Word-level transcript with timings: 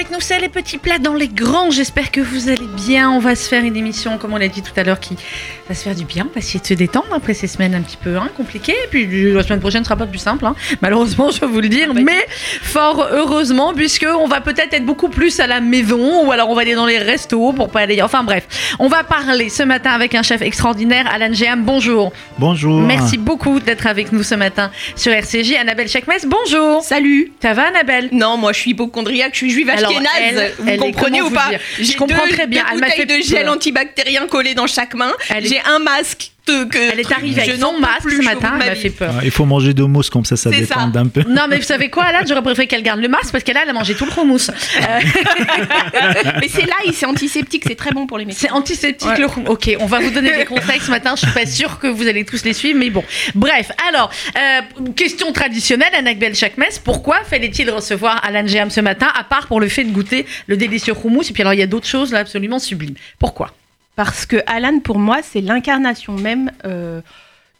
Avec 0.00 0.12
nous. 0.12 0.20
C'est 0.20 0.40
les 0.40 0.48
petits 0.48 0.78
plats 0.78 0.98
dans 0.98 1.12
les 1.12 1.28
grands. 1.28 1.70
J'espère 1.70 2.10
que 2.10 2.22
vous 2.22 2.48
allez 2.48 2.66
bien. 2.86 3.10
On 3.10 3.18
va 3.18 3.36
se 3.36 3.46
faire 3.46 3.62
une 3.62 3.76
émission, 3.76 4.16
comme 4.16 4.32
on 4.32 4.38
l'a 4.38 4.48
dit 4.48 4.62
tout 4.62 4.72
à 4.76 4.82
l'heure, 4.82 4.98
qui 4.98 5.14
va 5.68 5.74
se 5.74 5.82
faire 5.82 5.94
du 5.94 6.06
bien. 6.06 6.26
Va 6.32 6.38
essayer 6.38 6.58
de 6.58 6.64
se 6.64 6.72
détendre 6.72 7.09
après 7.16 7.34
ces 7.34 7.46
semaines 7.46 7.74
un 7.74 7.82
petit 7.82 7.96
peu 7.96 8.16
hein, 8.16 8.28
compliquées. 8.36 8.74
Et 8.84 8.88
puis 8.88 9.32
la 9.32 9.42
semaine 9.42 9.60
prochaine 9.60 9.80
ne 9.80 9.84
sera 9.84 9.96
pas 9.96 10.06
plus 10.06 10.18
simple, 10.18 10.46
hein. 10.46 10.54
malheureusement, 10.80 11.30
je 11.30 11.40
vais 11.40 11.46
vous 11.46 11.60
le 11.60 11.68
dire. 11.68 11.92
Mais 11.94 12.26
fort 12.62 13.06
heureusement, 13.10 13.72
puisque 13.74 14.06
on 14.18 14.26
va 14.26 14.40
peut-être 14.40 14.72
être 14.74 14.84
beaucoup 14.84 15.08
plus 15.08 15.40
à 15.40 15.46
la 15.46 15.60
maison, 15.60 16.24
ou 16.26 16.32
alors 16.32 16.50
on 16.50 16.54
va 16.54 16.62
aller 16.62 16.74
dans 16.74 16.86
les 16.86 16.98
restos 16.98 17.52
pour 17.52 17.70
pas 17.70 17.80
aller. 17.80 18.00
Enfin 18.02 18.22
bref, 18.22 18.46
on 18.78 18.88
va 18.88 19.04
parler 19.04 19.48
ce 19.48 19.62
matin 19.62 19.90
avec 19.90 20.14
un 20.14 20.22
chef 20.22 20.42
extraordinaire, 20.42 21.06
Alan 21.12 21.32
Géam. 21.32 21.62
Bonjour. 21.64 22.12
Bonjour. 22.38 22.80
Merci 22.80 23.18
beaucoup 23.18 23.60
d'être 23.60 23.86
avec 23.86 24.12
nous 24.12 24.22
ce 24.22 24.34
matin 24.34 24.70
sur 24.96 25.12
RCJ. 25.12 25.54
Annabelle 25.60 25.88
Chakmes, 25.88 26.12
bonjour. 26.26 26.82
Salut. 26.82 27.32
Ça 27.42 27.52
va, 27.54 27.68
Annabelle? 27.68 28.08
Non, 28.12 28.36
moi 28.36 28.52
je 28.52 28.60
suis 28.60 28.70
hypochondriaque, 28.72 29.30
je 29.32 29.38
suis 29.38 29.50
juive 29.50 29.68
Alors, 29.70 29.90
ashkénaze. 29.90 30.10
elle- 30.20 30.52
vous 30.58 30.68
elle 30.68 30.74
est- 30.74 30.78
comprenez 30.78 31.22
ou 31.22 31.30
pas 31.30 31.50
J'ai 31.78 31.94
comprends 31.94 32.26
deux- 32.26 32.34
très 32.34 32.46
bien, 32.46 32.62
Deux 32.62 32.68
elle 32.74 32.78
m'a 32.80 32.86
bouteilles 32.88 33.06
fait 33.06 33.18
de 33.18 33.22
gel 33.22 33.44
peur. 33.44 33.54
antibactérien 33.54 34.26
collées 34.26 34.54
dans 34.54 34.66
chaque 34.66 34.94
main. 34.94 35.12
Est- 35.28 35.46
J'ai 35.48 35.60
un 35.66 35.78
masque 35.78 36.30
que, 36.50 36.64
que 36.68 36.92
Elle 36.92 37.00
est 37.00 37.12
arrivée 37.12 37.42
avec 37.42 37.60
son 37.60 37.78
masque 37.78 38.02
plus, 38.02 38.18
ce 38.18 38.22
matin, 38.22 38.52
elle 38.60 38.68
m'a 38.68 38.74
fait 38.74 38.90
peur. 38.90 39.14
Ah, 39.18 39.20
Il 39.24 39.30
faut 39.30 39.44
manger 39.44 39.74
de 39.74 39.82
mousse 39.84 40.10
comme 40.10 40.24
ça, 40.24 40.36
ça 40.36 40.50
détend 40.50 40.92
un 40.94 41.06
peu. 41.06 41.22
Non, 41.28 41.42
mais 41.48 41.56
vous 41.56 41.62
savez 41.64 41.90
quoi, 41.90 42.04
Alan 42.04 42.20
J'aurais 42.26 42.42
préféré 42.42 42.66
qu'elle 42.66 42.82
garde 42.82 43.00
le 43.00 43.08
masque 43.08 43.32
parce 43.32 43.44
qu'elle 43.44 43.56
a, 43.56 43.72
mangé 43.72 43.94
tout 43.94 44.04
le 44.06 44.12
houmous. 44.20 44.50
Euh, 44.50 44.82
Mais 46.40 46.48
c'est 46.48 46.66
l'ail, 46.66 46.92
c'est 46.92 47.06
antiseptique, 47.06 47.64
c'est 47.66 47.74
très 47.74 47.92
bon 47.92 48.06
pour 48.06 48.18
les 48.18 48.24
médecins. 48.24 48.48
c'est 48.48 48.52
antiseptique 48.52 49.08
Ouais. 49.08 49.18
le 49.18 49.26
houmous. 49.26 49.50
Ok, 49.50 49.70
on 49.80 49.86
va 49.86 50.00
vous 50.00 50.10
donner 50.10 50.36
des 50.36 50.44
conseils 50.44 50.80
ce 50.80 50.90
matin. 50.90 51.14
Je 51.16 51.22
suis 51.26 51.32
pas 51.34 51.46
sûre 51.46 51.78
que 51.78 51.86
vous 51.86 52.06
allez 52.06 52.24
tous 52.24 52.44
les 52.44 52.52
suivre, 52.52 52.78
mais 52.78 52.90
bon. 52.90 53.04
Bref, 53.34 53.70
alors, 53.88 54.10
euh, 54.36 54.90
question 54.96 55.32
traditionnelle, 55.32 55.94
Annabelle 55.94 56.34
Chakmes. 56.34 56.64
Pourquoi 56.84 57.22
fallait-il 57.24 57.70
recevoir 57.70 58.20
Alan 58.24 58.46
Géam 58.46 58.70
ce 58.70 58.80
matin, 58.80 59.08
à 59.18 59.24
part 59.24 59.46
pour 59.46 59.60
le 59.60 59.68
fait 59.68 59.84
de 59.84 59.90
goûter 59.90 60.26
le 60.46 60.56
délicieux 60.56 60.94
houmous? 61.04 61.22
Et 61.30 61.32
puis 61.32 61.42
alors, 61.42 61.54
il 61.54 61.60
y 61.60 61.62
a 61.62 61.66
d'autres 61.66 61.86
choses 61.86 62.12
là 62.12 62.20
absolument 62.20 62.58
sublimes. 62.58 62.94
Pourquoi? 63.18 63.54
Parce 63.96 64.24
que 64.26 64.36
Alan, 64.46 64.78
pour 64.80 64.98
moi, 64.98 65.18
c'est 65.22 65.40
l'incarnation 65.40 66.14
même 66.14 66.50
euh, 66.64 67.00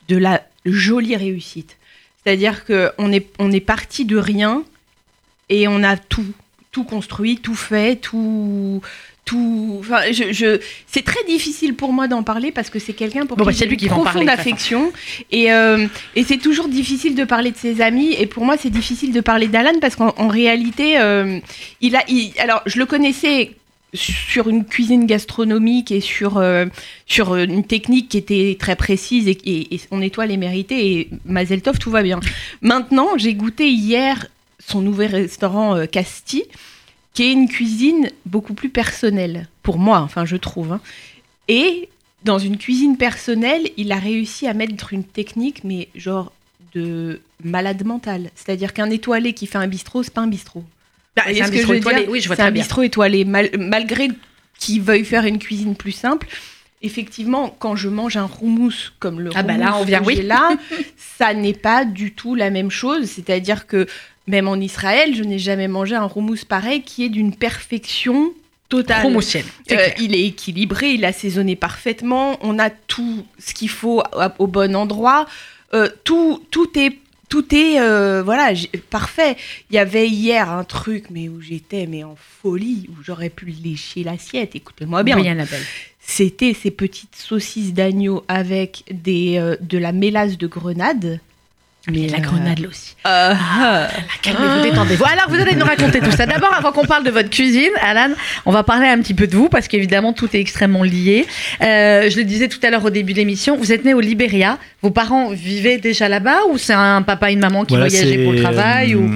de 0.09 0.17
la 0.17 0.43
jolie 0.65 1.17
réussite. 1.17 1.77
C'est-à-dire 2.25 2.65
qu'on 2.65 3.13
est, 3.13 3.27
on 3.39 3.51
est 3.53 3.61
parti 3.61 4.05
de 4.05 4.17
rien 4.17 4.63
et 5.49 5.69
on 5.69 5.83
a 5.83 5.97
tout, 5.97 6.25
tout 6.73 6.85
construit, 6.85 7.39
tout 7.39 7.55
fait, 7.55 7.97
tout. 7.97 8.81
Tout, 9.27 9.77
enfin, 9.79 10.11
je, 10.11 10.33
je- 10.33 10.59
c'est 10.89 11.05
très 11.05 11.23
difficile 11.25 11.75
pour 11.75 11.93
moi 11.93 12.09
d'en 12.09 12.25
parler 12.25 12.51
parce 12.51 12.69
que 12.69 12.81
c'est 12.81 12.95
quelqu'un 12.95 13.27
pour 13.27 13.37
Bon, 13.37 13.45
bah, 13.45 13.53
qui 13.53 13.59
j'ai 13.59 13.67
une 13.67 13.77
qui 13.77 13.87
profonde 13.87 14.29
affection 14.29 14.93
et, 15.31 15.53
euh, 15.53 15.87
et 16.17 16.25
c'est 16.25 16.39
toujours 16.39 16.69
difficile 16.69 17.15
de 17.15 17.23
parler 17.25 17.53
de 17.53 17.57
ses 17.57 17.81
amis 17.81 18.13
et 18.19 18.27
pour 18.27 18.45
moi 18.45 18.57
c'est 18.59 18.71
difficile 18.71 19.13
de 19.13 19.21
parler 19.21 19.47
d'Alan 19.47 19.79
parce 19.81 19.95
qu'en 19.95 20.15
en 20.17 20.27
réalité 20.27 20.99
euh, 20.99 21.39
il 21.81 21.95
a 21.95 22.03
il- 22.09 22.33
alors 22.41 22.63
je 22.67 22.79
le 22.79 22.87
connaissais 22.87 23.53
sur 23.95 24.49
une 24.49 24.65
cuisine 24.65 25.07
gastronomique 25.07 25.91
et 25.91 26.01
sur, 26.01 26.39
euh, 26.39 26.67
sur 27.07 27.33
euh, 27.33 27.45
une 27.45 27.65
technique 27.65 28.09
qui 28.09 28.19
était 28.19 28.57
très 28.59 28.77
précise 28.77 29.29
et, 29.29 29.81
son 29.91 30.01
étoile 30.01 30.31
est 30.31 30.37
méritée 30.37 30.93
et 30.93 31.11
Mazel 31.25 31.63
Tov, 31.63 31.79
tout 31.79 31.91
va 31.91 32.03
bien. 32.03 32.21
Maintenant, 32.61 33.17
j'ai 33.17 33.35
goûté 33.35 33.71
hier 33.71 34.27
son 34.59 34.81
nouvel 34.81 35.15
restaurant 35.15 35.77
euh, 35.77 35.87
Casti, 35.87 36.45
qui 37.15 37.25
est 37.25 37.33
une 37.33 37.49
cuisine 37.49 38.11
beaucoup 38.27 38.55
plus 38.55 38.69
personnelle, 38.69 39.49
pour 39.63 39.79
moi, 39.79 40.01
enfin 40.01 40.25
je 40.25 40.37
trouve. 40.37 40.73
hein. 40.73 40.81
Et 41.49 41.89
dans 42.25 42.39
une 42.39 42.59
cuisine 42.59 42.97
personnelle, 42.97 43.71
il 43.77 43.91
a 43.93 43.97
réussi 43.97 44.47
à 44.47 44.55
mettre 44.55 44.93
une 44.93 45.05
technique, 45.05 45.65
mais 45.65 45.89
genre 45.97 46.33
de 46.75 47.21
malade 47.43 47.85
mental. 47.85 48.31
C'est-à-dire 48.35 48.73
qu'un 48.73 48.91
étoilé 48.91 49.33
qui 49.33 49.47
fait 49.47 49.59
un 49.59 49.67
bistrot, 49.67 50.03
c'est 50.03 50.15
pas 50.15 50.21
un 50.21 50.29
bistrot. 50.29 50.65
Bah, 51.17 51.23
C'est 51.27 51.41
un 51.43 51.47
ce 51.47 51.51
que 51.51 51.57
bistrot 51.57 51.73
je 51.75 51.79
étoilé. 51.79 52.01
dire 52.01 52.11
Oui, 52.11 52.21
je 52.21 52.27
vois 52.27 52.37
C'est 52.37 52.43
très 52.43 52.49
un 52.49 52.53
bien. 52.53 52.63
bistrot 52.63 52.83
étoilé. 52.83 53.25
Mal- 53.25 53.51
malgré 53.59 54.09
qu'il 54.59 54.81
veuille 54.83 55.05
faire 55.05 55.25
une 55.25 55.39
cuisine 55.39 55.75
plus 55.75 55.93
simple, 55.93 56.27
effectivement, 56.83 57.55
quand 57.59 57.77
je 57.77 57.89
mange 57.89 58.17
un 58.17 58.29
houmous 58.41 58.93
comme 59.01 59.21
le 59.21 59.31
Ah 59.35 59.43
bah 59.43 59.57
là, 59.57 59.77
on 59.79 59.85
vient, 59.85 60.01
que 60.01 60.07
oui. 60.07 60.17
j'ai 60.17 60.23
là, 60.23 60.51
ça 61.19 61.35
n'est 61.35 61.53
pas 61.55 61.85
du 61.85 62.13
tout 62.13 62.35
la 62.35 62.51
même 62.51 62.71
chose. 62.71 63.07
C'est-à-dire 63.07 63.67
que 63.67 63.87
même 64.27 64.49
en 64.49 64.57
Israël, 64.57 65.15
je 65.15 65.25
n'ai 65.25 65.39
jamais 65.39 65.69
mangé 65.69 65.95
un 65.97 66.09
houmous 66.15 66.45
pareil 66.49 66.83
qui 66.83 67.05
est 67.05 67.09
d'une 67.09 67.35
perfection 67.35 68.33
totale. 68.69 69.05
Houmousienne. 69.07 69.45
Euh, 69.73 69.89
il 69.99 70.15
est 70.15 70.25
équilibré, 70.27 70.93
il 70.93 71.03
est 71.03 71.09
assaisonné 71.09 71.57
parfaitement, 71.57 72.39
on 72.43 72.59
a 72.61 72.71
tout 72.71 73.27
ce 73.39 73.53
qu'il 73.53 73.69
faut 73.69 74.03
au 74.39 74.47
bon 74.47 74.77
endroit. 74.77 75.27
Euh, 75.75 75.89
tout, 76.05 76.43
tout 76.53 76.69
est, 76.79 76.97
tout 77.31 77.55
est 77.55 77.81
euh, 77.81 78.23
voilà, 78.23 78.53
parfait. 78.91 79.37
Il 79.71 79.77
y 79.77 79.79
avait 79.79 80.09
hier 80.09 80.51
un 80.51 80.65
truc, 80.65 81.07
mais 81.11 81.31
où 81.31 81.41
j'étais 81.41 81.87
mais 81.87 82.05
en 82.05 82.17
folie, 82.43 82.91
où 82.91 83.03
j'aurais 83.03 83.31
pu 83.31 83.47
lécher 83.47 84.05
l'assiette. 84.05 84.55
Écoutez-moi 84.55 85.03
bien. 85.03 85.17
C'était 86.01 86.55
ces 86.55 86.73
petites 86.73 87.15
saucisses 87.15 87.73
d'agneau 87.73 88.25
avec 88.27 88.85
des, 88.91 89.39
euh, 89.39 89.57
de 89.61 89.79
la 89.79 89.93
mélasse 89.93 90.37
de 90.37 90.47
grenade. 90.49 91.21
Mais 91.89 92.09
la 92.09 92.19
euh, 92.19 92.21
grenade 92.21 92.59
là 92.59 92.69
aussi. 92.69 92.95
euh, 93.07 93.87
Calmez-vous, 94.23 94.63
détendez-vous. 94.63 95.05
Alors, 95.05 95.29
vous 95.29 95.37
allez 95.41 95.55
nous 95.55 95.65
raconter 95.65 96.01
tout 96.01 96.11
ça. 96.11 96.27
D'abord, 96.27 96.53
avant 96.53 96.73
qu'on 96.73 96.85
parle 96.85 97.05
de 97.05 97.11
votre 97.11 97.31
cuisine, 97.31 97.71
Alan, 97.81 98.13
on 98.45 98.53
va 98.53 98.63
parler 98.63 98.87
un 98.87 98.99
petit 98.99 99.15
peu 99.15 99.27
de 99.27 99.35
vous, 99.35 99.49
parce 99.49 99.67
qu'évidemment, 99.67 100.13
tout 100.13 100.29
est 100.35 100.41
extrêmement 100.41 100.83
lié. 100.83 101.27
Euh, 101.63 102.11
je 102.11 102.17
le 102.19 102.25
disais 102.25 102.49
tout 102.49 102.59
à 102.63 102.71
l'heure 102.71 102.85
au 102.85 102.91
début 102.91 103.13
de 103.15 103.19
l'émission, 103.19 103.57
vous 103.57 103.73
êtes 103.73 103.85
né 103.85 103.95
au 103.95 104.01
Libéria. 104.01 104.59
Vos 104.83 104.91
parents 104.91 105.31
vivaient 105.31 105.79
déjà 105.79 106.09
là-bas, 106.09 106.41
ou 106.51 106.59
c'est 106.59 106.75
un 106.75 107.01
papa 107.03 107.31
et 107.31 107.33
une 107.33 107.41
maman 107.41 107.65
qui 107.65 107.75
Voilà, 107.75 107.89
voyageaient 107.89 108.25
pour 108.25 108.33
le 108.33 108.43
travail 108.43 108.95
ou... 108.95 109.11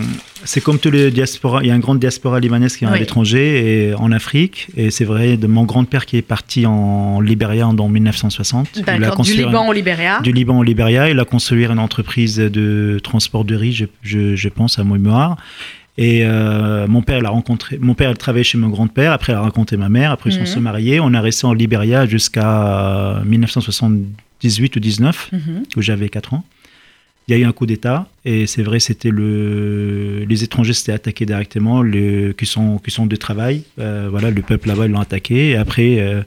C'est 0.46 0.60
comme 0.62 0.78
tous 0.78 0.90
les 0.90 1.10
diasporas. 1.10 1.60
Il 1.62 1.68
y 1.68 1.70
a 1.70 1.74
une 1.74 1.80
grande 1.80 1.98
diaspora 1.98 2.38
libanaise 2.40 2.76
qui 2.76 2.84
est 2.84 2.88
Oui. 2.88 2.94
à 2.94 2.98
l'étranger 2.98 3.88
et 3.88 3.94
en 3.94 4.12
Afrique. 4.12 4.68
Et 4.76 4.90
c'est 4.90 5.04
vrai 5.04 5.36
de 5.36 5.46
mon 5.46 5.64
grand-père 5.64 6.04
qui 6.06 6.16
est 6.16 6.22
parti 6.22 6.66
en 6.66 7.20
Libéria 7.20 7.66
en 7.66 7.88
1960. 7.88 8.68
Il 8.76 8.88
a 8.90 8.98
D'accord, 8.98 9.24
du 9.24 9.34
Liban 9.34 9.66
au 9.68 9.72
Libéria. 9.72 10.20
du 10.22 10.32
Liban 10.32 10.58
au 10.58 10.62
Libéria. 10.62 11.08
Il 11.10 11.18
a 11.18 11.24
construit 11.24 11.64
une 11.64 11.78
entreprise 11.78 12.36
de 12.36 13.00
transport 13.02 13.44
de 13.44 13.54
riz, 13.54 13.72
je, 13.72 13.84
je- 14.02 14.36
je 14.36 14.48
pense, 14.48 14.78
à 14.78 14.84
mémoire. 14.84 15.36
Et 15.96 16.22
euh, 16.24 16.86
mon 16.88 17.02
père 17.02 17.20
l'a 17.20 17.30
rencontré. 17.30 17.78
Mon 17.80 17.94
père, 17.94 18.10
il 18.10 18.16
travaillait 18.16 18.42
chez 18.44 18.58
mon 18.58 18.68
grand-père. 18.68 19.12
Après, 19.12 19.32
il 19.32 19.36
a 19.36 19.40
rencontré 19.40 19.76
ma 19.76 19.88
mère. 19.88 20.10
Après, 20.10 20.30
ils 20.30 20.38
Mhm. 20.40 20.46
sont 20.46 20.54
se 20.54 20.58
mariés. 20.58 20.98
On 21.00 21.14
a 21.14 21.20
resté 21.20 21.46
en 21.46 21.52
Libéria 21.52 22.04
jusqu'à 22.06 23.22
1978 23.24 24.76
ou 24.76 24.80
19, 24.80 25.30
Mhm. 25.32 25.62
où 25.76 25.82
j'avais 25.82 26.08
4 26.08 26.34
ans. 26.34 26.44
Il 27.26 27.32
y 27.32 27.34
a 27.34 27.40
eu 27.40 27.44
un 27.44 27.52
coup 27.52 27.64
d'État. 27.66 28.06
Et 28.24 28.46
c'est 28.46 28.62
vrai, 28.62 28.80
c'était 28.80 29.10
le. 29.10 30.24
Les 30.28 30.44
étrangers 30.44 30.74
s'étaient 30.74 30.92
attaqués 30.92 31.24
directement, 31.26 31.80
le... 31.82 32.32
qui, 32.32 32.44
sont, 32.46 32.78
qui 32.78 32.90
sont 32.90 33.06
de 33.06 33.16
travail. 33.16 33.62
Euh, 33.78 34.08
voilà, 34.10 34.30
le 34.30 34.42
peuple 34.42 34.68
là-bas, 34.68 34.86
ils 34.86 34.92
l'ont 34.92 35.00
attaqué. 35.00 35.50
Et 35.50 35.56
après. 35.56 35.96
euh, 36.00 36.22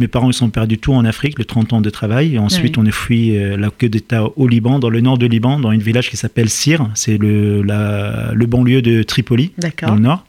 mes 0.00 0.08
parents 0.08 0.28
ils 0.28 0.34
sont 0.34 0.50
perdus 0.50 0.78
tout 0.78 0.92
en 0.92 1.04
Afrique, 1.04 1.38
le 1.38 1.44
30 1.44 1.72
ans 1.74 1.80
de 1.80 1.88
travail. 1.88 2.34
Et 2.34 2.38
ensuite, 2.40 2.76
Oui. 2.76 2.82
on 2.82 2.86
est 2.86 2.90
fui 2.90 3.36
euh, 3.38 3.56
la 3.56 3.70
queue 3.70 3.88
d'État 3.88 4.24
au 4.36 4.48
Liban, 4.48 4.80
dans 4.80 4.90
le 4.90 5.00
nord 5.00 5.18
de 5.18 5.26
Liban, 5.26 5.60
dans 5.60 5.68
un 5.70 5.78
village 5.78 6.10
qui 6.10 6.16
s'appelle 6.16 6.50
Sir. 6.50 6.90
C'est 6.94 7.16
le, 7.16 7.62
la- 7.62 8.32
le 8.34 8.46
banlieue 8.46 8.82
de 8.82 9.04
Tripoli, 9.04 9.52
dans 9.86 9.94
le 9.94 10.00
nord. 10.00 10.26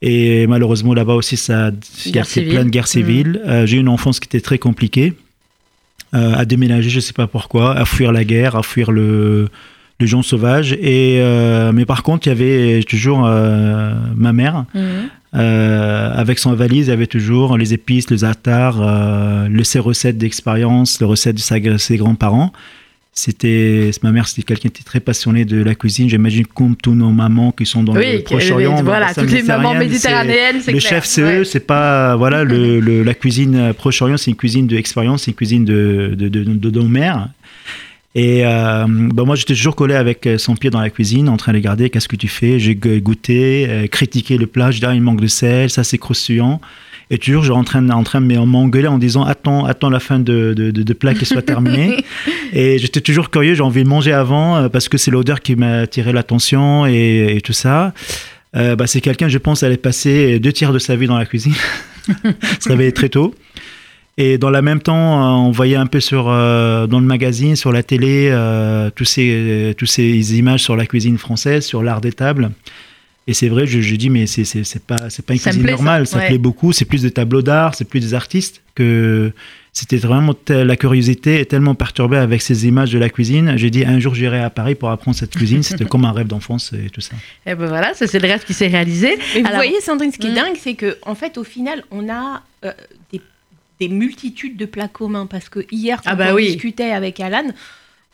Et 0.00 0.46
malheureusement, 0.46 0.94
là-bas 0.94 1.14
aussi, 1.14 1.36
ça, 1.36 1.72
il 2.06 2.14
y 2.14 2.20
a 2.20 2.24
plein 2.24 2.64
de 2.64 2.70
guerres 2.70 2.86
civiles. 2.86 3.40
Euh, 3.46 3.66
J'ai 3.66 3.78
eu 3.78 3.80
une 3.80 3.88
enfance 3.88 4.20
qui 4.20 4.26
était 4.28 4.40
très 4.40 4.58
compliquée. 4.58 5.14
Euh, 6.14 6.34
à 6.36 6.44
déménager, 6.46 6.88
je 6.88 6.96
ne 6.96 7.00
sais 7.02 7.12
pas 7.12 7.26
pourquoi, 7.26 7.76
à 7.76 7.84
fuir 7.84 8.12
la 8.12 8.24
guerre, 8.24 8.56
à 8.56 8.62
fuir 8.62 8.90
le, 8.92 9.48
le 10.00 10.06
gens 10.06 10.22
sauvage. 10.22 10.72
Et, 10.72 11.18
euh, 11.20 11.70
mais 11.72 11.84
par 11.84 12.02
contre, 12.02 12.26
il 12.26 12.30
y 12.30 12.32
avait 12.32 12.82
toujours 12.84 13.26
euh, 13.26 13.92
ma 14.16 14.32
mère. 14.32 14.64
Mhm. 14.74 14.82
Euh, 15.34 16.10
avec 16.14 16.38
son 16.38 16.54
valise, 16.54 16.86
il 16.86 16.90
y 16.90 16.92
avait 16.94 17.06
toujours 17.06 17.58
les 17.58 17.74
épices, 17.74 18.08
le 18.10 18.16
za'atar, 18.16 18.76
euh, 18.80 19.48
le, 19.48 19.62
ses 19.64 19.78
recettes 19.78 20.16
d'expérience, 20.16 20.98
les 21.00 21.06
recettes 21.06 21.36
de 21.36 21.40
sa- 21.40 21.76
ses 21.78 21.96
grands-parents. 21.98 22.52
C'était 23.20 23.90
ma 24.04 24.12
mère, 24.12 24.28
c'était 24.28 24.42
quelqu'un 24.42 24.68
qui 24.68 24.80
était 24.80 24.84
très 24.84 25.00
passionné 25.00 25.44
de 25.44 25.60
la 25.60 25.74
cuisine. 25.74 26.08
J'imagine 26.08 26.46
comme 26.46 26.76
tous 26.76 26.94
nos 26.94 27.10
mamans 27.10 27.50
qui 27.50 27.66
sont 27.66 27.82
dans 27.82 27.96
Oui, 27.96 28.12
le 28.12 28.18
Proche-Orient. 28.22 28.80
voilà, 28.84 29.12
toutes 29.12 29.32
les 29.32 29.42
mamans 29.42 29.74
méditerranéenne, 29.74 30.28
méditerranéennes, 30.54 30.62
c'est 30.62 30.70
Le 30.72 30.78
clair. 30.78 30.90
chef, 30.90 31.04
c'est 31.04 31.22
Ouais. 31.24 31.38
eux, 31.40 31.44
c'est 31.44 31.66
pas 31.66 32.14
voilà 32.14 32.44
le, 32.44 32.78
le- 32.78 33.02
la 33.02 33.14
cuisine 33.14 33.72
Proche-Orient, 33.76 34.16
c'est 34.18 34.30
une 34.30 34.36
cuisine 34.36 34.68
d'expérience, 34.68 35.24
c'est 35.24 35.32
une 35.32 35.36
cuisine 35.36 35.64
de 35.64 36.14
de, 36.16 36.28
de, 36.28 36.44
de- 36.44 36.70
de 36.70 36.80
nos 36.80 36.86
mères. 36.86 37.28
Et 38.14 38.46
euh, 38.46 38.86
bah, 38.88 39.24
moi, 39.24 39.34
j'étais 39.34 39.54
toujours 39.54 39.74
collé 39.74 39.94
avec 39.94 40.28
son 40.38 40.54
pied 40.54 40.70
dans 40.70 40.80
la 40.80 40.90
cuisine, 40.90 41.28
en 41.28 41.36
train 41.36 41.50
de 41.52 41.58
regarder 41.58 41.90
qu'est-ce 41.90 42.08
que 42.08 42.16
tu 42.16 42.28
fais? 42.28 42.60
J'ai 42.60 42.74
go- 42.76 42.98
goûté, 43.00 43.66
euh, 43.68 43.86
critiqué 43.88 44.38
le 44.38 44.46
plat. 44.46 44.70
Je 44.70 44.78
dis, 44.78 44.86
ah, 44.86 44.94
il 44.94 45.02
manque 45.02 45.20
de 45.20 45.26
sel, 45.26 45.70
ça 45.70 45.82
c'est 45.82 45.98
croustillant. 45.98 46.60
Et 47.10 47.18
toujours, 47.18 47.42
je 47.42 47.50
suis 47.50 47.58
en 47.58 47.64
train, 47.64 47.80
de- 47.82 48.44
m'engueuler 48.44 48.88
en 48.88 48.98
disant, 48.98 49.24
attends, 49.24 49.64
attends 49.64 49.90
la 49.90 50.00
fin 50.00 50.18
de, 50.18 50.54
de, 50.54 50.70
de, 50.70 50.82
de 50.82 50.92
plat 50.92 51.14
qui 51.14 51.24
soit 51.24 51.42
terminé. 51.42 52.04
et 52.52 52.78
j'étais 52.78 53.00
toujours 53.00 53.30
curieux, 53.30 53.54
j'ai 53.54 53.62
envie 53.62 53.82
de 53.84 53.88
manger 53.88 54.12
avant 54.12 54.56
euh, 54.56 54.68
parce 54.68 54.88
que 54.88 54.98
c'est 54.98 55.10
l'odeur 55.10 55.40
qui 55.40 55.56
m'a 55.56 55.78
attiré 55.80 56.12
l'attention 56.12 56.86
et, 56.86 57.36
et 57.36 57.40
tout 57.40 57.52
ça. 57.54 57.94
Euh, 58.56 58.76
bah, 58.76 58.86
c'est 58.86 59.00
quelqu'un, 59.00 59.28
je 59.28 59.38
pense, 59.38 59.62
allait 59.62 59.76
passer 59.76 60.38
deux 60.38 60.52
tiers 60.52 60.72
de 60.72 60.78
sa 60.78 60.96
vie 60.96 61.06
dans 61.06 61.18
la 61.18 61.26
cuisine. 61.26 61.54
se 62.60 62.68
réveiller 62.68 62.92
très 62.92 63.08
tôt. 63.08 63.34
Et 64.20 64.36
dans 64.36 64.50
le 64.50 64.60
même 64.62 64.80
temps, 64.80 64.94
euh, 65.22 65.46
on 65.46 65.52
voyait 65.52 65.76
un 65.76 65.86
peu 65.86 66.00
sur, 66.00 66.26
euh, 66.28 66.88
dans 66.88 66.98
le 66.98 67.06
magazine, 67.06 67.54
sur 67.54 67.70
la 67.70 67.84
télé, 67.84 68.28
euh, 68.32 68.90
tous 68.94 69.04
ces, 69.04 69.74
tous 69.78 69.86
ces 69.86 70.36
images 70.36 70.60
sur 70.60 70.74
la 70.74 70.86
cuisine 70.86 71.18
française, 71.18 71.64
sur 71.64 71.84
l'art 71.84 72.00
des 72.00 72.12
tables. 72.12 72.50
Et 73.28 73.34
c'est 73.34 73.48
vrai, 73.48 73.66
je, 73.66 73.80
je 73.80 73.94
dis, 73.94 74.08
mais 74.10 74.26
c'est 74.26 74.44
c'est- 74.44 74.64
c'est 74.64 74.82
pas, 74.82 74.96
c'est 75.10 75.24
pas 75.24 75.34
une 75.34 75.38
Ça 75.38 75.50
cuisine 75.50 75.62
plaît, 75.64 75.72
ça. 75.72 75.76
normale, 75.76 76.06
ça, 76.06 76.16
Ouais. 76.18 76.26
plaît 76.28 76.38
beaucoup. 76.38 76.72
C'est 76.72 76.86
plus 76.86 77.02
des 77.02 77.10
tableaux 77.10 77.42
d'art, 77.42 77.74
c'est 77.76 77.84
plus 77.84 78.00
des 78.00 78.14
artistes 78.14 78.62
que. 78.74 79.30
C'était 79.74 79.98
vraiment 79.98 80.34
la 80.48 80.76
curiosité 80.76 81.38
est 81.38 81.44
tellement 81.44 81.76
perturbée 81.76 82.16
avec 82.16 82.42
ces 82.42 82.66
images 82.66 82.90
de 82.90 82.98
la 82.98 83.08
cuisine. 83.10 83.52
J'ai 83.56 83.70
dit 83.70 83.84
un 83.84 84.00
jour 84.00 84.12
j'irai 84.12 84.40
à 84.40 84.50
Paris 84.50 84.74
pour 84.74 84.90
apprendre 84.90 85.16
cette 85.16 85.30
cuisine. 85.36 85.62
C'était 85.62 85.84
comme 85.84 86.04
un 86.04 86.10
rêve 86.10 86.26
d'enfance 86.26 86.72
et 86.72 86.90
tout 86.90 87.00
ça. 87.00 87.14
Et 87.46 87.54
ben 87.54 87.66
voilà, 87.68 87.94
ça 87.94 88.08
c'est 88.08 88.18
le 88.18 88.26
rêve 88.26 88.44
qui 88.44 88.54
s'est 88.54 88.66
réalisé. 88.66 89.16
Mais 89.36 89.42
vous 89.42 89.54
voyez, 89.54 89.80
Sandrine, 89.80 90.10
ce 90.10 90.18
qui 90.18 90.26
est 90.26 90.30
Mm. 90.32 90.34
dingue, 90.34 90.56
c'est 90.58 90.74
que 90.74 90.96
en 91.02 91.14
fait, 91.14 91.38
au 91.38 91.44
final, 91.44 91.84
on 91.92 92.08
a 92.08 92.42
euh, 92.64 92.72
des, 93.12 93.20
des 93.78 93.88
multitudes 93.88 94.56
de 94.56 94.64
plats 94.66 94.88
communs. 94.88 95.26
Parce 95.26 95.48
que 95.48 95.60
hier, 95.70 95.98
quand 96.02 96.10
Ah 96.10 96.16
bah 96.16 96.28
on 96.32 96.34
oui. 96.36 96.46
discutait 96.48 96.90
avec 96.90 97.20
Alan, 97.20 97.44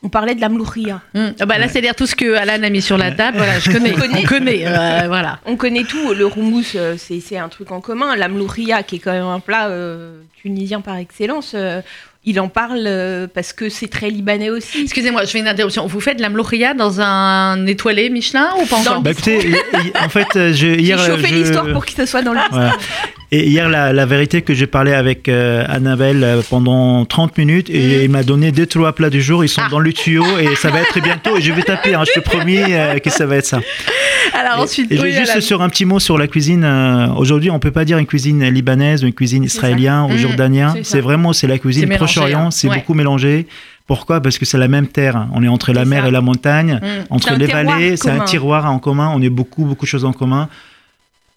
on 0.04 0.08
parlait 0.10 0.34
de 0.36 0.40
la 0.40 0.48
mlouria. 0.48 1.00
Hum. 1.14 1.32
Ah 1.40 1.46
bah 1.46 1.58
là, 1.58 1.64
Ouais. 1.64 1.72
c'est-à-dire 1.72 1.94
tout 1.96 2.06
ce 2.06 2.14
que 2.14 2.34
Alan 2.34 2.62
a 2.62 2.70
mis 2.70 2.82
sur 2.82 2.96
la 2.98 3.10
table. 3.10 3.38
Voilà, 3.38 3.58
je 3.58 3.70
connais. 3.72 3.92
On 3.92 3.98
connaît. 4.00 4.20
On 4.20 4.26
connaît. 4.28 4.64
euh, 4.66 5.02
voilà. 5.08 5.40
On 5.46 5.56
connaît 5.56 5.84
tout. 5.84 6.12
Le 6.14 6.26
roumous, 6.26 6.62
euh, 6.76 6.94
c'est 6.98 7.20
c'est 7.20 7.38
un 7.38 7.48
truc 7.48 7.72
en 7.72 7.80
commun. 7.80 8.14
La 8.14 8.28
mlouria, 8.28 8.82
qui 8.82 8.96
est 8.96 8.98
quand 9.00 9.12
même 9.12 9.24
un 9.24 9.40
plat 9.40 9.68
euh, 9.68 10.20
tunisien 10.40 10.80
par 10.80 10.96
excellence, 10.96 11.52
euh, 11.56 11.80
il 12.26 12.40
en 12.40 12.48
parle 12.48 12.84
euh, 12.86 13.26
parce 13.32 13.52
que 13.52 13.68
c'est 13.68 13.88
très 13.88 14.10
libanais 14.10 14.50
aussi. 14.50 14.82
Excusez-moi, 14.82 15.24
je 15.24 15.30
fais 15.30 15.38
une 15.40 15.48
interruption. 15.48 15.86
Vous 15.86 16.00
faites 16.00 16.16
de 16.16 16.22
la 16.22 16.30
mlohria 16.30 16.74
dans 16.74 17.00
un 17.00 17.66
étoilé 17.66 18.08
Michelin 18.10 18.48
ou 18.60 18.66
pas 18.66 18.76
encore 18.76 19.02
Bah 19.02 19.10
écoutez, 19.10 19.54
en 20.04 20.08
fait, 20.08 20.26
euh, 20.36 20.48
je, 20.52 20.54
J'ai 20.54 20.80
hier, 20.80 21.00
euh, 21.00 21.06
chauffé 21.06 21.28
je- 21.28 21.34
l'histoire 21.34 21.70
pour 21.72 21.84
que 21.84 21.92
ce 21.92 22.06
soit 22.06 22.22
dans 22.22 22.32
le. 22.32 22.40
Voilà. 22.50 22.72
Et 23.32 23.48
hier, 23.48 23.68
la, 23.68 23.92
la 23.92 24.06
vérité 24.06 24.42
que 24.42 24.54
j'ai 24.54 24.68
parlé 24.68 24.92
avec 24.92 25.28
euh, 25.28 25.64
Annabelle 25.68 26.22
euh, 26.22 26.40
pendant 26.48 27.04
30 27.04 27.36
minutes 27.36 27.68
et 27.68 28.04
il 28.04 28.10
m'a 28.10 28.22
donné 28.22 28.52
deux, 28.52 28.66
trois 28.66 28.92
plats 28.92 29.10
du 29.10 29.20
jour. 29.20 29.44
Ils 29.44 29.48
sont 29.48 29.62
Ah. 29.64 29.68
dans 29.70 29.80
le 29.80 29.92
tuyau 29.92 30.24
et 30.38 30.54
ça 30.54 30.70
va 30.70 30.80
être 30.80 31.00
bientôt. 31.00 31.36
Et 31.36 31.40
je 31.42 31.52
vais 31.52 31.62
taper, 31.62 31.94
hein, 31.94 32.04
je 32.06 32.12
te 32.12 32.20
promis 32.24 32.58
euh, 32.60 32.98
que 33.00 33.10
ça 33.10 33.26
va 33.26 33.36
être 33.36 33.46
ça. 33.46 33.60
Alors 34.38 34.60
ensuite, 34.60 34.90
Et 34.92 34.96
je 34.96 35.02
oui, 35.02 35.10
vais 35.12 35.18
juste 35.24 35.40
sur 35.40 35.62
un 35.62 35.68
petit 35.68 35.84
mot 35.84 35.98
sur 35.98 36.16
la 36.16 36.26
cuisine. 36.28 36.62
euh, 36.64 37.08
Aujourd'hui, 37.16 37.50
on 37.50 37.58
peut 37.58 37.70
pas 37.72 37.84
dire 37.84 37.98
une 37.98 38.06
cuisine 38.06 38.44
libanaise 38.48 39.02
ou 39.02 39.06
une 39.08 39.12
cuisine 39.12 39.48
ça. 39.48 39.56
israélienne 39.56 40.02
ou 40.04 40.12
Mhm. 40.12 40.18
jordanienne. 40.18 40.70
C'est 40.76 40.84
ça. 40.84 41.00
Vraiment 41.00 41.32
c'est 41.32 41.46
la 41.46 41.58
cuisine 41.58 41.88
mélangé, 41.88 42.13
Proche-Orient. 42.20 42.50
C'est 42.50 42.68
Ouais. 42.68 42.76
beaucoup 42.76 42.94
mélangé. 42.94 43.46
Pourquoi? 43.86 44.20
Parce 44.20 44.38
que 44.38 44.44
c'est 44.46 44.56
la 44.58 44.68
même 44.68 44.86
terre. 44.86 45.28
On 45.34 45.42
est 45.42 45.48
entre 45.48 45.72
la 45.72 45.84
mer 45.84 46.02
ça. 46.04 46.08
et 46.08 46.10
la 46.10 46.20
montagne, 46.22 46.80
Hum. 46.82 47.04
entre 47.10 47.34
les 47.34 47.46
vallées. 47.46 47.96
C'est 47.96 48.10
un 48.10 48.20
tiroir 48.20 48.70
en 48.70 48.78
commun. 48.78 49.12
On 49.14 49.20
est 49.20 49.28
beaucoup 49.30 49.64
beaucoup 49.66 49.84
de 49.84 49.90
choses 49.90 50.04
en 50.06 50.12
commun. 50.12 50.48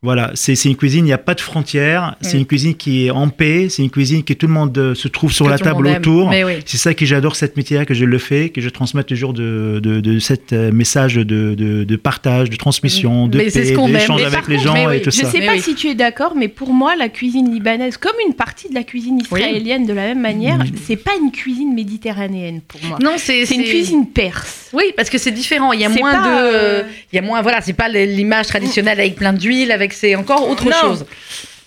Voilà, 0.04 0.30
c'est 0.36 0.54
c'est 0.56 0.70
une 0.70 0.76
cuisine, 0.76 1.00
il 1.06 1.08
n'y 1.08 1.14
a 1.14 1.18
pas 1.18 1.34
de 1.34 1.42
frontières, 1.42 2.16
c'est 2.22 2.36
Mm. 2.38 2.40
une 2.42 2.46
cuisine 2.46 2.76
qui 2.76 3.08
est 3.08 3.10
en 3.10 3.30
paix, 3.30 3.68
c'est 3.68 3.82
une 3.82 3.90
cuisine 3.90 4.24
que 4.24 4.34
tout 4.34 4.46
le 4.46 4.54
monde 4.54 4.78
euh, 4.78 4.94
se 4.94 5.08
trouve 5.08 5.32
sur 5.34 5.46
Que 5.46 5.50
la 5.52 5.58
table 5.58 5.88
autour. 5.88 6.28
Oui. 6.30 6.54
C'est 6.68 6.78
ça 6.78 6.94
que 6.94 7.04
j'adore 7.04 7.36
cette 7.36 7.58
métier 7.58 7.84
que 7.84 7.96
je 7.96 8.06
le 8.06 8.18
fais, 8.20 8.50
que 8.50 8.62
je 8.62 8.70
transmets 8.70 9.04
toujours 9.04 9.34
de, 9.34 9.80
de, 9.82 10.00
de 10.00 10.20
cet 10.20 10.54
euh, 10.54 10.72
message 10.72 11.16
de, 11.16 11.24
de, 11.24 11.84
de 11.84 11.96
partage, 11.96 12.52
de 12.52 12.56
transmission, 12.58 13.28
de 13.28 13.40
Mais 13.40 13.46
paix, 13.46 13.74
d'échange 13.88 14.22
avec 14.22 14.48
les 14.48 14.60
gens 14.60 14.90
et 14.92 15.02
tout 15.02 15.10
Je 15.10 15.22
ça. 15.22 15.32
sais 15.32 15.40
Mais 15.40 15.46
pas 15.48 15.54
oui. 15.54 15.62
si 15.62 15.74
tu 15.74 15.88
es 15.88 15.96
d'accord, 15.96 16.34
mais 16.36 16.48
pour 16.48 16.74
moi, 16.74 16.96
la 16.96 17.10
cuisine 17.10 17.52
libanaise, 17.52 17.98
comme 17.98 18.16
une 18.28 18.36
partie 18.36 18.70
de 18.70 18.76
la 18.76 18.84
cuisine 18.84 19.20
israélienne 19.20 19.88
de 19.88 19.94
la 19.94 20.04
même 20.04 20.22
manière, 20.22 20.60
Mm. 20.60 20.66
c'est 20.86 20.96
pas 20.98 21.14
une 21.20 21.32
cuisine 21.32 21.74
méditerranéenne 21.74 22.62
pour 22.68 22.80
moi. 22.88 23.00
Non, 23.02 23.14
c'est 23.18 23.46
C'est 23.48 23.56
une 23.56 23.64
cuisine 23.64 24.06
perse. 24.08 24.67
Oui, 24.74 24.84
parce 24.96 25.10
que 25.10 25.18
c'est 25.18 25.32
différent. 25.32 25.72
Il 25.74 25.82
y 25.82 25.86
a 25.86 25.90
moins 25.90 26.14
pas, 26.14 26.28
de. 26.28 26.34
euh, 26.56 26.84
Il 27.12 27.16
y 27.16 27.20
a 27.20 27.22
moins. 27.22 27.42
Voilà, 27.42 27.62
c'est 27.62 27.74
pas 27.74 27.90
l'image 27.90 28.48
traditionnelle 28.48 29.00
avec 29.00 29.16
plein 29.16 29.34
d'huile, 29.34 29.72
avec 29.72 29.94
c'est 29.94 30.16
encore 30.16 30.48
autre 30.50 30.66
Non. 30.66 30.72
chose. 30.82 31.06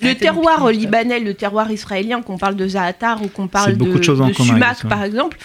Le 0.02 0.14
terroir 0.14 0.70
libanais, 0.70 1.20
le 1.20 1.34
terroir 1.34 1.70
israélien, 1.70 2.22
qu'on 2.22 2.38
parle 2.38 2.56
de 2.56 2.66
zaatar 2.66 3.22
ou 3.22 3.28
qu'on 3.28 3.48
parle 3.48 3.76
de, 3.76 3.84
de 3.84 4.32
sumac, 4.32 4.78
par 4.88 5.02
exemple, 5.04 5.36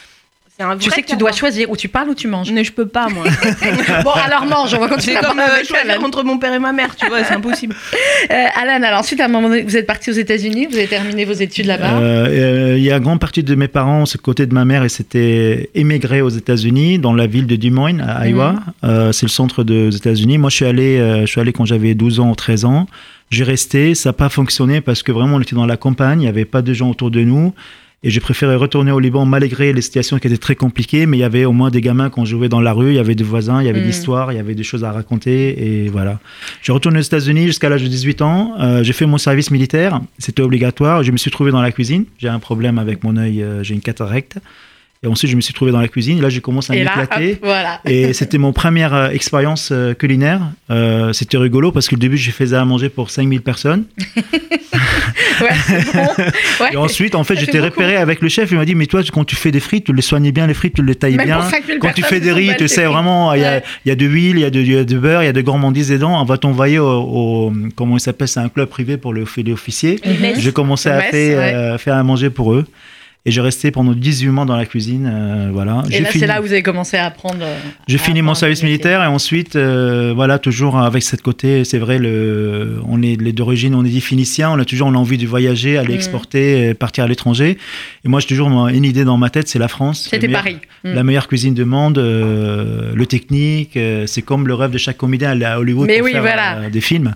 un 0.60 0.78
Tu 0.78 0.90
sais 0.90 1.02
que 1.02 1.07
tu 1.07 1.18
dois 1.18 1.31
choisir 1.31 1.69
ou 1.69 1.75
tu 1.75 1.90
parles 1.90 2.10
ou 2.10 2.16
tu 2.16 2.28
manges. 2.28 2.52
Mais 2.52 2.63
je 2.63 2.72
peux 2.72 2.88
pas, 2.88 3.10
moi. 3.10 3.25
bon, 4.04 4.12
alors 4.12 4.46
mange. 4.46 4.74
On 4.74 4.80
va 4.80 4.88
continuer. 4.88 5.18
C'est 5.18 5.25
à 5.25 5.30
comme 5.30 5.40
euh, 5.40 5.44
avec 5.44 5.66
choisir 5.68 5.92
Alan. 5.92 6.04
entre 6.04 6.24
mon 6.24 6.38
père 6.38 6.54
et 6.54 6.60
ma 6.60 6.72
mère, 6.72 6.96
tu 6.96 7.07
vois, 7.07 7.24
c'est 7.24 7.34
impossible. 7.34 7.75
Euh, 8.31 8.46
Alan, 8.56 8.81
alors 8.84 9.02
ensuite, 9.02 9.19
à 9.19 9.25
un 9.25 9.28
moment 9.28 9.50
donné, 9.50 9.62
vous 9.62 9.78
êtes 9.78 9.86
parti 9.86 10.10
aux 10.10 10.13
États-Unis, 10.13 10.68
vous 10.69 10.78
avez 10.78 10.88
terminé 10.88 11.25
vos 11.25 11.34
études 11.34 11.68
là-bas. 11.68 12.00
Euh, 12.00 12.28
euh, 12.74 12.78
Il 12.78 12.84
y 12.84 12.92
a 12.92 12.98
une 12.98 13.04
grande 13.04 13.19
partie 13.19 13.44
de 13.44 13.56
mes 13.56 13.68
parents, 13.68 14.06
c'est 14.07 14.19
côté 14.19 14.48
de 14.48 14.54
ma 14.54 14.66
mère, 14.66 14.84
et 14.84 14.90
c'était 14.90 15.69
émigré 15.75 16.22
aux 16.22 16.30
États-Unis, 16.30 16.98
dans 16.98 17.13
la 17.13 17.28
ville 17.28 17.46
de 17.46 17.56
Des 17.56 17.69
Moines, 17.69 18.01
à 18.01 18.28
Iowa. 18.28 18.54
Mhm. 18.54 18.60
Euh, 18.84 19.12
c'est 19.12 19.28
le 19.28 19.31
centre 19.31 19.63
des 19.63 19.96
États-Unis. 19.96 20.38
Moi, 20.40 20.50
je 20.50 20.56
suis 20.56 20.66
allé, 20.66 20.98
euh, 20.98 21.22
je 21.22 21.28
suis 21.28 21.42
allé 21.42 21.54
quand 21.54 21.66
j'avais 21.66 21.94
12 21.94 22.19
ans 22.19 22.31
ou 22.31 22.36
13 22.36 22.66
ans. 22.66 22.88
J'ai 23.30 23.44
resté, 23.44 23.94
ça 23.96 24.10
n'a 24.10 24.13
pas 24.13 24.30
fonctionné 24.30 24.81
parce 24.81 25.04
que 25.04 25.12
vraiment, 25.12 25.36
on 25.36 25.42
était 25.42 25.56
dans 25.56 25.66
la 25.66 25.78
campagne, 25.78 26.22
il 26.22 26.24
n'y 26.24 26.30
avait 26.30 26.46
pas 26.46 26.62
de 26.62 26.74
gens 26.74 26.90
autour 26.90 27.12
de 27.12 27.22
nous. 27.22 27.54
Et 28.06 28.12
j'ai 28.12 28.19
préféré 28.19 28.56
retourner 28.56 28.92
au 28.92 29.00
Liban 29.00 29.25
malgré 29.25 29.74
les 29.74 29.81
situations 29.81 30.19
qui 30.19 30.28
étaient 30.28 30.38
très 30.38 30.56
compliquées, 30.56 31.07
mais 31.07 31.18
il 31.18 31.22
y 31.22 31.24
avait 31.24 31.46
au 31.46 31.54
moins 31.54 31.72
des 31.72 31.81
gamins 31.81 32.12
qu'on 32.12 32.24
jouait 32.24 32.50
dans 32.50 32.62
la 32.62 32.72
rue, 32.72 32.90
il 32.90 32.96
y 32.98 33.00
avait 33.00 33.16
des 33.16 33.24
voisins, 33.24 33.63
il 33.63 33.66
y 33.66 33.69
avait 33.69 33.81
de 33.81 33.86
l'histoire, 33.88 34.31
il 34.31 34.36
y 34.36 34.40
avait 34.40 34.54
des 34.54 34.62
choses 34.62 34.84
à 34.84 34.92
raconter, 34.92 35.86
et 35.86 35.90
voilà. 35.90 36.19
J'ai 36.62 36.72
retourné 36.72 37.00
aux 37.00 37.02
États-Unis 37.02 37.48
jusqu'à 37.48 37.68
l'âge 37.68 37.81
de 37.81 37.88
18 37.88 38.22
ans. 38.22 38.54
Euh, 38.60 38.84
j'ai 38.84 38.94
fait 38.94 39.07
mon 39.07 39.18
service 39.18 39.50
militaire, 39.50 40.02
c'était 40.19 40.44
obligatoire. 40.44 41.02
Je 41.02 41.12
me 41.12 41.18
suis 41.18 41.31
trouvé 41.31 41.50
dans 41.50 41.63
la 41.63 41.72
cuisine. 41.72 42.06
J'ai 42.19 42.30
un 42.30 42.38
problème 42.38 42.78
avec 42.78 43.04
mon 43.04 43.18
œil, 43.18 43.42
euh, 43.42 43.63
j'ai 43.63 43.74
une 43.74 43.81
cataracte. 43.81 44.38
Et 45.04 45.08
ensuite, 45.08 45.30
je 45.30 45.36
me 45.36 45.42
suis 45.42 45.54
trouvé 45.54 45.72
dans 45.72 45.80
la 45.82 45.88
cuisine. 45.88 46.18
Et 46.18 46.22
là, 46.22 46.30
j'ai 46.30 46.42
commencé 46.42 46.74
à 46.74 46.76
m'éclater. 46.76 47.38
voilà. 47.44 47.80
Et 47.86 48.14
c'était 48.14 48.38
mon 48.40 48.54
première 48.54 48.94
euh, 48.94 49.10
expérience 49.10 49.70
euh, 49.72 49.94
culinaire. 49.94 50.42
Euh, 50.72 51.14
c'était 51.14 51.38
rigolo 51.38 51.72
parce 51.72 51.88
que 51.88 51.96
au 51.96 52.00
début, 52.00 52.18
je 52.18 52.32
faisais 52.32 52.56
à 52.56 52.66
manger 52.66 52.90
pour 52.90 53.10
5000 53.12 53.42
personnes. 53.42 53.86
Ouais, 55.42 55.50
c'est 55.68 55.94
bon. 55.94 56.08
Ouais. 56.62 56.70
Et 56.74 56.78
ensuite, 56.78 57.16
en 57.16 57.24
fait, 57.26 57.36
j'étais 57.38 57.60
repéré 57.60 57.98
avec 57.98 58.22
le 58.22 58.30
chef. 58.30 58.52
Il 58.52 58.58
m'a 58.58 58.64
dit, 58.64 58.76
mais 58.76 58.86
toi, 58.86 59.02
quand 59.14 59.26
tu 59.26 59.36
fais 59.36 59.52
des 59.52 59.60
frites, 59.60 59.86
tu 59.86 59.94
les 59.94 60.02
soignais 60.02 60.32
bien, 60.32 60.48
les 60.48 60.54
frites, 60.54 60.76
tu 60.76 60.84
les 60.84 60.96
tailles 60.96 61.16
Même 61.18 61.26
bien. 61.26 61.40
pour 61.40 61.50
5000 61.50 61.80
Quand 61.80 61.92
tu 61.94 62.04
fais 62.04 62.22
des 62.22 62.32
riz, 62.32 62.52
tu 62.58 62.68
sais 62.70 62.86
vraiment, 62.86 63.34
il 63.34 63.42
y, 63.42 63.46
a, 63.46 63.56
Ouais. 63.56 63.64
il 63.86 63.90
y 63.90 63.92
a 63.92 63.96
de 63.96 64.06
l'huile, 64.06 64.38
il 64.38 64.42
y 64.42 64.46
a 64.46 64.48
y 64.48 64.86
de 64.86 64.98
beurre, 64.98 65.24
il 65.24 65.25
y 65.25 65.30
a 65.30 65.34
de 65.34 65.42
gourmandises 65.42 65.90
dedans. 65.90 66.22
On 66.22 66.24
va 66.25 66.38
t'envoyer 66.38 66.80
au, 66.80 66.88
au- 66.88 67.54
comment 67.75 67.98
il 67.98 68.00
s'appelle, 68.00 68.30
c'est 68.30 68.40
un 68.40 68.48
club 68.50 68.70
privé 68.70 68.96
pour 68.98 69.14
les, 69.14 69.24
les 69.38 69.52
officiers. 69.52 70.00
Mhm. 70.06 70.36
J'ai 70.38 70.52
commencé 70.54 70.88
à 70.90 71.02
euh, 71.14 71.78
faire 71.78 71.96
à 71.96 72.04
manger 72.04 72.30
pour 72.30 72.54
eux. 72.54 72.66
Et 73.27 73.32
j'ai 73.32 73.41
resté 73.41 73.72
pendant 73.72 73.94
18 73.94 74.27
mois 74.27 74.46
dans 74.46 74.55
la 74.55 74.67
cuisine. 74.67 75.10
euh, 75.12 75.50
voilà. 75.51 75.84
Et 75.89 76.00
là, 76.00 76.10
fini, 76.10 76.22
c'est 76.22 76.27
là 76.27 76.39
où 76.41 76.44
vous 76.46 76.51
avez 76.51 76.62
commencé 76.62 76.96
à 76.96 77.05
apprendre. 77.08 77.39
euh, 77.41 77.58
j'ai 77.88 77.98
fini 77.98 78.22
mon 78.22 78.36
service 78.36 78.62
militaire 78.62 79.01
et 79.01 79.08
ensuite, 79.08 79.55
euh, 79.55 80.13
voilà, 80.15 80.38
toujours 80.38 80.77
avec 80.77 81.01
cette 81.01 81.24
côté, 81.24 81.63
c'est 81.63 81.79
vrai, 81.79 81.98
le, 81.98 82.79
on 82.88 83.01
est 83.01 83.20
les 83.20 83.34
d'origine, 83.34 83.74
on 83.74 83.84
est 83.84 83.89
des 83.89 84.00
Phéniciens, 84.00 84.51
on 84.51 84.60
a 84.60 84.65
toujours 84.65 84.88
on 84.89 84.94
a 84.94 84.98
envie 84.98 85.17
de 85.17 85.25
voyager, 85.25 85.77
aller 85.79 85.94
Mm. 85.94 85.96
exporter, 85.96 86.74
partir 86.75 87.03
à 87.05 87.08
l'étranger. 87.08 87.58
Et 88.03 88.08
moi, 88.08 88.20
j'ai 88.20 88.27
toujours 88.27 88.50
une 88.67 88.86
idée 88.86 89.05
dans 89.05 89.17
ma 89.17 89.32
tête, 89.32 89.48
c'est 89.48 89.58
la 89.60 89.70
France. 89.70 90.08
C'était 90.12 90.27
Paris. 90.29 90.58
Mm. 90.84 90.94
La 90.94 91.03
meilleure 91.03 91.27
cuisine 91.27 91.55
du 91.55 91.65
monde, 91.65 91.98
euh, 91.98 92.91
le 92.94 93.05
technique, 93.08 93.77
c'est 94.05 94.22
comme 94.22 94.48
le 94.48 94.53
rêve 94.53 94.70
de 94.70 94.77
chaque 94.77 94.98
comédien, 94.98 95.41
à 95.41 95.58
Hollywood 95.60 95.88
Mais 95.88 95.98
pour 95.98 96.05
oui, 96.05 96.12
faire 96.12 96.22
voilà. 96.22 96.70
des 96.70 96.82
films. 96.82 97.15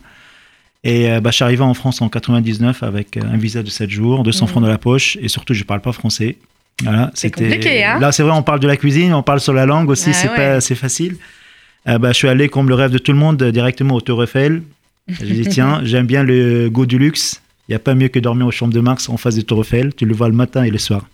Et 0.83 1.11
euh, 1.11 1.19
bah, 1.19 1.31
je 1.31 1.35
suis 1.35 1.43
arrivé 1.43 1.61
en 1.61 1.73
France 1.73 2.01
en 2.01 2.07
99 2.09 2.83
avec 2.83 3.17
euh, 3.17 3.21
un 3.23 3.37
visa 3.37 3.61
de 3.63 3.69
7 3.69 3.89
jours, 3.89 4.23
200 4.23 4.45
Mm. 4.45 4.47
francs 4.47 4.63
dans 4.63 4.69
la 4.69 4.77
poche, 4.77 5.17
et 5.21 5.27
surtout, 5.27 5.53
je 5.53 5.63
parle 5.63 5.81
pas 5.81 5.91
français. 5.91 6.37
Voilà, 6.83 7.11
C'est 7.13 7.27
c'était- 7.27 7.43
compliqué, 7.45 7.83
hein 7.83 7.99
Là, 7.99 8.11
c'est 8.13 8.23
vrai, 8.23 8.31
on 8.31 8.43
parle 8.43 8.61
de 8.61 8.67
la 8.67 8.77
cuisine, 8.77 9.13
on 9.13 9.21
parle 9.23 9.41
sur 9.41 9.51
la 9.53 9.65
langue 9.65 9.89
aussi, 9.89 10.11
Ah 10.11 10.13
c'est 10.13 10.29
ouais. 10.29 10.35
pas 10.35 10.61
facile. 10.61 11.17
Euh, 11.87 11.97
bah, 11.97 12.09
je 12.09 12.13
suis 12.17 12.27
allé, 12.29 12.47
comme 12.47 12.69
le 12.69 12.75
rêve 12.75 12.91
de 12.91 12.97
tout 12.97 13.11
le 13.11 13.17
monde, 13.17 13.43
directement 13.43 13.95
au 13.95 14.01
Tour 14.01 14.23
Eiffel. 14.23 14.63
J'ai 15.09 15.25
dit, 15.33 15.41
tiens, 15.49 15.81
j'aime 15.83 16.05
bien 16.05 16.23
le 16.23 16.69
goût 16.69 16.85
du 16.85 16.97
luxe. 16.97 17.41
Il 17.67 17.71
n'y 17.71 17.75
a 17.75 17.79
pas 17.79 17.93
mieux 17.95 18.07
que 18.07 18.19
dormir 18.19 18.47
au 18.47 18.51
Champ 18.51 18.67
de 18.67 18.79
Mars 18.79 19.09
en 19.09 19.17
face 19.17 19.35
du 19.35 19.43
Tour 19.43 19.61
Eiffel. 19.61 19.93
Tu 19.93 20.05
le 20.05 20.13
vois 20.15 20.29
le 20.29 20.35
matin 20.35 20.63
et 20.63 20.69
le 20.71 20.77
soir. 20.77 21.05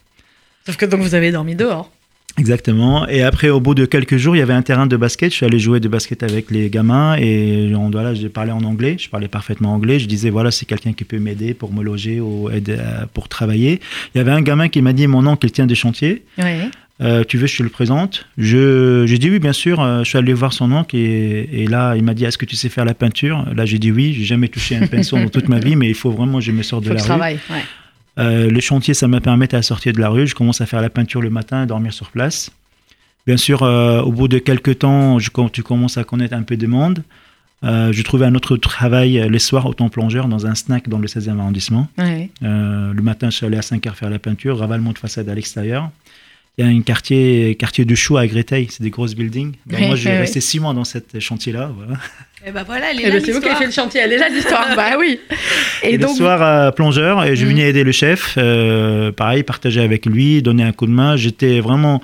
Sauf 0.65 0.77
que 0.77 0.85
donc 0.85 1.01
vous 1.01 1.15
avez 1.15 1.31
dormi 1.31 1.55
dehors. 1.55 1.91
Exactement. 2.37 3.07
Et 3.07 3.23
après, 3.23 3.49
au 3.49 3.59
bout 3.61 3.75
de 3.75 3.85
quelques 3.85 4.17
jours, 4.17 4.35
il 4.35 4.39
y 4.39 4.41
avait 4.41 4.53
un 4.53 4.61
terrain 4.61 4.87
de 4.87 4.97
basket. 4.97 5.31
Je 5.31 5.37
suis 5.37 5.45
allé 5.45 5.57
jouer 5.57 5.79
de 5.79 5.87
basket 5.87 6.21
avec 6.21 6.51
les 6.51 6.69
gamins 6.69 7.15
et 7.17 7.71
on, 7.75 7.89
voilà, 7.89 8.13
j'ai 8.13 8.29
parlé 8.29 8.51
en 8.51 8.63
anglais. 8.63 8.97
Je 8.99 9.09
parlais 9.09 9.27
parfaitement 9.29 9.73
anglais. 9.73 9.99
Je 9.99 10.05
disais, 10.07 10.29
voilà, 10.29 10.51
c'est 10.51 10.65
quelqu'un 10.65 10.93
qui 10.93 11.05
peut 11.05 11.19
m'aider 11.19 11.53
pour 11.53 11.73
me 11.73 11.81
loger 11.83 12.19
ou 12.19 12.49
aider 12.49 12.77
pour 13.13 13.29
travailler. 13.29 13.79
Il 14.13 14.17
y 14.17 14.21
avait 14.21 14.31
un 14.31 14.41
gamin 14.41 14.67
qui 14.67 14.81
m'a 14.81 14.91
dit, 14.93 15.07
mon 15.07 15.25
oncle, 15.27 15.47
il 15.47 15.51
tient 15.51 15.65
des 15.65 15.75
chantiers. 15.75 16.23
Oui. 16.37 16.43
Euh, 17.01 17.25
tu 17.27 17.37
veux, 17.37 17.47
je 17.47 17.57
te 17.57 17.63
le 17.63 17.67
présente? 17.69 18.25
Je, 18.37 19.03
j'ai 19.05 19.17
dit 19.17 19.29
oui, 19.29 19.39
bien 19.39 19.51
sûr. 19.51 19.81
Euh, 19.81 20.03
je 20.03 20.09
suis 20.09 20.17
allé 20.17 20.33
voir 20.33 20.53
son 20.53 20.71
oncle 20.71 20.95
et, 20.95 21.49
et 21.51 21.67
là, 21.67 21.95
il 21.97 22.03
m'a 22.03 22.13
dit, 22.13 22.23
est-ce 22.25 22.37
que 22.37 22.45
tu 22.45 22.55
sais 22.55 22.69
faire 22.69 22.85
la 22.85 22.93
peinture? 22.93 23.45
Là, 23.53 23.65
j'ai 23.65 23.79
dit 23.79 23.91
oui. 23.91 24.13
J'ai 24.13 24.23
jamais 24.23 24.47
touché 24.47 24.77
un 24.77 24.87
pinceau 24.87 25.17
dans 25.21 25.27
toute 25.29 25.49
ma 25.49 25.59
vie, 25.59 25.75
mais 25.75 25.87
il 25.89 25.93
faut 25.95 26.11
vraiment, 26.11 26.39
je 26.39 26.51
me 26.51 26.63
sors 26.63 26.79
de 26.81 26.87
Faut 26.87 26.91
que 26.91 26.95
la 26.97 27.01
rue. 27.03 27.07
travaille. 27.07 27.39
Ouais. 27.49 27.63
Euh, 28.17 28.49
le 28.49 28.59
chantier, 28.59 28.93
ça 28.93 29.07
me 29.07 29.19
permettait 29.19 29.57
à 29.57 29.61
sortir 29.61 29.93
de 29.93 29.99
la 29.99 30.09
rue. 30.09 30.27
Je 30.27 30.35
commence 30.35 30.61
à 30.61 30.65
faire 30.65 30.81
la 30.81 30.89
peinture 30.89 31.21
le 31.21 31.29
matin 31.29 31.63
et 31.63 31.65
dormir 31.65 31.93
sur 31.93 32.11
place. 32.11 32.51
Bien 33.27 33.37
sûr, 33.37 33.63
euh, 33.63 34.01
au 34.01 34.11
bout 34.11 34.27
de 34.27 34.37
quelques 34.37 34.79
temps, 34.79 35.19
je, 35.19 35.29
quand 35.29 35.49
tu 35.49 35.63
commences 35.63 35.97
à 35.97 36.03
connaître 36.03 36.35
un 36.35 36.43
peu 36.43 36.57
de 36.57 36.67
monde, 36.67 37.03
euh, 37.63 37.91
je 37.91 38.01
trouvais 38.03 38.25
un 38.25 38.35
autre 38.35 38.57
travail 38.57 39.27
les 39.29 39.39
soirs 39.39 39.65
autant 39.65 39.89
plongeur 39.89 40.27
dans 40.27 40.45
un 40.45 40.53
snack 40.53 40.87
dans 40.87 40.99
le 40.99 41.07
16e 41.07 41.39
arrondissement. 41.39 41.87
Ouais. 41.97 42.29
Le 42.41 43.01
matin, 43.01 43.29
je 43.29 43.37
suis 43.37 43.45
allé 43.45 43.57
à 43.57 43.63
5 43.63 43.85
heures 43.87 43.95
faire 43.95 44.09
la 44.09 44.19
peinture, 44.19 44.59
ravalement 44.59 44.91
de 44.91 44.99
façade 44.99 45.27
à 45.29 45.35
l'extérieur. 45.35 45.89
Il 46.57 46.65
y 46.65 46.67
a 46.67 46.71
un 46.71 46.81
quartier, 46.81 47.55
quartier 47.55 47.83
de 47.83 47.95
choux 47.95 48.15
à 48.17 48.25
Créteil, 48.27 48.67
c'est 48.71 48.81
des 48.81 48.89
grosses 48.89 49.13
buildings. 49.15 49.53
Oui, 49.71 49.87
moi, 49.87 49.95
j'ai 49.97 50.11
oui, 50.11 50.17
resté 50.19 50.39
six 50.39 50.59
mois 50.59 50.73
dans 50.73 50.85
cette 50.85 51.19
chantier-là. 51.19 51.69
Voilà. 51.75 51.99
Et 52.47 52.51
bah 52.51 52.63
voilà, 52.65 52.91
elle 52.91 52.99
est 52.99 53.03
Eh 53.03 53.07
là 53.07 53.11
ben, 53.17 53.25
c'est 53.25 53.31
vous 53.33 53.41
qui 53.41 53.47
avez 53.49 53.55
fait 53.57 53.65
le 53.65 53.71
chantier. 53.71 54.01
Elle 54.01 54.13
est 54.13 54.17
là 54.17 54.29
l'histoire. 54.29 54.67
bah 54.75 54.91
oui. 54.99 55.19
Et, 55.83 55.95
Et, 55.95 55.97
donc. 55.97 56.11
le 56.11 56.15
soir, 56.15 56.41
euh, 56.41 56.71
plongeur, 56.71 57.25
et 57.25 57.35
je 57.35 57.43
Mhm. 57.43 57.51
venais 57.51 57.69
aider 57.69 57.83
le 57.83 57.91
chef. 57.91 58.35
euh, 58.37 59.11
pareil, 59.11 59.43
partager 59.43 59.81
avec 59.81 60.05
lui, 60.05 60.41
donner 60.41 60.63
un 60.63 60.71
coup 60.71 60.85
de 60.85 60.91
main. 60.91 61.15
J'étais 61.17 61.59
vraiment 61.59 62.01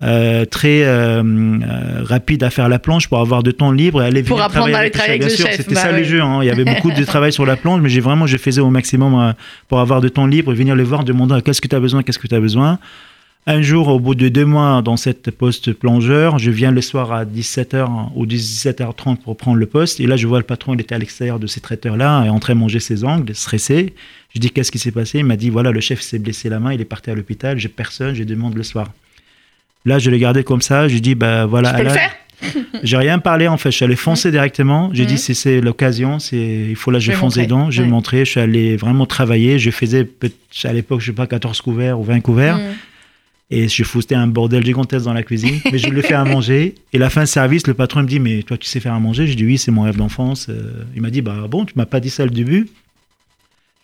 euh, 0.00 0.44
très 0.44 0.84
euh, 0.84 1.22
euh, 1.24 2.04
rapide 2.04 2.44
à 2.44 2.50
faire 2.50 2.68
la 2.68 2.78
planche 2.78 3.08
pour 3.08 3.18
avoir 3.18 3.42
de 3.42 3.50
temps 3.50 3.72
libre 3.72 4.00
et 4.02 4.06
aller 4.06 4.22
Pour 4.22 4.36
venir 4.36 4.44
apprendre 4.46 4.66
à 4.66 4.70
travailler 4.70 4.90
travailler 4.92 5.10
avec 5.14 5.22
Bien 5.22 5.30
le 5.30 5.34
sûr, 5.36 5.46
chef, 5.46 5.56
c'était 5.56 5.74
bah 5.74 5.80
ça 5.80 5.90
ouais. 5.90 5.98
le 5.98 6.04
jeu. 6.04 6.20
hein. 6.22 6.38
Il 6.42 6.46
y 6.46 6.50
avait 6.50 6.64
beaucoup 6.72 6.92
de 6.92 7.02
travail 7.04 7.32
sur 7.32 7.44
la 7.46 7.56
planche, 7.56 7.80
mais 7.82 7.88
j'ai 7.88 7.98
vraiment, 8.00 8.26
je 8.28 8.36
faisais 8.36 8.60
au 8.60 8.70
maximum 8.70 9.18
euh, 9.18 9.32
pour 9.66 9.80
avoir 9.80 10.00
de 10.00 10.08
temps 10.08 10.26
libre 10.26 10.52
et 10.52 10.54
venir 10.54 10.76
les 10.76 10.84
voir, 10.84 11.02
demander 11.02 11.40
qu'est-ce 11.44 11.60
que 11.60 11.66
tu 11.66 11.74
as 11.74 11.80
besoin, 11.80 12.04
qu'est-ce 12.04 12.20
que 12.20 12.28
tu 12.28 12.34
as 12.36 12.40
besoin. 12.40 12.78
Un 13.50 13.62
jour, 13.62 13.88
au 13.88 13.98
bout 13.98 14.14
de 14.14 14.28
deux 14.28 14.44
mois 14.44 14.82
dans 14.82 14.98
cette 14.98 15.30
poste 15.30 15.72
plongeur, 15.72 16.38
je 16.38 16.50
viens 16.50 16.70
le 16.70 16.82
soir 16.82 17.12
à 17.12 17.24
17h 17.24 18.10
ou 18.14 18.26
17h30 18.26 19.16
pour 19.16 19.38
prendre 19.38 19.56
le 19.56 19.64
poste. 19.64 20.00
Et 20.00 20.06
là, 20.06 20.16
je 20.18 20.26
vois 20.26 20.36
le 20.36 20.44
patron, 20.44 20.74
il 20.74 20.80
était 20.82 20.94
à 20.94 20.98
l'extérieur 20.98 21.38
de 21.38 21.46
ces 21.46 21.60
traiteurs-là, 21.60 22.24
et 22.26 22.28
en 22.28 22.40
train 22.40 22.52
de 22.54 22.58
manger 22.58 22.78
ses 22.78 23.04
ongles, 23.04 23.34
stressé. 23.34 23.94
Je 24.34 24.38
dis, 24.40 24.50
qu'est-ce 24.50 24.70
qui 24.70 24.78
s'est 24.78 24.90
passé? 24.92 25.20
Il 25.20 25.24
m'a 25.24 25.36
dit, 25.36 25.48
voilà, 25.48 25.70
le 25.70 25.80
chef 25.80 26.02
s'est 26.02 26.18
blessé 26.18 26.50
la 26.50 26.60
main, 26.60 26.74
il 26.74 26.80
est 26.82 26.84
parti 26.84 27.08
à 27.10 27.14
l'hôpital, 27.14 27.58
j'ai 27.58 27.68
personne, 27.68 28.14
je 28.14 28.22
demande 28.22 28.54
le 28.54 28.62
soir. 28.62 28.92
Là, 29.86 29.98
je 29.98 30.10
l'ai 30.10 30.18
gardé 30.18 30.44
comme 30.44 30.60
ça, 30.60 30.86
je 30.86 30.98
dis, 30.98 31.14
bah 31.14 31.46
voilà. 31.46 31.72
Peux 31.72 31.84
le 31.84 31.88
faire? 31.88 32.10
J'ai 32.84 32.96
rien 32.98 33.18
parlé 33.18 33.48
en 33.48 33.56
fait, 33.56 33.70
je 33.72 33.76
suis 33.76 33.84
allé 33.84 33.96
foncer 33.96 34.30
directement. 34.30 34.90
J'ai 34.92 35.02
Mhm. 35.04 35.08
dit 35.08 35.18
si 35.18 35.34
c'est 35.34 35.60
l'occasion, 35.60 36.20
c'est 36.20 36.66
il 36.68 36.76
faut 36.76 36.92
là 36.92 37.00
je 37.00 37.10
Je 37.10 37.16
montrer. 37.18 37.42
dedans. 37.46 37.70
Je 37.72 37.82
vais 37.82 37.88
montrer, 37.88 38.24
je 38.24 38.30
suis 38.30 38.40
allé 38.40 38.76
vraiment 38.76 39.06
travailler. 39.06 39.58
Je 39.58 39.70
faisais 39.72 40.08
à 40.64 40.72
l'époque 40.72 41.00
je 41.00 41.06
sais 41.06 41.12
pas 41.12 41.26
14 41.26 41.60
couverts 41.60 41.98
ou 41.98 42.04
20 42.04 42.20
couverts 42.20 42.58
Mm. 42.58 42.60
Et 43.50 43.66
je 43.68 43.82
foutais 43.84 44.14
un 44.14 44.26
bordel 44.26 44.64
gigantesque 44.64 45.04
dans 45.06 45.12
la 45.14 45.22
cuisine. 45.22 45.58
Mais 45.72 45.78
je 45.78 45.88
le 45.88 46.02
fais 46.02 46.14
à 46.14 46.24
manger. 46.24 46.74
Et 46.92 46.98
la 46.98 47.08
fin 47.10 47.22
de 47.22 47.26
service, 47.26 47.66
le 47.66 47.74
patron 47.74 48.02
me 48.02 48.06
dit 48.08 48.20
mais 48.20 48.42
toi 48.42 48.56
tu 48.58 48.66
sais 48.68 48.80
faire 48.80 48.94
à 48.94 49.00
manger? 49.00 49.26
Je 49.26 49.34
dis 49.34 49.44
oui 49.44 49.58
c'est 49.58 49.70
mon 49.70 49.82
rêve 49.82 49.96
d'enfance. 49.96 50.48
Euh, 50.48 50.84
Il 50.94 51.02
m'a 51.02 51.10
dit 51.10 51.22
bah 51.22 51.46
bon 51.48 51.64
tu 51.64 51.72
m'as 51.76 51.86
pas 51.86 52.00
dit 52.00 52.10
ça 52.10 52.24
au 52.24 52.28
début. 52.28 52.68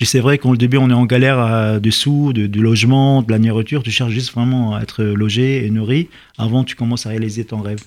Je 0.00 0.04
dis, 0.06 0.10
c'est 0.10 0.20
vrai 0.20 0.38
qu'au 0.38 0.56
début 0.56 0.76
on 0.76 0.90
est 0.90 0.94
en 0.94 1.06
galère 1.06 1.38
euh, 1.38 1.78
de 1.78 1.90
sous, 1.90 2.32
de, 2.32 2.46
de 2.46 2.60
logement, 2.60 3.22
de 3.22 3.30
la 3.30 3.38
nourriture. 3.38 3.82
Tu 3.82 3.90
cherches 3.90 4.12
juste 4.12 4.32
vraiment 4.34 4.74
à 4.74 4.82
être 4.82 5.04
logé 5.04 5.64
et 5.64 5.70
nourri 5.70 6.08
avant 6.36 6.64
tu 6.64 6.74
commences 6.76 7.06
à 7.06 7.10
réaliser 7.10 7.44
ton 7.44 7.60
rêve. 7.60 7.80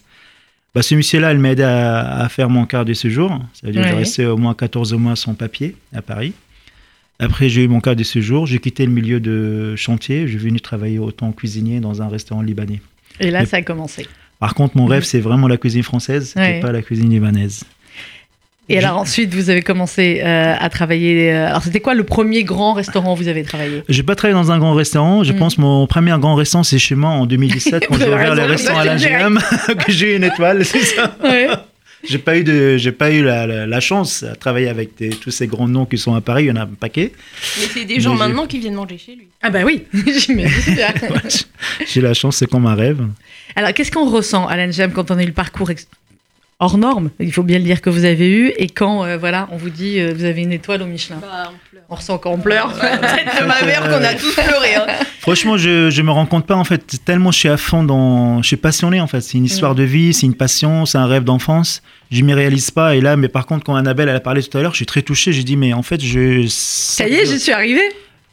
Bah, 0.76 0.82
ce 0.84 0.96
monsieur-là, 0.96 1.34
il 1.34 1.40
m'a 1.40 1.52
aidé 1.52 1.64
à, 1.64 2.20
à 2.22 2.30
faire 2.30 2.50
mon 2.50 2.66
quart 2.66 2.86
de 2.86 2.94
séjour. 2.94 3.30
Ça 3.54 3.66
veut 3.68 3.74
dire 3.74 3.82
que 3.82 3.88
j'ai 3.88 3.94
Ouais. 3.94 4.00
resté 4.00 4.26
au 4.26 4.38
moins 4.38 4.54
14 4.54 4.94
mois 4.94 5.16
sans 5.16 5.34
papier 5.34 5.76
à 5.94 6.02
Paris. 6.02 6.34
Après, 7.20 7.50
j'ai 7.50 7.64
eu 7.64 7.68
mon 7.68 7.80
quart 7.80 7.96
de 7.96 8.04
séjour. 8.04 8.46
J'ai 8.46 8.60
quitté 8.60 8.86
le 8.86 8.92
milieu 8.92 9.20
de 9.20 9.76
chantier. 9.76 10.28
Je 10.28 10.38
suis 10.38 10.48
venu 10.48 10.62
travailler 10.62 11.00
autant 11.00 11.32
cuisinier 11.32 11.80
dans 11.80 12.02
un 12.02 12.08
restaurant 12.10 12.42
libanais. 12.42 12.80
Et 13.20 13.32
là, 13.32 13.40
Mais- 13.40 13.46
ça 13.48 13.58
a 13.58 13.62
commencé. 13.64 14.08
Par 14.40 14.54
contre, 14.54 14.78
mon 14.78 14.86
rêve, 14.86 15.04
c'est 15.04 15.20
vraiment 15.20 15.48
la 15.48 15.58
cuisine 15.58 15.82
française, 15.82 16.34
Ouais. 16.38 16.60
pas 16.60 16.72
la 16.72 16.84
cuisine 16.84 17.10
libanaise. 17.10 17.64
Et 18.70 18.78
alors 18.78 18.98
ensuite, 18.98 19.34
vous 19.34 19.50
avez 19.50 19.62
commencé 19.62 20.20
euh, 20.24 20.54
à 20.60 20.70
travailler. 20.70 21.32
euh, 21.32 21.48
alors, 21.48 21.64
c'était 21.64 21.80
quoi 21.80 21.94
le 21.96 22.04
premier 22.04 22.44
grand 22.44 22.74
restaurant 22.74 23.14
où 23.14 23.16
vous 23.16 23.30
avez 23.30 23.42
travaillé? 23.44 23.82
J'ai 23.88 24.04
pas 24.04 24.14
travaillé 24.14 24.40
dans 24.40 24.52
un 24.52 24.60
grand 24.60 24.74
restaurant. 24.74 25.24
Je 25.24 25.32
Mhm. 25.32 25.40
pense 25.40 25.58
mon 25.58 25.88
premier 25.88 26.14
grand 26.20 26.36
restaurant, 26.36 26.64
c'est 26.64 26.78
chez 26.78 26.94
moi 26.94 27.10
en 27.12 27.26
2017 27.26 27.88
quand 27.88 27.98
j'ai 27.98 28.08
ouvert 28.10 28.36
le 28.36 28.44
restaurant 28.44 28.80
à 28.80 28.82
vous 28.82 28.88
la 28.88 28.94
avez 28.94 29.02
GM, 29.08 29.40
que 29.86 29.92
j'ai 29.92 30.18
une 30.18 30.26
étoile, 30.26 30.66
c'est 30.66 30.82
ça. 30.82 31.16
Ouais. 31.24 31.48
J'ai 32.04 32.20
pas 32.20 32.38
eu 32.38 32.44
de, 32.44 32.78
j'ai 32.78 32.92
pas 32.92 33.12
eu 33.12 33.24
la, 33.24 33.48
la- 33.48 33.66
la 33.68 33.80
chance 33.80 34.24
à 34.24 34.36
travailler 34.36 34.68
avec 34.70 34.96
des- 34.98 35.10
tous 35.10 35.32
ces 35.32 35.48
grands 35.48 35.68
noms 35.68 35.86
qui 35.86 35.98
sont 35.98 36.14
à 36.14 36.22
Paris. 36.22 36.44
Il 36.46 36.48
y 36.48 36.52
en 36.52 36.56
a 36.56 36.62
un 36.64 36.68
paquet. 36.68 37.12
Mais 37.60 37.66
c'est 37.74 37.86
des 37.86 38.00
gens 38.00 38.14
Mais 38.14 38.20
maintenant 38.20 38.46
qui 38.46 38.60
viennent 38.60 38.76
manger 38.76 38.98
chez 38.98 39.16
lui. 39.16 39.28
Ah 39.42 39.50
bah 39.50 39.64
oui, 39.66 39.86
j'imagine. 39.94 40.78
J'ai 41.88 42.02
la 42.02 42.14
chance, 42.14 42.38
c'est 42.38 42.48
comme 42.50 42.66
un 42.68 42.76
rêve. 42.76 43.06
Alors, 43.56 43.74
qu'est-ce 43.74 43.92
qu'on 43.92 44.10
ressent, 44.10 44.46
Alan 44.48 44.72
Jam, 44.72 44.92
quand 44.92 45.10
on 45.12 45.18
a 45.18 45.24
eu 45.24 45.28
le 45.28 45.32
parcours 45.34 45.72
ex- 45.72 45.88
hors 46.60 46.78
norme 46.78 47.10
Il 47.20 47.32
faut 47.32 47.44
bien 47.44 47.58
le 47.60 47.64
dire 47.64 47.82
que 47.82 47.90
vous 47.90 48.06
avez 48.06 48.30
eu. 48.30 48.52
Et 48.58 48.68
quand, 48.68 49.04
euh, 49.06 49.18
voilà, 49.18 49.48
on 49.52 49.58
vous 49.58 49.70
dit, 49.70 50.00
euh, 50.00 50.14
vous 50.16 50.24
avez 50.26 50.42
une 50.42 50.52
étoile 50.54 50.82
au 50.82 50.86
Michelin. 50.86 51.18
Bah, 51.22 51.52
on 51.54 51.58
pleure. 51.70 51.84
On 51.90 51.96
ressent 51.96 52.18
quand 52.18 52.32
on 52.32 52.38
pleure. 52.38 52.74
Peut-être 52.74 53.42
de 53.42 53.46
ma 53.48 53.62
mère 53.64 53.84
qu'on 53.84 54.04
a 54.04 54.14
tous 54.14 54.34
pleuré. 54.34 54.76
hein. 54.76 54.86
Franchement, 55.20 55.58
je, 55.58 55.90
je 55.90 56.02
me 56.02 56.10
rends 56.12 56.26
compte 56.26 56.46
pas 56.48 56.56
en 56.56 56.64
fait 56.64 57.04
tellement 57.04 57.32
je 57.32 57.40
suis 57.40 57.50
à 57.50 57.58
fond 57.58 57.84
dans, 57.84 58.42
je 58.42 58.48
suis 58.48 58.56
passionné 58.58 59.02
en 59.02 59.08
fait. 59.08 59.20
C'est 59.22 59.38
une 59.38 59.46
histoire 59.46 59.74
Mm. 59.74 59.78
de 59.78 59.84
vie, 59.84 60.14
c'est 60.14 60.26
une 60.26 60.36
passion, 60.36 60.86
c'est 60.86 60.98
un 60.98 61.06
rêve 61.06 61.24
d'enfance. 61.26 61.82
Je 62.12 62.22
m'y 62.22 62.34
réalise 62.34 62.72
pas 62.72 62.96
et 62.96 63.02
là, 63.02 63.18
mais 63.18 63.28
par 63.28 63.46
contre, 63.46 63.66
quand 63.66 63.76
Annabelle 63.76 64.08
elle 64.10 64.16
a 64.16 64.20
parlé 64.22 64.42
tout 64.42 64.58
à 64.58 64.62
l'heure, 64.62 64.72
je 64.72 64.78
suis 64.78 64.86
très 64.86 65.02
touché. 65.02 65.34
J'ai 65.34 65.44
dit 65.44 65.58
mais 65.58 65.74
en 65.74 65.84
fait, 65.84 66.02
je 66.02 66.46
Ça 66.48 67.08
y 67.10 67.14
est, 67.16 67.26
j'y 67.26 67.40
suis 67.40 67.52
arrivée. 67.52 67.82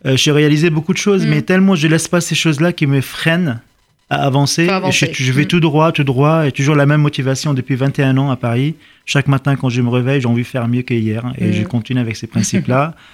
Euh, 0.07 0.17
j'ai 0.17 0.31
réalisé 0.33 0.71
beaucoup 0.71 0.93
de 0.93 0.99
choses, 0.99 1.27
Mm. 1.27 1.31
mais 1.31 1.43
tellement 1.43 1.75
je 1.75 1.89
laisse 1.89 2.07
pas 2.09 2.21
ces 2.21 2.35
choses-là 2.37 2.73
qui 2.73 2.87
me 2.87 3.01
freinent 3.01 3.61
à 4.11 4.25
avancer. 4.27 4.67
Je, 4.91 5.07
je 5.25 5.33
vais 5.33 5.43
Mm. 5.45 5.47
tout 5.47 5.61
droit, 5.61 5.93
tout 5.93 6.05
droit, 6.05 6.47
et 6.47 6.53
toujours 6.53 6.77
la 6.77 6.87
même 6.87 7.01
motivation 7.01 7.55
depuis 7.55 7.75
21 7.77 8.17
ans 8.19 8.31
à 8.31 8.37
Paris. 8.37 8.75
Chaque 9.07 9.29
matin, 9.29 9.57
quand 9.57 9.69
je 9.71 9.81
me 9.83 9.89
réveille, 9.89 10.21
j'ai 10.21 10.29
envie 10.29 10.43
de 10.43 10.47
faire 10.47 10.67
mieux 10.69 10.83
qu'hier, 10.83 11.25
et 11.39 11.49
Mm. 11.49 11.53
je 11.53 11.63
continue 11.65 12.01
avec 12.01 12.17
ces 12.17 12.27
principes-là. 12.27 12.95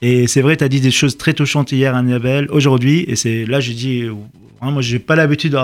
et 0.00 0.26
c'est 0.26 0.40
vrai, 0.42 0.56
tu 0.56 0.64
as 0.64 0.68
dit 0.68 0.80
des 0.80 0.90
choses 0.90 1.16
très 1.16 1.32
touchantes 1.34 1.72
hier, 1.72 1.94
Annabelle, 1.94 2.46
aujourd'hui, 2.50 3.04
et 3.08 3.16
c'est 3.16 3.44
là, 3.46 3.60
j'ai 3.60 3.74
dit, 3.74 4.02
euh, 4.02 4.12
vraiment, 4.60 4.80
j'ai 4.80 4.98
pas 4.98 5.16
l'habitude 5.16 5.56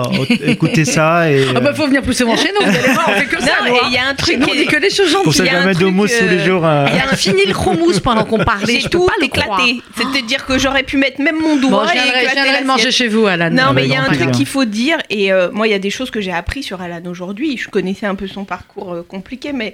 d'écouter 0.45 0.83
ça. 0.85 1.31
Et, 1.31 1.45
Ah 1.55 1.59
bah, 1.61 1.73
faut 1.73 1.85
venir 1.87 2.01
plus 2.01 2.13
souvent 2.13 2.35
chez 2.35 2.49
nous. 2.53 2.65
Vous 2.65 2.77
allez 2.77 2.93
voir, 2.93 3.09
on 3.09 3.13
fait 3.19 3.25
que 3.25 3.39
ça. 3.41 3.45
Non, 3.65 3.75
hein. 3.75 3.79
il 3.87 3.93
y 3.93 3.97
a 3.97 4.07
un 4.07 4.13
truc 4.13 4.37
on 4.41 4.45
qui 4.45 4.57
dit 4.57 4.65
que 4.65 4.79
des 4.79 4.89
choses 4.89 5.11
pour 5.13 5.31
gentilles. 5.31 5.33
ça, 5.33 5.43
il 5.45 5.51
y 5.53 5.55
a 5.55 5.61
un 5.61 5.73
truc, 5.73 5.87
mousse 5.87 6.17
tous 6.17 6.25
les 6.27 6.39
euh, 6.39 6.45
jours. 6.45 6.65
euh, 6.65 6.85
Il 6.89 6.95
y 6.95 6.99
a 6.99 7.09
un 7.11 7.15
fini 7.15 7.45
le 7.47 7.53
chromousse 7.53 7.99
pendant 7.99 8.25
qu'on 8.25 8.43
parlait. 8.43 8.79
J'ai 8.81 8.89
tout 8.89 9.07
éclaté. 9.21 9.81
C'est-à-dire 9.95 10.45
que 10.45 10.57
j'aurais 10.57 10.83
pu 10.83 10.97
mettre 10.97 11.21
même 11.21 11.39
mon 11.39 11.55
Bon, 11.55 11.69
doigt 11.69 11.87
je 11.87 11.97
et 11.97 12.23
éclater 12.25 12.63
manger 12.65 12.91
chez 12.91 13.07
vous, 13.07 13.25
Alan. 13.27 13.49
Non, 13.49 13.73
mais 13.73 13.85
il 13.85 13.91
y 13.91 13.95
a 13.95 14.03
un 14.03 14.13
truc 14.13 14.31
qu'il 14.31 14.45
faut 14.45 14.65
dire, 14.65 14.97
et 15.09 15.31
euh, 15.31 15.49
moi, 15.51 15.67
il 15.67 15.71
y 15.71 15.75
a 15.75 15.79
des 15.79 15.89
choses 15.89 16.11
que 16.11 16.19
j'ai 16.19 16.31
appris 16.33 16.61
sur 16.63 16.81
Alan 16.81 17.01
aujourd'hui. 17.07 17.57
Je 17.57 17.69
connaissais 17.69 18.05
un 18.05 18.15
peu 18.15 18.27
son 18.27 18.43
parcours 18.43 18.93
euh, 18.93 19.05
compliqué, 19.07 19.53
mais 19.53 19.73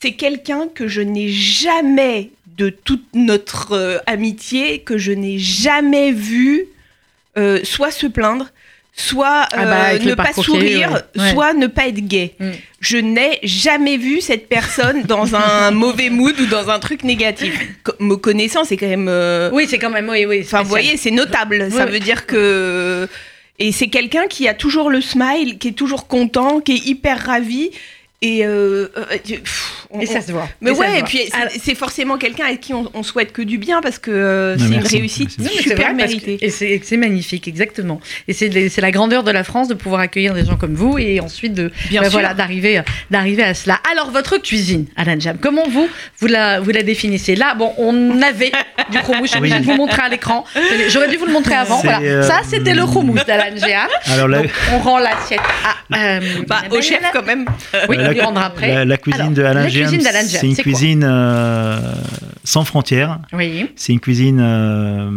c'est 0.00 0.12
quelqu'un 0.12 0.68
que 0.72 0.86
je 0.88 1.00
n'ai 1.00 1.28
jamais, 1.28 2.30
de 2.56 2.70
toute 2.70 3.04
notre 3.14 3.72
euh, 3.72 3.98
amitié, 4.06 4.80
que 4.80 4.96
je 4.98 5.12
n'ai 5.12 5.38
jamais 5.38 6.12
vu 6.12 6.66
euh, 7.36 7.60
soit 7.64 7.90
se 7.90 8.06
plaindre, 8.06 8.48
soit 8.94 9.46
Ah 9.52 9.64
bah, 9.64 9.88
euh, 9.94 9.98
ne 10.00 10.14
pas 10.14 10.32
sourire, 10.32 11.02
ouais. 11.16 11.20
Ouais. 11.22 11.30
soit 11.32 11.52
ne 11.52 11.66
pas 11.66 11.88
être 11.88 12.00
gay. 12.06 12.34
Mm. 12.38 12.50
Je 12.80 12.96
n'ai 12.98 13.38
jamais 13.42 13.96
vu 13.96 14.20
cette 14.20 14.48
personne 14.48 15.02
dans 15.02 15.34
un 15.34 15.70
mauvais 15.72 16.10
mood 16.10 16.38
ou 16.40 16.46
dans 16.46 16.68
un 16.70 16.78
truc 16.78 17.02
négatif. 17.04 17.54
Co- 17.82 17.92
Me 17.98 18.14
connaissant, 18.16 18.62
c'est 18.64 18.76
quand 18.76 18.88
même. 18.88 19.10
Oui, 19.52 19.66
c'est 19.68 19.78
quand 19.78 19.90
même, 19.90 20.08
oui, 20.08 20.26
oui. 20.26 20.42
Enfin, 20.44 20.62
vous 20.62 20.68
voyez, 20.68 20.96
c'est 20.96 21.10
notable. 21.10 21.70
Ça 21.72 21.86
veut 21.86 22.00
dire 22.00 22.26
que. 22.26 23.08
Et 23.60 23.72
c'est 23.72 23.88
quelqu'un 23.88 24.28
qui 24.28 24.46
a 24.46 24.54
toujours 24.54 24.88
le 24.90 25.00
smile, 25.00 25.58
qui 25.58 25.68
est 25.68 25.72
toujours 25.72 26.06
content, 26.06 26.60
qui 26.60 26.72
est 26.74 26.86
hyper 26.86 27.18
ravi. 27.26 27.70
Et. 28.20 28.44
euh, 28.44 28.88
euh, 28.96 29.04
pff, 29.24 29.86
on- 29.90 30.00
Et 30.00 30.06
ça 30.06 30.20
se 30.20 30.32
voit. 30.32 30.48
Mais 30.60 30.70
Et 30.70 30.74
ouais, 30.74 30.98
et 31.00 31.02
puis 31.04 31.20
c'est- 31.62 31.74
forcément 31.74 32.18
quelqu'un 32.18 32.46
avec 32.46 32.60
qui 32.60 32.74
on, 32.74 32.90
on 32.92 33.02
souhaite 33.02 33.32
que 33.32 33.40
du 33.42 33.58
bien 33.58 33.80
parce 33.80 33.98
que 33.98 34.10
euh, 34.10 34.58
c'est 34.58 34.64
une 34.74 34.84
réussite. 34.86 35.38
Non, 35.38 35.48
super 35.50 35.90
que- 35.90 35.94
méritée. 35.94 36.36
et 36.42 36.50
c'est 36.50 36.96
magnifique, 36.96 37.46
exactement. 37.48 38.00
Et 38.26 38.32
c'est 38.32 38.80
la 38.80 38.90
grandeur 38.90 39.22
de 39.22 39.30
la 39.30 39.44
France 39.44 39.68
de 39.68 39.74
pouvoir 39.74 40.00
accueillir 40.00 40.34
des 40.34 40.44
gens 40.44 40.56
comme 40.56 40.74
vous 40.74 40.98
et 40.98 41.20
ensuite 41.20 41.54
de 41.54 41.70
Bien 41.88 42.02
sûr. 42.02 42.10
voilà 42.12 42.34
d'arriver 42.34 42.82
d'arriver 43.10 43.44
à 43.44 43.54
cela. 43.54 43.78
Alors 43.92 44.10
votre 44.10 44.38
cuisine, 44.38 44.86
Alan 44.96 45.18
Jam, 45.18 45.38
comment 45.40 45.68
vous 45.68 45.88
vous 46.18 46.26
la 46.26 46.60
vous 46.60 46.70
la 46.70 46.82
définissez? 46.82 47.36
Là, 47.36 47.54
bon, 47.54 47.72
on 47.78 48.20
avait 48.20 48.50
du 48.90 48.98
chromousse. 48.98 49.26
Je 49.26 49.28
suis 49.30 49.38
obligée 49.38 49.54
Oui. 49.56 49.60
de 49.60 49.66
vous 49.66 49.76
montrer 49.76 50.02
à 50.02 50.08
l'écran. 50.08 50.44
J'aurais 50.88 51.08
dû 51.08 51.16
vous 51.16 51.26
le 51.26 51.32
montrer 51.32 51.54
avant. 51.54 51.78
Voilà, 51.80 52.00
euh, 52.00 52.22
ça 52.22 52.40
c'était 52.46 52.74
le 52.74 52.84
chromousse 52.84 53.24
d'Alan 53.24 53.56
Jam. 53.56 53.88
Alors 54.12 54.26
là, 54.28 54.42
Donc, 54.42 54.50
on 54.74 54.78
rend 54.80 54.98
l'assiette 54.98 55.40
à 55.92 55.96
euh, 56.16 56.20
Bah, 56.48 56.62
au 56.70 56.82
chef 56.82 57.00
quand 57.12 57.24
même. 57.24 57.46
Oui, 57.88 57.96
Euh, 57.98 58.07
la, 58.08 58.12
lui 58.14 58.20
rendra 58.20 58.44
après. 58.46 58.68
la- 58.74 58.84
la 58.84 58.96
cuisine 58.96 59.20
Alors, 59.20 59.32
de 59.34 59.42
Alain 59.42 59.68
c'est 59.68 60.46
une 60.46 60.56
cuisine 60.56 61.04
euh, 61.04 61.78
sans 62.44 62.64
frontières. 62.64 63.18
Oui. 63.32 63.66
C'est 63.76 63.92
une 63.92 64.00
cuisine, 64.00 64.38
euh, 64.40 65.10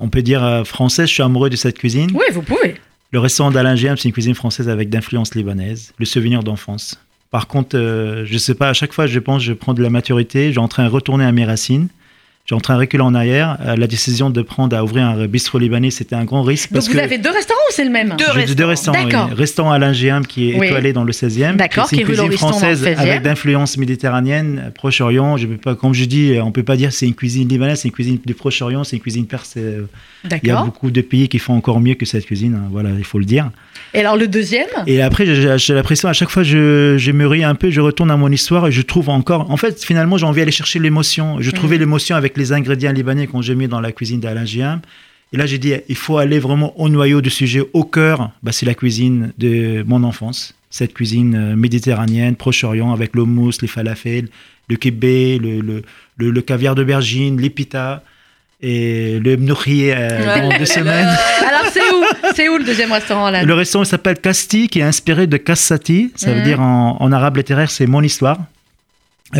on 0.00 0.08
peut 0.08 0.22
dire 0.22 0.44
euh, 0.44 0.64
française. 0.64 1.08
Je 1.08 1.14
suis 1.14 1.22
amoureux 1.22 1.50
de 1.50 1.56
cette 1.56 1.78
cuisine. 1.78 2.10
Oui, 2.14 2.24
vous 2.32 2.42
pouvez. 2.42 2.74
Le 3.12 3.18
restaurant 3.20 3.50
d'Alain 3.50 3.76
Giam, 3.76 3.96
c'est 3.96 4.08
une 4.08 4.12
cuisine 4.12 4.34
française 4.34 4.68
avec 4.68 4.90
d'influence 4.90 5.34
libanaise. 5.34 5.92
Le 5.98 6.04
souvenir 6.04 6.42
d'enfance. 6.42 6.98
Par 7.30 7.46
contre, 7.48 7.76
euh, 7.76 8.24
je 8.26 8.38
sais 8.38 8.54
pas, 8.54 8.68
à 8.68 8.72
chaque 8.72 8.92
fois, 8.92 9.06
je 9.06 9.18
pense, 9.18 9.42
je 9.42 9.52
prends 9.52 9.74
de 9.74 9.82
la 9.82 9.90
maturité. 9.90 10.52
J'ai 10.52 10.60
en 10.60 10.68
train 10.68 10.84
de 10.84 10.90
retourner 10.90 11.24
à 11.24 11.32
mes 11.32 11.44
racines. 11.44 11.88
J'ai 12.46 12.54
en 12.54 12.60
train 12.60 12.74
de 12.74 12.78
reculer 12.80 13.02
en 13.02 13.12
arrière. 13.14 13.58
Euh, 13.66 13.74
la 13.74 13.88
décision 13.88 14.30
de 14.30 14.40
prendre 14.40 14.76
à 14.76 14.84
ouvrir 14.84 15.04
un 15.04 15.26
bistrot 15.26 15.58
libanais, 15.58 15.90
c'était 15.90 16.14
un 16.14 16.24
grand 16.24 16.42
risque. 16.42 16.70
Donc 16.70 16.74
parce 16.76 16.86
vous 16.88 16.94
que 16.94 16.98
avez 16.98 17.18
deux 17.18 17.30
restaurants 17.30 17.58
ou 17.68 17.72
c'est 17.72 17.84
le 17.84 17.90
même 17.90 18.14
Deux 18.16 18.24
j'ai 18.46 18.54
deux 18.54 18.64
restaurants. 18.64 18.96
restaurants. 18.98 19.04
D'accord. 19.04 19.28
oui. 19.30 19.34
Restaurant 19.36 19.72
Alain 19.72 19.92
Giam 19.92 20.24
qui 20.24 20.52
est 20.52 20.58
Oui. 20.58 20.66
étoilé 20.68 20.92
dans 20.92 21.02
le 21.02 21.12
16e. 21.12 21.56
D'accord, 21.56 21.88
qui 21.88 21.96
est 21.96 22.02
cuisine 22.04 22.24
Lauriston 22.24 22.46
dans 22.50 22.52
le 22.52 22.58
française 22.60 22.84
16e. 22.84 22.98
avec 22.98 23.22
d'influence 23.22 23.76
méditerranéenne, 23.78 24.70
Proche-Orient. 24.76 25.36
Je 25.36 25.46
peux 25.48 25.56
pas, 25.56 25.74
comme 25.74 25.92
je 25.92 26.04
dis, 26.04 26.34
on 26.40 26.52
peut 26.52 26.62
pas 26.62 26.76
dire 26.76 26.92
c'est 26.92 27.06
une 27.06 27.14
cuisine 27.14 27.48
libanaise, 27.48 27.80
c'est 27.80 27.88
une 27.88 27.94
cuisine 27.94 28.18
du 28.24 28.34
Proche-Orient, 28.34 28.84
c'est 28.84 28.94
une 28.96 29.02
cuisine 29.02 29.26
perse. 29.26 29.56
Il 29.56 30.48
y 30.48 30.50
a 30.50 30.62
beaucoup 30.62 30.90
de 30.92 31.00
pays 31.00 31.28
qui 31.28 31.38
font 31.40 31.54
encore 31.54 31.80
mieux 31.80 31.94
que 31.94 32.06
cette 32.06 32.26
cuisine. 32.26 32.54
hein, 32.54 32.68
Voilà, 32.70 32.90
il 32.96 33.04
faut 33.04 33.18
le 33.18 33.24
dire. 33.24 33.50
Et 33.92 34.00
alors 34.00 34.16
le 34.16 34.28
deuxième? 34.28 34.66
Et 34.86 35.02
après, 35.02 35.26
j'ai 35.58 35.74
l'impression, 35.74 36.08
à 36.08 36.12
chaque 36.12 36.28
fois, 36.30 36.42
je, 36.44 36.96
je 36.98 37.10
mûris 37.12 37.42
un 37.44 37.54
peu, 37.54 37.70
je 37.70 37.80
retourne 37.80 38.10
à 38.10 38.16
mon 38.16 38.30
histoire 38.30 38.66
et 38.68 38.72
je 38.72 38.82
trouve 38.82 39.08
encore. 39.08 39.50
En 39.50 39.56
fait, 39.56 39.82
finalement, 39.84 40.16
j'ai 40.16 40.26
envie 40.26 40.40
d'aller 40.40 40.52
chercher 40.52 40.78
l'émotion. 40.78 41.36
Je 41.40 41.50
trouvais 41.50 41.76
Mhm. 41.76 41.80
l'émotion 41.80 42.14
avec 42.36 42.48
les 42.48 42.52
ingrédients 42.52 42.92
libanais 42.92 43.26
qu'on 43.26 43.40
j'ai 43.42 43.54
mis 43.54 43.66
dans 43.68 43.80
la 43.80 43.92
cuisine 43.92 44.20
d'Alain 44.20 44.44
Giam. 44.44 44.80
Et 45.32 45.36
là, 45.36 45.46
j'ai 45.46 45.58
dit, 45.58 45.72
il 45.88 45.96
faut 45.96 46.18
aller 46.18 46.38
vraiment 46.38 46.78
au 46.78 46.88
noyau 46.88 47.20
du 47.20 47.30
sujet, 47.30 47.62
au 47.72 47.82
cœur. 47.84 48.30
Bah, 48.42 48.52
c'est 48.52 48.66
la 48.66 48.74
cuisine 48.74 49.32
de 49.38 49.82
mon 49.86 50.04
enfance. 50.04 50.54
Cette 50.70 50.94
cuisine 50.94 51.34
euh, 51.34 51.56
méditerranéenne, 51.56 52.36
Proche-Orient, 52.36 52.92
avec 52.92 53.14
le 53.16 53.24
mousse, 53.24 53.60
les 53.62 53.68
falafels, 53.68 54.28
le 54.68 54.76
kibbé, 54.76 55.38
le, 55.38 55.60
le, 55.60 55.82
le, 56.16 56.30
le 56.30 56.40
caviar 56.42 56.74
d'aubergine, 56.74 57.40
les 57.40 57.50
pitas 57.50 58.02
et 58.62 59.18
le 59.20 59.36
mnouchi 59.36 59.90
euh, 59.90 60.40
dans 60.50 60.58
deux 60.58 60.64
semaines. 60.78 61.08
Alors 61.48 61.70
c'est 61.72 61.80
où? 61.80 62.32
C'est 62.34 62.48
où 62.48 62.58
le 62.58 62.64
deuxième 62.64 62.92
restaurant 62.92 63.30
là? 63.30 63.42
Le 63.44 63.54
restaurant 63.54 63.84
s'appelle 63.84 64.18
Casti, 64.20 64.68
qui 64.68 64.78
est 64.80 64.82
inspiré 64.82 65.26
de 65.26 65.36
Cassati. 65.38 66.12
Ça 66.14 66.30
veut 66.32 66.38
Mhm. 66.40 66.44
dire 66.44 66.60
en, 66.60 66.96
en 67.00 67.12
arabe 67.12 67.36
littéraire, 67.38 67.70
c'est 67.70 67.86
mon 67.86 68.02
histoire, 68.02 68.38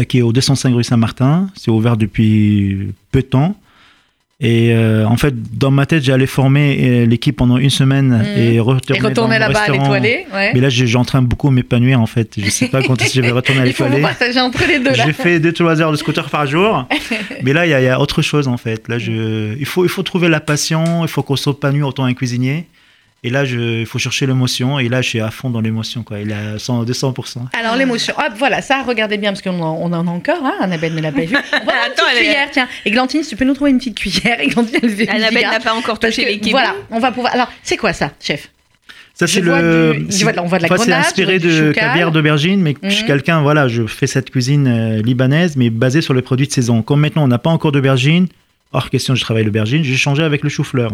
qui 0.08 0.18
est 0.18 0.22
au 0.22 0.32
205 0.32 0.74
rue 0.74 0.84
Saint-Martin. 0.84 1.48
C'est 1.56 1.70
ouvert 1.70 1.96
depuis 1.96 2.88
peu 3.12 3.20
de 3.20 3.26
temps. 3.26 3.56
Et 4.38 4.74
euh, 4.74 5.06
en 5.06 5.16
fait, 5.16 5.34
dans 5.56 5.70
ma 5.70 5.86
tête, 5.86 6.02
j'allais 6.04 6.26
former 6.26 6.76
euh, 6.82 7.06
l'équipe 7.06 7.34
pendant 7.34 7.56
une 7.56 7.70
semaine 7.70 8.08
Mhm. 8.18 8.24
et 8.36 8.60
retourner, 8.60 8.98
Et 8.98 9.02
retourner 9.02 9.38
là-bas 9.38 9.66
l'étoilé. 9.72 10.26
Ouais. 10.34 10.50
Mais 10.52 10.60
là, 10.60 10.68
j'ai- 10.68 10.86
j'ai 10.86 10.98
en 10.98 11.06
train 11.06 11.22
de 11.22 11.26
beaucoup 11.26 11.48
m'épanouir 11.50 12.02
en 12.02 12.06
fait. 12.06 12.34
Je 12.36 12.50
sais 12.50 12.68
pas 12.68 12.82
quand 12.82 13.00
est-ce 13.00 13.14
que 13.14 13.16
je 13.16 13.20
vais 13.22 13.30
retourner 13.30 13.62
à 13.62 13.64
l'étoilé. 13.70 14.02
partager 14.02 14.38
entre 14.38 14.62
les 14.68 14.78
deux. 14.78 14.92
J'ai 14.92 15.14
fait 15.14 15.40
2-3 15.40 15.80
heures 15.80 15.90
de 15.90 15.96
scooter 15.96 16.28
par 16.28 16.46
jour. 16.46 16.86
Mais 17.42 17.54
là, 17.54 17.64
il 17.66 17.70
y, 17.70 17.72
a- 17.74 17.80
il 17.80 17.84
y 17.84 17.88
a 17.88 17.98
autre 17.98 18.20
chose 18.20 18.46
en 18.46 18.58
fait. 18.58 18.86
Là, 18.88 18.98
je, 18.98 19.56
il, 19.58 19.64
faut, 19.64 19.84
il 19.86 19.88
faut 19.88 20.02
trouver 20.02 20.28
la 20.28 20.40
passion, 20.40 20.84
il 21.02 21.08
faut 21.08 21.22
qu'on 21.22 21.36
s'épanouisse 21.36 21.84
autant 21.84 22.04
un 22.04 22.12
cuisinier. 22.12 22.66
Et 23.26 23.30
là, 23.30 23.44
il 23.44 23.84
faut 23.86 23.98
chercher 23.98 24.24
l'émotion. 24.26 24.78
Et 24.78 24.88
là, 24.88 25.02
je 25.02 25.08
suis 25.08 25.20
à 25.20 25.30
fond 25.32 25.50
dans 25.50 25.60
l'émotion. 25.60 26.02
quoi. 26.04 26.20
Il 26.20 26.30
est 26.30 26.34
à 26.34 26.58
100, 26.58 26.84
200%. 26.84 27.38
Alors 27.58 27.74
l'émotion, 27.76 28.14
hop 28.16 28.32
voilà, 28.38 28.62
ça 28.62 28.82
regardez 28.84 29.18
bien 29.18 29.32
parce 29.32 29.42
qu'on 29.42 29.60
en, 29.60 29.74
on 29.82 29.92
en 29.92 30.06
a 30.06 30.10
encore, 30.10 30.44
hein, 30.44 30.54
Annabelle 30.60 30.94
ne 30.94 31.00
l'a 31.02 31.10
pas 31.12 31.22
vu. 31.24 31.36
On 31.36 31.64
va 31.66 31.72
une 31.72 31.78
Attends, 31.92 32.08
est- 32.14 32.18
cuillère, 32.18 32.48
tiens. 32.52 32.68
Et 32.84 32.90
Glantine, 32.92 33.22
si 33.24 33.30
tu 33.30 33.36
peux 33.36 33.44
nous 33.44 33.54
trouver 33.54 33.72
une 33.72 33.78
petite 33.78 33.98
cuillère. 33.98 34.40
Et 34.40 34.46
Glantine, 34.50 34.78
elle 34.82 34.90
fait 34.90 35.08
Annabelle 35.08 35.42
n'a 35.50 35.58
pas 35.60 35.74
encore 35.74 35.98
touché 35.98 36.22
que, 36.24 36.28
les 36.28 36.38
kibés. 36.38 36.52
Voilà, 36.52 36.74
on 36.90 37.00
va 37.00 37.10
pouvoir. 37.12 37.34
Alors, 37.34 37.50
c'est 37.64 37.76
quoi 37.76 37.92
ça, 37.92 38.12
chef? 38.20 38.48
Ça, 39.14 39.26
c'est 39.26 39.40
le. 39.40 39.94
du- 40.08 40.22
vois 40.24 40.32
on 40.38 40.46
voit 40.46 40.58
de 40.58 40.62
la 40.64 40.68
enfin, 40.68 40.76
c'est 40.76 40.90
grenade, 40.90 41.06
inspiré 41.06 41.38
de 41.40 41.72
caviar 41.72 42.12
d'aubergine, 42.12 42.60
mais 42.60 42.74
je 42.82 42.90
suis 42.90 43.02
Mhm. 43.02 43.06
quelqu'un, 43.08 43.40
voilà, 43.40 43.66
je 43.66 43.86
fais 43.86 44.06
cette 44.06 44.30
cuisine 44.30 44.66
euh, 44.68 45.02
libanaise, 45.02 45.56
mais 45.56 45.70
basée 45.70 46.02
sur 46.02 46.14
les 46.14 46.22
produits 46.22 46.46
de 46.46 46.52
saison. 46.52 46.82
Comme 46.82 47.00
maintenant, 47.00 47.24
on 47.24 47.28
n'a 47.28 47.38
pas 47.38 47.50
encore 47.50 47.72
d'aubergine, 47.72 48.28
hors 48.72 48.90
question, 48.90 49.14
je 49.14 49.22
travaille 49.22 49.44
l'aubergine, 49.44 49.82
j'ai 49.82 49.96
changé 49.96 50.22
avec 50.22 50.42
le 50.44 50.50
chou-fleur. 50.50 50.92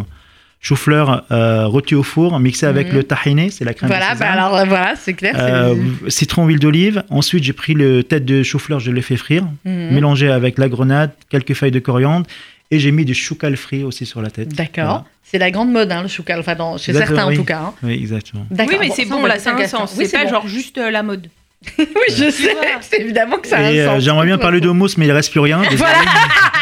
Chou-fleur 0.65 1.25
euh, 1.33 1.67
rôti 1.67 1.97
au 1.97 2.05
four, 2.05 2.39
mixé 2.39 2.67
avec 2.67 2.89
Mhm. 2.91 2.95
le 2.95 3.03
tahiné, 3.05 3.51
c'est 3.51 3.65
la 3.65 3.75
crème 3.75 3.91
de 3.91 3.95
Voilà, 3.97 4.13
sésame. 4.13 4.29
bah 4.29 4.33
alors 4.33 4.57
euh, 4.57 4.65
voilà, 4.65 4.95
c'est 4.97 5.13
clair. 5.15 5.35
c'est- 5.37 5.43
Euh, 5.43 5.75
citron, 6.09 6.47
huile 6.47 6.61
d'olive. 6.61 7.03
Ensuite, 7.11 7.43
j'ai 7.43 7.53
pris 7.53 7.75
le 7.75 8.05
tête 8.05 8.25
de 8.25 8.45
chou-fleur, 8.45 8.79
je 8.79 8.93
l'ai 8.93 9.03
fait 9.03 9.17
frire, 9.17 9.45
Mhm. 9.65 9.91
mélangé 9.93 10.31
avec 10.31 10.59
la 10.59 10.69
grenade, 10.69 11.11
quelques 11.31 11.55
feuilles 11.55 11.73
de 11.73 11.81
coriandre, 11.81 12.27
et 12.71 12.79
j'ai 12.79 12.93
mis 12.93 13.05
du 13.05 13.13
choucal 13.13 13.57
frit 13.57 13.83
aussi 13.83 14.07
sur 14.07 14.23
la 14.23 14.31
tête. 14.31 14.55
D'accord. 14.55 14.85
Voilà. 14.85 15.05
C'est 15.25 15.39
la 15.39 15.51
grande 15.51 15.73
mode, 15.73 15.91
hein, 15.91 16.03
le 16.03 16.09
choucal, 16.09 16.39
enfin, 16.39 16.55
dans- 16.55 16.77
chez 16.79 16.93
Exactement, 16.93 17.17
certains 17.19 17.33
en 17.33 17.37
tout 17.37 17.45
cas. 17.45 17.59
hein. 17.67 17.75
Oui, 17.83 17.95
exactement. 17.95 18.47
D'accord. 18.51 18.75
Oui, 18.79 18.87
mais 18.89 18.95
c'est 18.95 19.05
ça, 19.07 19.15
on 19.15 19.17
bon, 19.17 19.23
va 19.23 19.29
là, 19.29 19.35
dire 19.35 19.43
c'est 19.43 19.51
un 19.51 19.57
Gaston. 19.59 19.79
sens. 19.79 19.95
Oui, 19.99 20.07
C'est 20.07 20.17
pas 20.17 20.25
bon. 20.25 20.31
genre 20.31 20.47
juste 20.47 20.79
euh, 20.79 20.91
la 20.93 21.03
mode. 21.03 21.29
Oui, 21.79 21.87
je 22.09 22.31
sais, 22.31 22.57
c'est 22.81 23.01
évidemment 23.01 23.39
que 23.39 23.49
ça 23.49 23.59
a 23.59 23.71
Et 23.71 23.81
un 23.81 23.85
euh, 23.85 23.95
sens. 23.95 24.05
j'aimerais 24.05 24.27
bien 24.27 24.39
parler 24.39 24.61
de 24.61 24.69
mousse, 24.69 24.97
mais 24.99 25.07
il 25.07 25.13
reste 25.13 25.31
plus 25.31 25.41
rien. 25.41 25.63
Voilà, 25.77 25.97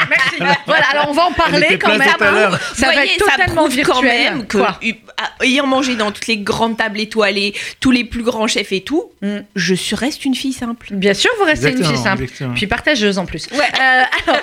merci. 0.08 0.56
Voilà, 0.66 0.84
alors 0.92 1.06
on 1.10 1.12
va 1.12 1.24
en 1.26 1.32
parler 1.32 1.78
quand 1.78 1.96
même. 1.96 2.08
tout 2.18 2.24
à 2.24 2.30
l'heure. 2.30 2.58
Ça 2.74 2.86
va 2.86 2.92
Voyez, 2.94 3.12
être 3.12 3.24
totalement 3.24 3.62
prouve 3.62 3.74
virtuel. 3.74 4.46
quand 4.48 4.62
même 4.62 4.72
euh, 4.82 5.44
ayant 5.44 5.66
mangé 5.66 5.94
dans 5.96 6.10
toutes 6.10 6.26
les 6.26 6.38
grandes 6.38 6.76
tables 6.78 6.98
étoilées, 7.00 7.54
tous 7.80 7.90
les 7.90 8.04
plus 8.04 8.22
grands 8.22 8.46
chefs 8.46 8.72
et 8.72 8.80
tout, 8.82 9.04
Mm. 9.22 9.40
je 9.54 9.74
suis- 9.74 9.94
reste 9.96 10.24
une 10.24 10.34
fille 10.34 10.54
simple. 10.54 10.86
Bien 10.92 11.12
sûr, 11.12 11.30
vous 11.38 11.44
restez 11.44 11.70
une 11.72 11.84
fille 11.84 11.96
simple. 11.98 12.22
exactement. 12.22 12.54
Puis 12.54 12.66
partageuse 12.66 13.18
en 13.18 13.26
plus. 13.26 13.46
Ouais. 13.52 13.58
Euh, 13.58 14.02
alors, 14.26 14.40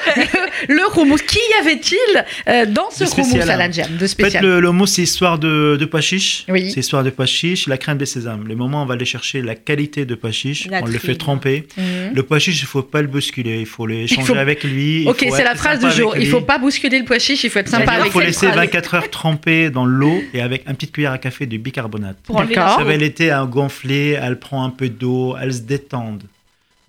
le, 0.67 0.75
le 0.75 0.99
houmous, 0.99 1.17
qui 1.17 1.39
y 1.39 1.59
avait-il 1.61 2.25
euh, 2.47 2.65
dans 2.67 2.91
ce 2.91 3.05
De 3.05 3.09
spécial, 3.09 3.41
houmous 3.41 3.51
hein. 3.51 3.59
Alan 3.59 3.71
Jam 3.71 3.87
de 3.89 3.95
En 3.95 3.99
fait, 3.99 4.07
spécial 4.07 4.43
le, 4.45 4.59
le 4.59 4.71
mousse, 4.71 4.91
c'est 4.93 5.01
histoire 5.01 5.39
de, 5.39 5.77
de 5.79 5.85
pois. 5.85 6.01
Oui. 6.47 6.71
C'est 6.71 6.79
histoire 6.79 7.03
de 7.03 7.09
pois 7.09 7.25
chiches, 7.25 7.67
la 7.67 7.77
crème 7.79 7.97
de 7.97 8.05
sésame. 8.05 8.47
Le 8.47 8.55
moment 8.55 8.81
où 8.81 8.83
on 8.83 8.85
va 8.85 8.93
aller 8.93 9.05
chercher 9.05 9.41
la 9.41 9.55
qualité 9.55 10.05
de 10.05 10.13
pois 10.13 10.31
La 10.69 10.81
on 10.81 10.85
le 10.85 10.97
fait 10.99 11.15
tremper. 11.15 11.67
Mhm. 11.77 12.13
Le 12.15 12.23
pois 12.23 12.39
chiche, 12.39 12.61
il 12.61 12.65
faut 12.65 12.81
pas 12.83 13.01
le 13.01 13.07
bousculer, 13.07 13.59
il 13.59 13.65
faut 13.65 13.85
l'échanger 13.87 14.27
faut- 14.27 14.35
avec 14.35 14.63
lui. 14.63 15.01
il 15.03 15.07
Ok, 15.09 15.25
faut 15.27 15.35
c'est 15.35 15.43
la 15.43 15.55
phrase 15.55 15.79
du 15.79 15.89
jour. 15.91 16.13
Il 16.15 16.21
lui. 16.23 16.25
faut 16.27 16.41
pas 16.41 16.57
bousculer 16.57 16.99
le 16.99 17.05
pois 17.05 17.19
chiche, 17.19 17.43
il 17.43 17.49
faut 17.49 17.59
être 17.59 17.69
sympa 17.69 17.91
avec 17.93 18.03
qu'il 18.05 18.11
faut 18.13 18.19
lui. 18.19 18.27
laisser 18.27 18.47
phrase. 18.47 18.55
24 18.59 18.95
heures 18.95 19.09
tremper 19.09 19.69
dans 19.69 19.85
l'eau 19.85 20.21
et 20.33 20.41
avec 20.41 20.67
une 20.67 20.75
petite 20.75 20.91
cuillère 20.91 21.11
à 21.11 21.17
café 21.17 21.45
de 21.45 21.57
bicarbonate. 21.57 22.17
Ça 22.27 22.83
va 22.83 22.95
l'été 22.97 23.31
à 23.31 23.45
gonfler, 23.45 24.17
elle 24.21 24.39
prend 24.39 24.63
un 24.63 24.69
peu 24.69 24.89
d'eau, 24.89 25.35
elle 25.41 25.53
se 25.53 25.61
détend. 25.61 26.17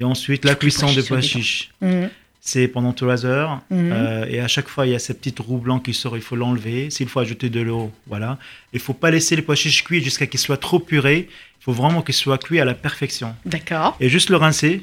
Et 0.00 0.04
ensuite, 0.04 0.44
la 0.44 0.54
cuisson 0.54 0.92
de 0.92 1.02
pois 1.02 1.18
détendent. 1.20 2.10
C'est 2.50 2.66
pendant 2.66 2.94
3 2.94 3.26
heures. 3.26 3.60
Mhm. 3.70 3.92
Euh, 3.92 4.24
et 4.26 4.40
à 4.40 4.48
chaque 4.48 4.68
fois, 4.68 4.86
il 4.86 4.92
y 4.92 4.94
a 4.94 4.98
ces 4.98 5.12
petites 5.12 5.38
roux 5.38 5.58
blancs 5.58 5.84
qui 5.84 5.92
sortent, 5.92 6.16
il 6.16 6.22
faut 6.22 6.34
l'enlever. 6.34 6.88
S'il 6.88 7.06
faut 7.06 7.20
ajouter 7.20 7.50
de 7.50 7.60
l'eau, 7.60 7.92
voilà. 8.06 8.38
Il 8.72 8.80
faut 8.80 8.94
pas 8.94 9.10
laisser 9.10 9.36
les 9.36 9.42
pois 9.42 9.54
chiches 9.54 9.84
cuits 9.84 10.02
jusqu'à 10.02 10.26
qu'ils 10.26 10.40
soient 10.40 10.56
trop 10.56 10.78
purés. 10.78 11.28
Il 11.60 11.64
faut 11.64 11.72
vraiment 11.72 12.00
qu'ils 12.00 12.14
soient 12.14 12.38
cuits 12.38 12.58
à 12.58 12.64
la 12.64 12.72
perfection. 12.72 13.34
D'accord. 13.44 13.98
Et 14.00 14.08
juste 14.08 14.30
le 14.30 14.36
rincer. 14.36 14.80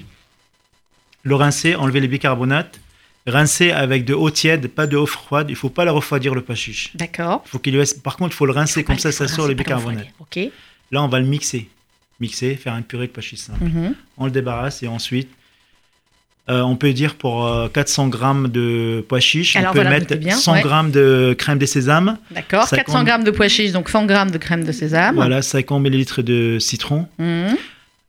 Le 1.23 1.33
rincer, 1.33 1.73
enlever 1.75 2.01
les 2.01 2.07
bicarbonates. 2.07 2.79
Rincer 3.25 3.71
avec 3.71 4.05
de 4.05 4.13
eau 4.13 4.29
tiède, 4.29 4.67
pas 4.67 4.85
de 4.85 4.95
eau 4.95 5.07
froide. 5.07 5.47
Il 5.49 5.55
faut 5.55 5.69
pas 5.69 5.85
la 5.85 5.91
refroidir 5.91 6.35
le 6.35 6.41
pois 6.41 6.53
chiche. 6.53 6.91
D'accord. 6.95 7.41
Il 7.47 7.49
faut 7.49 7.57
qu'il 7.57 7.75
laisse- 7.75 7.95
Par 7.95 8.15
contre, 8.15 8.35
il 8.35 8.37
faut 8.37 8.45
le 8.45 8.51
rincer 8.51 8.83
comme 8.83 8.99
ça, 8.99 9.11
ça 9.11 9.27
sort 9.27 9.47
les 9.47 9.55
bicarbonates. 9.55 10.09
Ok. 10.19 10.37
Là, 10.91 11.01
on 11.01 11.07
va 11.07 11.19
le 11.19 11.25
mixer. 11.25 11.67
Mixer, 12.19 12.55
faire 12.57 12.75
une 12.77 12.83
purée 12.83 13.07
de 13.07 13.11
pois 13.11 13.23
simple. 13.23 13.63
Mhm. 13.63 13.95
On 14.17 14.25
le 14.25 14.31
débarrasse 14.31 14.83
et 14.83 14.87
ensuite, 14.87 15.29
euh, 16.49 16.61
on 16.61 16.75
peut 16.75 16.93
dire 16.93 17.15
pour 17.15 17.47
euh, 17.47 17.67
400 17.69 18.07
grammes 18.09 18.47
de 18.49 19.03
pois 19.09 19.19
chiches, 19.19 19.55
Alors 19.55 19.71
on 19.71 19.73
peut 19.73 19.79
voilà, 19.79 19.89
mettre 19.91 20.13
notez 20.13 20.17
bien, 20.25 20.35
100 20.35 20.53
ouais. 20.53 20.61
grammes 20.61 20.91
de 20.91 21.35
crème 21.37 21.57
de 21.57 21.65
sésame, 21.65 22.17
D'accord. 22.31 22.67
50 22.67 22.85
400 22.85 23.03
grammes 23.03 23.23
de 23.23 23.31
pois 23.31 23.47
chiches, 23.47 23.71
donc 23.71 23.89
100 23.89 24.05
grammes 24.05 24.31
de 24.31 24.37
crème 24.37 24.63
de 24.63 24.71
sésame. 24.71 25.15
voilà, 25.15 25.41
50 25.41 25.81
millilitres 25.81 26.21
de 26.21 26.57
citron. 26.59 27.07
Mhm. 27.17 27.57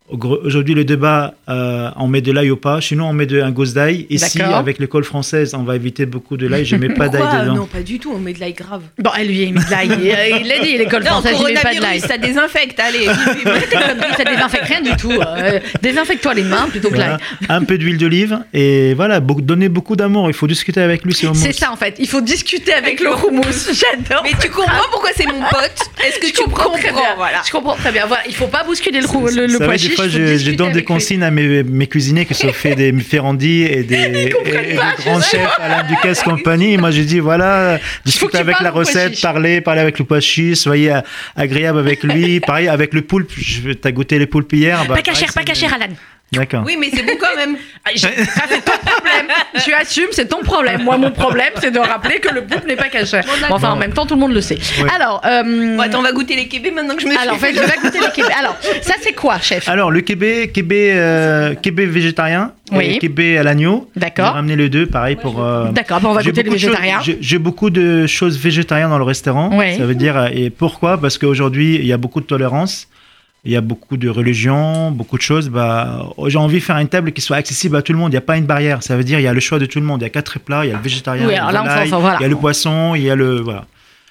Aujourd'hui, 0.08 0.74
le 0.74 0.84
débat, 0.84 1.34
euh, 1.48 1.90
on 1.96 2.06
met 2.06 2.20
de 2.20 2.30
l'ail 2.30 2.50
ou 2.52 2.56
pas. 2.56 2.80
Chez 2.80 2.94
nous, 2.94 3.02
on 3.02 3.12
met 3.12 3.26
de, 3.26 3.40
un 3.40 3.50
gousse 3.50 3.72
d'ail. 3.74 4.06
Ici, 4.08 4.40
avec 4.40 4.78
l'école 4.78 5.02
française, 5.02 5.52
on 5.54 5.64
va 5.64 5.74
éviter 5.74 6.06
beaucoup 6.06 6.36
de 6.36 6.46
l'ail. 6.46 6.64
Je 6.64 6.76
mets 6.76 6.90
pas 6.90 7.08
d'ail 7.08 7.22
dedans. 7.42 7.54
Non, 7.54 7.66
pas 7.66 7.80
du 7.82 7.98
tout, 7.98 8.12
on 8.14 8.18
met 8.18 8.32
de 8.32 8.38
l'ail 8.38 8.52
grave. 8.52 8.82
Bon, 8.98 9.10
elle 9.18 9.26
lui 9.26 9.42
a 9.42 9.46
mis 9.46 9.52
de 9.52 9.70
l'ail. 9.70 9.88
Il 10.00 10.06
il 10.42 10.46
l'a 10.48 10.58
dit, 10.60 10.78
l'école 10.78 11.04
française, 11.04 11.36
il 11.40 11.44
met 11.54 11.60
pas 11.60 11.74
de 11.74 11.80
l'ail. 11.80 12.00
ça 12.00 12.18
désinfecte, 12.18 12.78
allez. 12.78 13.06
Ça 14.16 14.24
désinfecte 14.24 14.64
rien 14.66 14.80
du 14.80 14.96
tout. 14.96 15.10
Euh, 15.12 15.58
Désinfecte-toi 15.82 16.34
les 16.34 16.42
mains 16.44 16.68
plutôt 16.68 16.88
que 16.88 16.94
Voilà. 16.94 17.18
l'ail. 17.18 17.48
Un 17.48 17.64
peu 17.64 17.76
d'huile 17.76 17.98
d'olive 17.98 18.38
et 18.54 18.94
voilà, 18.94 19.20
beaucoup- 19.20 19.42
donner 19.42 19.68
beaucoup 19.68 19.96
d'amour. 19.96 20.28
Il 20.30 20.34
faut 20.34 20.46
discuter 20.46 20.80
avec 20.80 21.04
lui, 21.04 21.14
c'est 21.14 21.26
au 21.26 21.34
C'est 21.34 21.52
ça 21.52 21.70
en 21.72 21.76
fait. 21.76 21.96
Il 21.98 22.08
faut 22.08 22.20
discuter 22.20 22.72
avec 22.72 23.00
le 23.00 23.10
houmous. 23.10 23.42
J'adore. 23.72 24.22
Mais 24.22 24.32
tu 24.40 24.48
comprends 24.50 24.88
pourquoi 24.90 25.10
c'est 25.14 25.26
mon 25.26 25.40
pote? 25.40 25.72
Est-ce 26.06 26.18
que 26.18 26.28
Je 26.28 26.32
tu 26.32 26.42
comprends 26.42 26.64
comprends? 26.64 26.78
très 26.78 26.92
bien. 26.92 27.14
Voilà. 27.16 27.42
Je 27.46 27.50
comprends 27.52 27.76
très 27.76 27.92
bien. 27.92 28.06
Voilà, 28.06 28.22
il 28.26 28.34
faut 28.34 28.46
pas 28.46 28.64
bousculer 28.64 29.00
le, 29.00 29.06
le, 29.46 29.58
fois, 29.96 30.08
je, 30.08 30.50
donne 30.52 30.72
des 30.72 30.78
lui. 30.80 30.84
consignes 30.84 31.22
à 31.22 31.30
mes, 31.30 31.62
mes 31.62 31.86
cuisiniers 31.86 32.24
qui 32.26 32.34
sont 32.34 32.52
fait 32.52 32.74
des 32.74 32.92
ferrandis 33.00 33.62
et 33.62 33.82
des, 33.82 33.94
et- 33.96 34.24
et 34.26 34.52
des 34.52 34.78
grands 35.04 35.20
chefs 35.20 35.58
à 35.60 35.68
la 35.68 35.82
Ducasse 35.82 36.22
compagnie. 36.22 36.74
Et 36.74 36.76
moi, 36.76 36.90
j'ai 36.90 37.04
dit, 37.04 37.18
voilà, 37.18 37.78
discutez 38.04 38.38
avec 38.38 38.60
la 38.60 38.70
recette, 38.70 39.20
parlez, 39.20 39.60
parlez 39.60 39.80
avec 39.80 39.98
le 39.98 40.04
pois 40.04 40.20
chiche, 40.20 40.58
soyez 40.58 40.94
agréable 41.34 41.78
avec 41.78 42.02
lui. 42.02 42.40
Pareil, 42.46 42.68
avec 42.68 42.94
le 42.94 43.02
poulpe, 43.02 43.30
je- 43.36 43.72
t'as 43.72 43.90
goûté 43.90 44.18
les 44.18 44.26
poulpes 44.26 44.52
hier? 44.52 44.84
Bah, 44.86 44.94
Pas 44.96 45.02
cachère, 45.02 45.28
pas 45.32 45.42
pareil, 45.42 45.54
c'est- 45.56 45.62
cachère, 45.66 45.74
Alan. 45.82 45.94
D'accord. 46.32 46.64
Oui, 46.66 46.76
mais 46.78 46.88
c'est 46.92 47.04
bon 47.04 47.12
quand 47.20 47.36
même. 47.36 47.56
Ah, 47.88 47.90
je- 47.94 48.00
Ça 48.00 48.42
c'est 48.48 48.64
ton 48.64 48.72
problème. 48.84 49.26
Tu 49.64 49.72
assumes, 49.72 50.08
c'est 50.10 50.26
ton 50.28 50.42
problème. 50.42 50.82
Moi, 50.82 50.96
mon 50.98 51.12
problème, 51.12 51.52
c'est 51.60 51.70
de 51.70 51.78
rappeler 51.78 52.18
que 52.18 52.34
le 52.34 52.42
poulpe 52.44 52.66
n'est 52.66 52.74
pas 52.74 52.88
caché. 52.88 53.20
Bon, 53.48 53.54
enfin, 53.54 53.70
en 53.70 53.76
même 53.76 53.92
temps, 53.92 54.06
tout 54.06 54.14
le 54.14 54.20
monde 54.20 54.32
le 54.34 54.40
sait. 54.40 54.56
Ouais. 54.82 54.90
Alors, 54.92 55.22
euh, 55.24 55.76
Bon, 55.76 55.80
attends, 55.80 56.00
on 56.00 56.02
va 56.02 56.10
goûter 56.10 56.34
les 56.34 56.48
kébés 56.48 56.72
maintenant 56.72 56.96
que 56.96 57.02
je 57.02 57.06
me 57.06 57.16
alors, 57.16 57.36
en 57.36 57.38
suis 57.38 57.46
fait, 57.46 57.54
je 57.54 57.60
vais 57.60 57.76
goûter 57.80 58.00
les 58.00 58.10
kébés. 58.10 58.32
Alors, 58.36 58.56
ça 58.82 58.94
c'est 59.00 59.12
quoi, 59.12 59.38
chef? 59.38 59.68
Alors, 59.68 59.92
le 59.92 60.00
kébé, 60.00 60.48
kébé, 60.48 60.94
euh, 60.96 61.54
kébé 61.54 61.86
végétarien 61.86 62.50
Oui. 62.72 62.94
et 62.96 62.98
kébé 62.98 63.38
à 63.38 63.44
l'agneau. 63.44 63.88
D'accord. 63.94 64.26
J'ai 64.26 64.32
ramené 64.32 64.56
les 64.56 64.68
deux, 64.68 64.86
pareil, 64.86 65.14
pour... 65.14 65.40
euh, 65.40 65.68
D'accord, 65.70 66.00
bon, 66.00 66.08
on 66.10 66.14
va 66.14 66.22
J'ai 66.22 66.30
goûter 66.30 66.42
les 66.42 66.48
beaucoup 66.50 66.56
de 66.56 66.60
choses- 66.60 66.70
végétariens. 66.70 67.00
j'ai- 67.04 67.18
J'ai 67.20 67.38
beaucoup 67.38 67.70
de 67.70 68.08
choses 68.08 68.36
végétariennes 68.36 68.90
dans 68.90 68.98
le 68.98 69.04
restaurant. 69.04 69.56
Ouais. 69.56 69.76
Ça 69.78 69.84
veut 69.86 69.94
dire 69.94 70.16
euh, 70.16 70.28
et 70.32 70.50
pourquoi? 70.50 70.98
Parce 71.00 71.18
qu'aujourd'hui 71.18 71.76
il 71.76 71.86
y 71.86 71.92
a 71.92 71.96
beaucoup 71.98 72.20
de 72.20 72.26
tolérance, 72.26 72.88
il 73.46 73.52
y 73.52 73.56
a 73.56 73.60
beaucoup 73.60 73.96
de 73.96 74.08
religions, 74.08 74.90
beaucoup 74.90 75.16
de 75.16 75.22
choses. 75.22 75.48
Bah, 75.48 76.04
j'ai 76.26 76.36
envie 76.38 76.58
de 76.58 76.62
faire 76.64 76.76
une 76.78 76.88
table 76.88 77.12
qui 77.12 77.20
soit 77.20 77.36
accessible 77.36 77.76
à 77.76 77.82
tout 77.82 77.92
le 77.92 77.98
monde. 77.98 78.10
Il 78.12 78.16
n'y 78.16 78.18
a 78.18 78.22
pas 78.22 78.36
une 78.36 78.44
barrière. 78.44 78.82
Ça 78.82 78.96
veut 78.96 79.04
dire 79.04 79.18
il 79.20 79.22
y 79.22 79.28
a 79.28 79.32
le 79.32 79.40
choix 79.40 79.58
de 79.58 79.66
tout 79.66 79.78
le 79.80 79.86
monde. 79.86 80.00
Il 80.02 80.04
y 80.04 80.06
a 80.06 80.10
quatre 80.10 80.38
plats. 80.40 80.64
Il 80.64 80.68
y 80.68 80.72
a 80.72 80.76
le 80.76 80.82
végétarien, 80.82 81.26
Oui, 81.26 81.32
il 81.32 81.36
y 81.36 81.38
a 81.38 81.46
le 81.46 81.52
là, 81.52 81.62
on 81.62 81.66
volaille, 81.68 81.88
s'en- 81.88 82.00
voilà. 82.00 82.18
il 82.20 82.22
y 82.22 82.26
a 82.26 82.28
le 82.28 82.36
poisson, 82.36 82.94
il 82.94 83.02
y 83.02 83.10
a 83.10 83.14
le 83.14 83.40
voilà. 83.40 83.64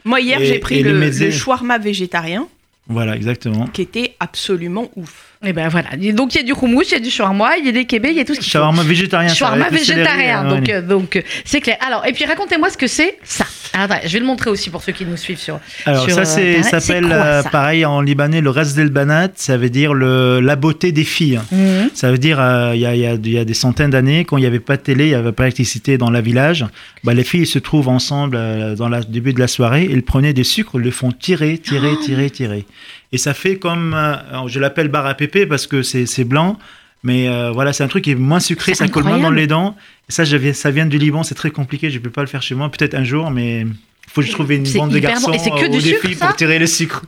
Moi, 0.06 0.21
hier, 0.21 0.39
j'ai 0.41 0.60
pris 0.60 0.82
le, 0.84 0.98
le 1.00 1.32
shawarma 1.32 1.78
végétarien 1.80 2.48
Voilà, 2.88 3.15
exactement. 3.15 3.67
qui 3.67 3.82
était 3.82 4.15
absolument 4.19 4.89
ouf. 4.95 5.35
Et 5.43 5.54
ben 5.54 5.67
voilà. 5.69 5.89
Donc 6.13 6.34
il 6.36 6.38
y 6.38 6.41
a 6.41 6.43
du 6.43 6.54
houmous, 6.54 6.84
il 6.84 6.91
y 6.93 6.95
a 6.95 7.00
du 7.00 7.10
shawarma, 7.10 7.58
il 7.58 7.65
y 7.65 7.69
a 7.69 7.71
des 7.71 7.86
kébés, 7.86 8.10
il 8.12 8.17
y 8.17 8.19
a 8.19 8.26
tout 8.26 8.34
ce 8.36 8.39
faut. 8.41 8.45
Shawarma 8.45 8.84
végétarien. 8.84 9.34
Shawarma 9.34 9.69
végétarien, 9.69 10.43
donc 10.45 10.67
ouais. 10.67 10.74
euh, 10.76 10.82
donc 10.82 11.15
euh, 11.15 11.21
c'est 11.43 11.62
clair. 11.62 11.78
Alors 11.86 12.06
et 12.06 12.13
puis 12.13 12.26
racontez-moi 12.26 12.69
ce 12.69 12.78
que 12.78 12.88
c'est 12.88 13.17
ça. 13.24 13.45
Alors, 13.74 13.91
attends, 13.91 14.08
je 14.08 14.13
vais 14.13 14.19
le 14.19 14.26
montrer 14.26 14.50
aussi 14.50 14.69
pour 14.69 14.82
ceux 14.82 14.93
qui 14.93 15.06
nous 15.06 15.17
suivent 15.17 15.39
sur. 15.39 15.60
Alors 15.86 16.04
sur, 16.06 16.13
ça 16.13 16.21
euh, 16.21 16.24
c'est 16.26 16.63
s'appelle 16.63 17.10
euh, 17.12 17.43
pareil 17.43 17.86
en 17.86 18.00
libanais 18.02 18.39
le 18.41 18.50
ras 18.50 18.74
del 18.76 18.89
banat. 18.89 19.30
Ça 19.36 19.58
veut 19.58 19.69
dire 19.69 19.93
le, 19.93 20.39
la 20.39 20.56
beauté 20.56 20.91
des 20.93 21.04
filles. 21.04 21.41
Mhm. 21.52 21.89
Ça 21.93 22.10
veut 22.12 22.17
dire, 22.17 22.39
euh, 22.39 22.71
il 22.74 22.80
y, 22.82 22.86
a, 22.86 22.95
y 22.95 23.06
a- 23.06 23.15
y 23.21 23.38
a 23.38 23.43
des 23.45 23.54
centaines 23.54 23.89
d'années, 23.91 24.24
quand 24.24 24.38
il 24.38 24.41
n'y 24.41 24.48
avait 24.48 24.60
pas 24.60 24.78
de 24.78 24.82
télé, 24.82 25.06
il 25.06 25.10
n'y 25.10 25.13
avait 25.15 25.32
pas 25.34 25.43
d'électricité 25.43 25.98
dans 25.98 26.10
la 26.10 26.21
village, 26.21 26.65
bah, 27.04 27.13
les 27.13 27.24
filles 27.26 27.45
se 27.45 27.60
trouvent 27.60 27.89
ensemble 27.89 28.38
euh, 28.39 28.76
dans 28.76 28.88
le 28.89 29.02
début 29.04 29.34
de 29.34 29.39
la 29.39 29.48
soirée, 29.48 29.88
ils 29.91 30.04
prenaient 30.04 30.34
des 30.34 30.43
sucres, 30.45 30.71
ils 30.76 30.82
le 30.82 30.91
font 30.91 31.12
tirer, 31.12 31.58
tirer, 31.58 31.89
Oh. 31.93 32.04
tirer, 32.04 32.30
tirer. 32.30 32.65
Et 33.15 33.17
ça 33.17 33.34
fait 33.34 33.56
comme, 33.56 33.93
euh, 33.93 34.45
je 34.47 34.60
l'appelle 34.60 34.89
bar 34.89 35.06
à 35.06 35.13
pépé 35.13 35.45
parce 35.45 35.67
que 35.67 35.84
c'est 35.84 36.25
blanc, 36.25 36.60
mais 37.01 37.30
euh, 37.30 37.49
voilà, 37.49 37.71
c'est 37.71 37.82
un 37.82 37.88
truc 37.88 38.04
qui 38.04 38.12
est 38.12 38.15
moins 38.15 38.41
sucré, 38.41 38.73
ça 38.73 38.89
colle 38.89 39.06
moins 39.06 39.17
dans 39.17 39.32
les 39.32 39.47
dents. 39.47 39.73
Et 40.10 40.12
ça, 40.12 40.25
ça 40.25 40.71
vient 40.71 40.86
du 40.86 40.97
Liban, 40.97 41.23
c'est 41.23 41.34
très 41.34 41.49
compliqué, 41.49 41.89
je 41.89 41.97
ne 41.97 42.04
peux 42.04 42.10
pas 42.10 42.19
le 42.19 42.28
faire 42.28 42.41
chez 42.41 42.56
moi, 42.56 42.69
peut-être 42.69 42.93
un 42.93 43.06
jour, 43.06 43.32
mais 43.32 43.62
Il 43.62 44.12
faut 44.12 44.19
que 44.19 44.28
je 44.28 44.34
trouve 44.34 44.51
une 44.51 44.69
bande 44.69 44.91
de 44.91 44.99
garçons 44.99 45.32
bon. 45.32 45.34
Et 45.34 45.49
que 45.49 45.63
euh, 45.63 45.69
du 45.69 45.78
ou 45.78 45.82
des 45.82 45.91
sucre, 45.91 46.08
filles 46.08 46.15
pour 46.17 46.36
tirer 46.36 46.60
le 46.60 46.67
sucre. 46.67 47.06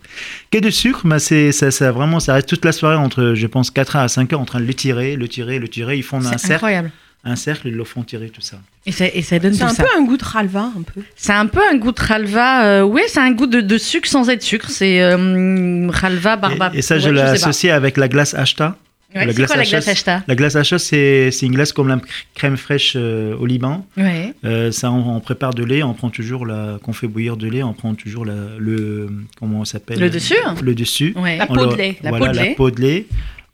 Que 0.49 0.59
de 0.59 0.69
sucre, 0.69 1.01
mais 1.03 1.19
c'est 1.19 1.51
ça, 1.51 1.71
ça 1.71 1.91
vraiment 1.91 2.21
ça 2.21 2.35
reste 2.35 2.47
toute 2.47 2.63
la 2.63 2.71
soirée 2.71 2.95
entre 2.95 3.33
je 3.35 3.47
pense 3.47 3.69
4 3.69 3.97
à 3.97 4.07
5 4.07 4.31
heures 4.31 4.39
en 4.39 4.45
train 4.45 4.61
de 4.61 4.65
le 4.65 4.73
tirer, 4.73 5.17
le 5.17 5.27
tirer, 5.27 5.59
le 5.59 5.67
tirer. 5.67 5.97
Ils 5.97 6.03
font 6.03 6.19
un 6.19 6.21
C'est 6.21 6.37
cercle, 6.37 6.53
incroyable. 6.53 6.91
Un 7.23 7.35
cercle, 7.35 7.67
ils 7.67 7.73
le 7.75 7.83
font 7.83 8.03
tirer 8.03 8.29
tout 8.29 8.41
ça. 8.41 8.57
Et 8.85 8.91
ça, 8.91 9.05
et 9.13 9.21
ça 9.21 9.37
donne 9.39 9.53
C'est 9.53 9.63
un 9.63 9.69
ça. 9.69 9.83
peu 9.83 9.89
un 9.97 10.03
goût 10.05 10.15
de 10.17 10.23
ralva, 10.23 10.71
un 10.77 10.81
peu. 10.81 11.01
C'est 11.15 11.33
un 11.33 11.45
peu 11.47 11.59
un 11.71 11.75
goût 11.77 11.91
de 11.91 11.99
ralva. 12.01 12.65
euh, 12.65 12.81
oui, 12.83 13.01
c'est 13.07 13.19
un 13.19 13.31
goût 13.31 13.47
de, 13.47 13.59
de 13.59 13.77
sucre 13.77 14.07
sans 14.07 14.29
être 14.29 14.43
sucre. 14.43 14.69
C'est 14.69 15.01
euh, 15.01 15.87
ralva, 15.91 16.37
barba. 16.37 16.71
Et, 16.73 16.77
et 16.79 16.81
ça, 16.81 16.97
je 16.99 17.09
ouais, 17.09 17.15
pas. 17.15 17.23
l'associe 17.31 17.73
avec 17.73 17.97
la 17.97 18.07
glace 18.07 18.33
Ashta. 18.33 18.77
Ouais, 19.15 19.21
la 19.25 19.31
c'est 19.31 19.37
glace 19.37 19.47
quoi 19.47 19.57
la 19.57 19.63
glace 19.63 19.87
Ashta 19.87 20.23
La 20.27 20.35
glace 20.35 20.55
Ashta, 20.57 20.77
c'est 20.79 21.31
c'est 21.31 21.45
une 21.45 21.53
glace 21.53 21.71
comme 21.71 21.87
la 21.87 21.95
cr- 21.95 22.01
crème 22.35 22.57
fraîche 22.57 22.93
euh, 22.97 23.35
au 23.37 23.45
Liban. 23.45 23.85
Ouais. 23.97 24.33
Euh, 24.45 24.71
ça, 24.71 24.91
on, 24.91 25.15
on 25.15 25.19
prépare 25.21 25.53
de 25.53 25.63
lait, 25.63 25.81
on 25.81 25.93
prend 25.93 26.09
toujours 26.09 26.45
la, 26.45 26.77
qu'on 26.83 26.91
fait 26.93 27.07
bouillir 27.07 27.35
de 27.37 27.47
lait, 27.47 27.63
on 27.63 27.73
prend 27.73 27.93
toujours 27.95 28.25
la, 28.25 28.33
le, 28.59 29.09
comment 29.39 29.63
ça 29.65 29.73
s'appelle? 29.73 29.99
Le 29.99 30.09
dessus 30.09 30.35
Le 30.61 30.75
dessus. 30.75 31.13
Ouais. 31.15 31.37
La 31.37 31.45
On 31.49 31.55
peau 31.55 31.65
le- 31.65 31.71
de 31.71 31.75
lait. 31.77 31.97
La 32.03 32.09
voilà, 32.09 32.25
peau 32.27 32.31
de 32.33 32.37
lait. 32.37 32.49
la 32.49 32.55
peau 32.55 32.71
de 32.71 32.81
lait. 32.81 33.05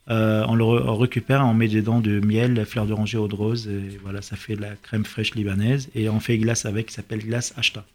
Euh, 0.09 0.43
on 0.47 0.55
le 0.55 0.65
récupère, 0.65 1.45
on 1.45 1.53
met 1.53 1.67
dedans 1.67 1.99
de 1.99 2.19
miel, 2.19 2.65
fleur 2.65 2.85
d'oranger, 2.85 3.17
eau 3.17 3.27
de 3.27 3.35
rose, 3.35 3.67
et 3.67 3.97
voilà, 4.03 4.21
ça 4.21 4.35
fait 4.35 4.55
la 4.55 4.75
crème 4.75 5.05
fraîche 5.05 5.33
libanaise. 5.35 5.89
Et 5.95 6.09
on 6.09 6.19
fait 6.19 6.37
glace 6.37 6.65
avec, 6.65 6.87
qui 6.87 6.93
s'appelle 6.93 7.19
glace 7.19 7.53
Ashta. 7.57 7.85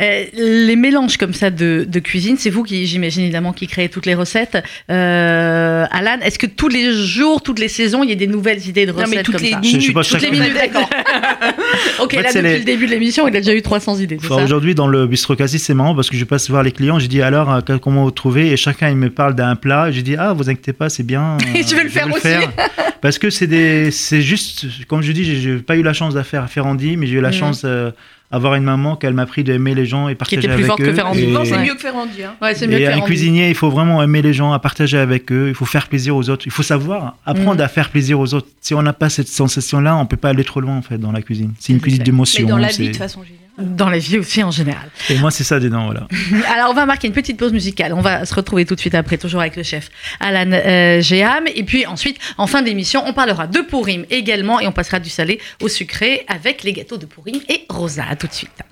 Euh, 0.00 0.24
les 0.34 0.76
mélanges 0.76 1.16
comme 1.18 1.34
ça 1.34 1.50
de, 1.50 1.84
de 1.86 1.98
cuisine, 2.00 2.36
c'est 2.38 2.48
vous 2.50 2.62
qui, 2.62 2.86
j'imagine 2.86 3.24
évidemment, 3.24 3.52
qui 3.52 3.66
créez 3.66 3.88
toutes 3.90 4.06
les 4.06 4.14
recettes. 4.14 4.56
Euh, 4.90 5.84
Alan, 5.90 6.18
est-ce 6.22 6.38
que 6.38 6.46
tous 6.46 6.68
les 6.68 6.92
jours, 6.92 7.42
toutes 7.42 7.58
les 7.58 7.68
saisons, 7.68 8.02
il 8.02 8.08
y 8.10 8.12
a 8.12 8.16
des 8.16 8.26
nouvelles 8.26 8.66
idées 8.66 8.86
de 8.86 8.92
Non, 8.92 8.98
mais 9.00 9.04
recettes 9.04 9.24
toutes 9.24 9.34
comme 9.36 9.44
les 9.44 9.50
ça 9.52 9.60
Je- 9.62 9.68
je 9.68 9.76
minutes. 9.76 9.94
pense 9.94 10.08
Toutes 10.08 10.22
les 10.22 10.30
minutes, 10.30 10.54
d'accord. 10.54 10.88
ok, 12.00 12.14
En 12.14 12.16
fait, 12.16 12.22
là, 12.22 12.28
depuis 12.32 12.42
les- 12.42 12.58
le 12.58 12.64
début 12.64 12.86
de 12.86 12.90
l'émission, 12.92 13.28
il 13.28 13.36
a 13.36 13.40
déjà 13.40 13.54
eu 13.54 13.62
300 13.62 13.98
idées, 13.98 14.18
Enfin, 14.22 14.42
Aujourd'hui, 14.42 14.74
dans 14.74 14.86
le 14.88 15.06
bistrot 15.06 15.36
Cassis, 15.36 15.62
c'est 15.62 15.74
marrant 15.74 15.94
parce 15.94 16.08
que 16.10 16.16
je 16.16 16.24
passe 16.24 16.48
voir 16.48 16.62
les 16.62 16.72
clients, 16.72 16.98
je 16.98 17.06
dis 17.06 17.20
alors 17.22 17.52
euh, 17.52 17.60
comment 17.78 18.04
vous 18.04 18.10
trouvez 18.10 18.52
et 18.52 18.56
chacun 18.56 18.88
il 18.88 18.96
me 18.96 19.10
parle 19.10 19.34
d'un 19.34 19.56
plat. 19.56 19.90
Je 19.90 20.00
dis 20.00 20.16
ah 20.16 20.32
vous 20.32 20.48
inquiétez 20.48 20.72
pas, 20.72 20.88
c'est 20.88 21.02
bien. 21.04 21.36
Et 21.54 21.62
je 21.62 21.74
vais 21.74 21.84
le 21.84 21.90
faire 21.90 22.08
aussi. 22.12 22.28
parce 23.02 23.18
que 23.18 23.30
c'est 23.30 23.46
des, 23.46 23.90
c'est 23.90 24.22
juste 24.22 24.66
comme 24.88 25.02
je 25.02 25.12
dis, 25.12 25.40
j'ai- 25.40 25.56
pas 25.58 25.76
eu 25.76 25.82
la 25.82 25.92
chance 25.92 26.14
de 26.14 26.22
faire 26.22 26.42
à 26.44 26.46
Ferrandi, 26.48 26.96
mais 26.96 27.06
j'ai 27.06 27.14
eu 27.16 27.20
la 27.20 27.28
Mhm. 27.28 27.34
chance 27.34 27.66
d'avoir 28.32 28.54
une 28.56 28.64
maman 28.64 28.96
qu'elle 28.96 29.14
m'a 29.14 29.26
pris 29.26 29.44
d'aimer 29.44 29.74
les 29.74 29.86
gens 29.86 30.08
et 30.08 30.14
partager 30.14 30.38
était 30.38 30.48
plus 30.48 30.54
avec 30.54 30.66
forte 30.66 30.80
que 30.80 30.86
eux. 30.90 30.94
Ferrandi. 30.94 31.20
Et- 31.22 31.26
Souvent, 31.26 31.44
c'est 31.44 31.58
mieux 31.64 31.74
que 31.74 31.80
Ferrandi. 31.80 32.22
Hein. 32.24 32.34
Ouais, 32.42 32.54
c'est 32.54 32.66
mieux 32.66 32.80
et 32.80 32.84
que 32.84 32.90
un 32.90 33.00
cuisinier, 33.00 33.48
il 33.48 33.54
faut 33.54 33.70
vraiment 33.70 34.02
aimer 34.02 34.22
les 34.22 34.32
gens, 34.32 34.52
à 34.52 34.58
partager 34.58 34.98
avec 34.98 35.30
eux. 35.32 35.46
Il 35.48 35.54
faut 35.54 35.64
faire 35.64 35.86
plaisir 35.88 36.16
aux 36.16 36.28
autres. 36.28 36.46
Il 36.46 36.52
faut 36.52 36.62
savoir 36.64 37.16
apprendre 37.24 37.54
Mhm. 37.56 37.60
à 37.60 37.68
faire 37.68 37.90
plaisir 37.90 38.18
aux 38.20 38.34
autres. 38.34 38.48
Si 38.60 38.74
on 38.74 38.82
n'a 38.82 38.92
pas 38.92 39.08
cette 39.10 39.28
sensation-là, 39.28 39.96
on 39.96 40.06
peut 40.06 40.16
pas 40.16 40.30
aller 40.30 40.44
trop 40.44 40.60
loin 40.60 40.76
en 40.76 40.82
fait 40.82 40.98
dans 40.98 41.12
la 41.12 41.22
cuisine. 41.22 41.52
C'est 41.60 41.72
une 41.72 41.80
cuisine 41.80 42.02
d'émotion. 42.02 42.44
Mais 42.44 42.50
dans 42.50 42.58
la 42.58 42.68
vie, 42.68 42.90
de 42.90 42.96
façon 42.96 43.22
générale. 43.22 43.45
Dans 43.58 43.88
la 43.88 43.98
vie 43.98 44.18
aussi 44.18 44.42
en 44.42 44.50
général. 44.50 44.90
Et 45.08 45.18
moi, 45.18 45.30
c'est 45.30 45.44
ça 45.44 45.58
dedans, 45.58 45.86
voilà. 45.86 46.06
Alors, 46.52 46.70
on 46.70 46.74
va 46.74 46.84
marquer 46.84 47.06
une 47.06 47.14
petite 47.14 47.38
pause 47.38 47.52
musicale. 47.52 47.92
On 47.94 48.00
va 48.00 48.24
se 48.26 48.34
retrouver 48.34 48.66
tout 48.66 48.74
de 48.74 48.80
suite 48.80 48.94
après, 48.94 49.16
toujours 49.16 49.40
avec 49.40 49.56
le 49.56 49.62
chef 49.62 49.90
Alan 50.20 50.50
euh, 50.52 51.00
Géham. 51.00 51.44
Et 51.54 51.64
puis 51.64 51.86
ensuite, 51.86 52.18
en 52.36 52.46
fin 52.46 52.62
d'émission, 52.62 53.02
on 53.06 53.12
parlera 53.12 53.46
de 53.46 53.60
Pourim 53.60 54.04
également 54.10 54.60
et 54.60 54.66
on 54.66 54.72
passera 54.72 55.00
du 55.00 55.10
salé 55.10 55.40
au 55.62 55.68
sucré 55.68 56.24
avec 56.28 56.64
les 56.64 56.72
gâteaux 56.72 56.98
de 56.98 57.06
Pourim 57.06 57.40
et 57.48 57.64
Rosa. 57.68 58.04
À 58.08 58.16
tout 58.16 58.26
de 58.26 58.32
suite. 58.32 58.62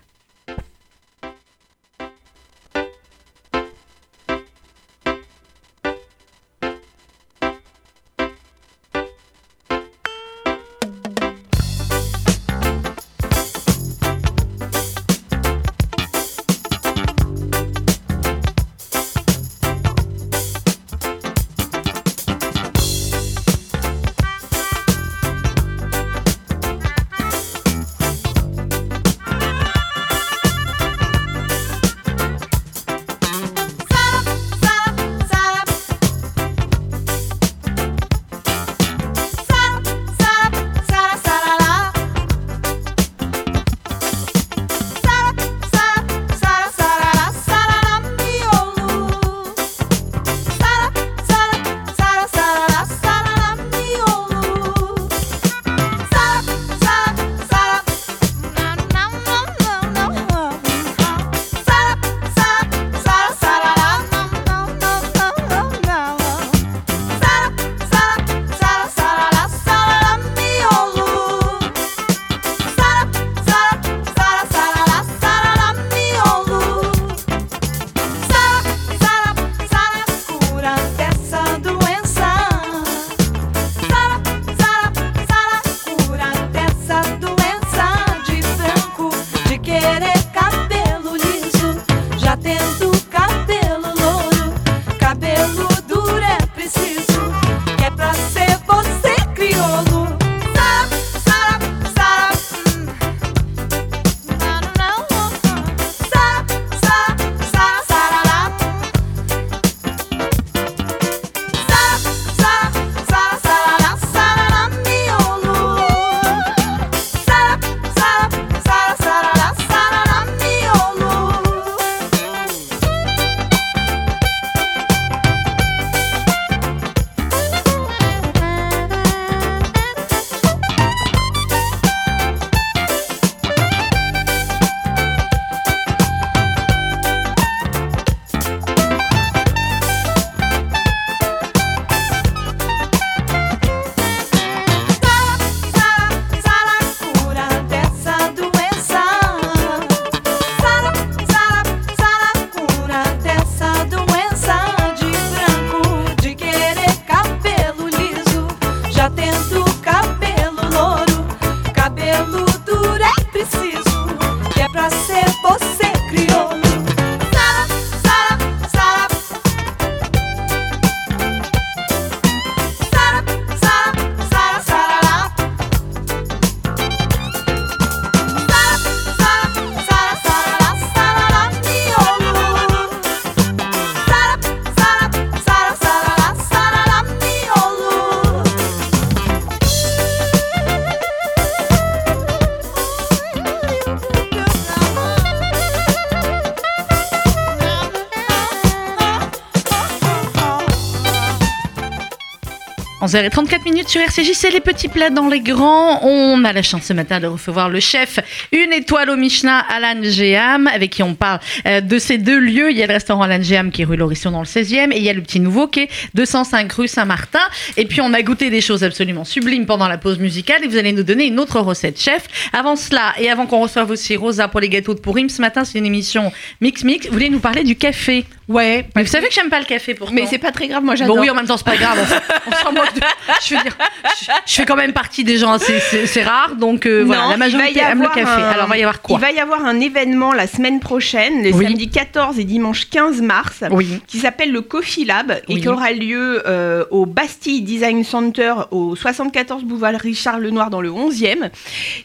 11h34 203.04 203.64
minutes 203.64 203.88
sur 203.90 204.00
RCJ, 204.00 204.30
c'est 204.32 204.48
les 204.50 204.60
petits 204.60 204.88
plats 204.88 205.10
dans 205.10 205.28
les 205.28 205.40
grands. 205.40 206.02
On 206.04 206.42
a 206.42 206.54
la 206.54 206.62
chance 206.62 206.84
ce 206.84 206.94
matin 206.94 207.20
de 207.20 207.26
recevoir 207.26 207.68
le 207.68 207.78
chef, 207.78 208.18
une 208.50 208.72
étoile 208.72 209.10
au 209.10 209.16
Michelin, 209.16 209.62
Alan 209.68 210.00
Géam, 210.02 210.66
avec 210.68 210.90
qui 210.90 211.02
on 211.02 211.14
parle 211.14 211.40
euh, 211.66 211.82
de 211.82 211.98
ces 211.98 212.16
deux 212.16 212.38
lieux. 212.38 212.70
Il 212.70 212.78
y 212.78 212.82
a 212.82 212.86
le 212.86 212.94
restaurant 212.94 213.20
Alan 213.22 213.42
Géam 213.42 213.70
qui 213.70 213.82
est 213.82 213.84
rue 213.84 213.96
Lauriston 213.98 214.30
dans 214.30 214.40
le 214.40 214.46
16e 214.46 214.90
et 214.92 214.96
il 214.96 215.02
y 215.02 215.10
a 215.10 215.12
le 215.12 215.20
petit 215.20 215.38
nouveau 215.38 215.66
qui 215.68 215.80
est 215.80 215.88
205 216.14 216.72
rue 216.72 216.88
Saint-Martin. 216.88 217.40
Et 217.76 217.84
puis 217.84 218.00
on 218.00 218.14
a 218.14 218.22
goûté 218.22 218.48
des 218.48 218.62
choses 218.62 218.82
absolument 218.84 219.24
sublimes 219.26 219.66
pendant 219.66 219.86
la 219.88 219.98
pause 219.98 220.18
musicale 220.18 220.64
et 220.64 220.66
vous 220.66 220.78
allez 220.78 220.92
nous 220.92 221.02
donner 221.02 221.26
une 221.26 221.38
autre 221.38 221.60
recette, 221.60 222.00
chef. 222.00 222.26
Avant 222.54 222.74
cela 222.76 223.12
et 223.20 223.30
avant 223.30 223.44
qu'on 223.44 223.60
reçoive 223.60 223.90
aussi 223.90 224.16
Rosa 224.16 224.48
pour 224.48 224.60
les 224.60 224.70
gâteaux 224.70 224.94
de 224.94 225.00
Pourim, 225.00 225.28
ce 225.28 225.42
matin 225.42 225.64
c'est 225.64 225.78
une 225.78 225.86
émission 225.86 226.32
Mix 226.62 226.84
Mix. 226.84 227.06
Vous 227.08 227.12
voulez 227.12 227.28
nous 227.28 227.40
parler 227.40 227.64
du 227.64 227.76
café? 227.76 228.24
Ouais. 228.48 228.86
Mais 228.96 229.02
vous 229.02 229.08
savez 229.10 229.28
que 229.28 229.34
j'aime 229.34 229.48
pas 229.50 229.58
le 229.58 229.64
café 229.66 229.94
pourtant. 229.94 230.14
Mais 230.14 230.26
c'est 230.26 230.38
pas 230.38 230.52
très 230.52 230.68
grave, 230.68 230.82
moi 230.84 230.94
j'adore. 230.94 231.16
Bon 231.16 231.22
oui, 231.22 231.30
en 231.30 231.34
même 231.34 231.46
temps, 231.46 231.56
c'est 231.56 231.64
pas 231.64 231.76
grave. 231.76 231.98
on 232.00 232.06
s'en- 232.06 232.20
on 232.46 232.64
s'en 232.64 232.72
moque 232.72 232.94
de- 232.94 233.00
Je, 233.46 233.54
veux 233.54 233.62
dire, 233.62 233.76
je, 234.20 234.26
je 234.46 234.54
fais 234.54 234.64
quand 234.64 234.76
même 234.76 234.92
partie 234.92 235.24
des 235.24 235.36
gens 235.38 235.58
c'est- 235.58 236.22
rare, 236.22 236.56
donc 236.56 236.86
euh, 236.86 237.02
voilà, 237.04 237.28
la 237.28 237.36
majorité 237.36 237.80
aime 237.80 238.02
le 238.02 238.08
café. 238.08 238.22
un- 238.22 238.50
Alors, 238.50 238.66
il 238.66 238.70
va 238.70 238.76
y 238.78 238.82
avoir 238.82 239.02
quoi 239.02 239.18
Il 239.18 239.20
va 239.20 239.32
y 239.32 239.38
avoir 239.40 239.64
un 239.64 239.80
événement 239.80 240.32
la 240.32 240.46
semaine 240.46 240.80
prochaine, 240.80 241.42
les 241.42 241.52
Oui. 241.52 241.64
samedis 241.64 241.90
14 241.90 242.38
et 242.38 242.44
dimanche 242.44 242.88
15 242.88 243.20
mars, 243.22 243.64
Oui. 243.70 244.00
qui 244.06 244.18
s'appelle 244.18 244.52
le 244.52 244.60
Coffee 244.62 245.04
Lab 245.04 245.40
et 245.48 245.60
qui 245.60 245.68
aura 245.68 245.90
lieu 245.92 246.42
euh, 246.46 246.84
au 246.90 247.06
Bastille 247.06 247.62
Design 247.62 248.04
Center 248.04 248.54
au 248.70 248.94
74 248.96 249.64
boulevard 249.64 249.94
Richard 250.00 250.38
Lenoir 250.38 250.70
dans 250.70 250.80
le 250.80 250.90
11e. 250.90 251.50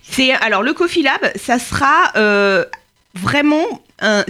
C'est 0.04 0.32
alors 0.34 0.64
le 0.64 0.74
Coffee 0.74 1.04
Lab, 1.04 1.20
ça 1.36 1.60
sera 1.60 2.12
euh, 2.16 2.66
vraiment 3.16 3.66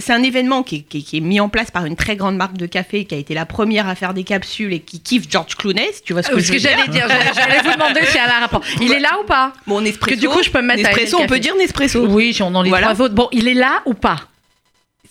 c'est 0.00 0.12
un 0.12 0.22
événement 0.22 0.62
qui 0.64 0.76
est, 0.76 0.80
qui 0.80 0.98
est- 0.98 1.02
qui 1.02 1.16
est 1.18 1.20
mis 1.20 1.38
en 1.38 1.48
place 1.48 1.70
par 1.70 1.84
une 1.86 1.94
très 1.94 2.16
grande 2.16 2.36
marque 2.36 2.56
de 2.56 2.66
café 2.66 3.04
qui 3.04 3.14
a 3.14 3.18
été 3.18 3.34
la 3.34 3.46
première 3.46 3.86
à 3.88 3.94
faire 3.94 4.14
des 4.14 4.24
capsules 4.24 4.72
et 4.72 4.80
qui 4.80 5.00
kiffe 5.00 5.30
George 5.30 5.54
Clooney, 5.54 5.88
si 5.92 6.02
tu 6.02 6.12
vois 6.12 6.22
ce 6.24 6.30
que 6.30 6.40
je 6.40 6.48
que 6.48 6.52
veux 6.54 6.58
j'allais 6.58 6.88
dire, 6.88 7.06
j'allais 7.06 7.30
j'allais 7.34 7.60
vous 7.62 7.72
demander 7.74 8.04
s'il 8.06 8.16
y 8.16 8.18
a 8.18 8.36
un 8.36 8.40
rapport. 8.40 8.62
Il 8.80 8.90
est 8.92 8.98
là 8.98 9.18
ou 9.22 9.26
pas 9.26 9.52
Bon, 9.68 9.80
Nespresso. 9.80 10.16
Que 10.16 10.20
du 10.20 10.28
coup, 10.28 10.42
je 10.42 10.50
peux 10.50 10.60
me 10.60 10.66
mettre 10.66 10.82
Nespresso, 10.82 11.18
on 11.20 11.26
peut 11.26 11.38
dire 11.38 11.54
Nespresso. 11.56 12.04
Oui, 12.06 12.34
si 12.34 12.42
on 12.42 12.52
en 12.54 12.62
lit 12.62 12.70
Voilà. 12.70 12.88
trois 12.88 13.04
autres. 13.04 13.14
Bon, 13.14 13.28
il 13.32 13.46
est 13.46 13.54
là 13.54 13.82
ou 13.86 13.94
pas 13.94 14.16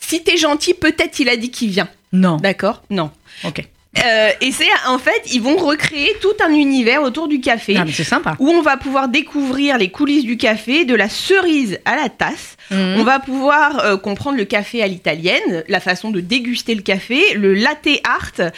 Si 0.01 0.23
t'es 0.23 0.36
gentil, 0.36 0.73
peut-être 0.73 1.17
il 1.19 1.29
a 1.29 1.38
dit 1.38 1.51
qu'il 1.51 1.69
vient. 1.69 1.88
Non. 2.12 2.36
D'accord 2.38 2.82
Non. 2.89 3.12
Ok. 3.45 3.63
Euh, 3.97 4.30
et 4.39 4.52
c'est 4.52 4.67
en 4.88 4.99
fait, 4.99 5.34
ils 5.34 5.41
vont 5.41 5.58
recréer 5.58 6.13
tout 6.21 6.34
un 6.45 6.54
univers 6.54 7.02
autour 7.02 7.28
du 7.28 7.41
café. 7.41 7.75
Ah, 7.78 7.86
mais 7.86 7.91
c'est 7.91 8.04
sympa. 8.04 8.36
Où 8.39 8.47
on 8.47 8.62
va 8.62 8.78
pouvoir 8.78 9.10
découvrir 9.10 9.78
les 9.80 9.89
coulisses 9.89 10.23
du 10.23 10.38
café, 10.38 10.86
de 10.86 10.93
la 10.93 11.10
cerise 11.10 11.80
à 11.86 11.95
la 11.95 12.08
tasse. 12.08 12.56
Mhm. 12.69 12.97
On 12.99 13.04
va 13.04 13.19
pouvoir 13.19 13.80
euh, 13.84 13.97
comprendre 13.97 14.38
le 14.38 14.45
café 14.45 14.84
à 14.84 14.88
l'italienne, 14.88 15.63
la 15.67 15.80
façon 15.80 16.12
de 16.12 16.21
déguster 16.21 16.75
le 16.75 16.84
café, 16.84 17.34
le 17.34 17.56
latte 17.56 17.88
art. 18.04 18.52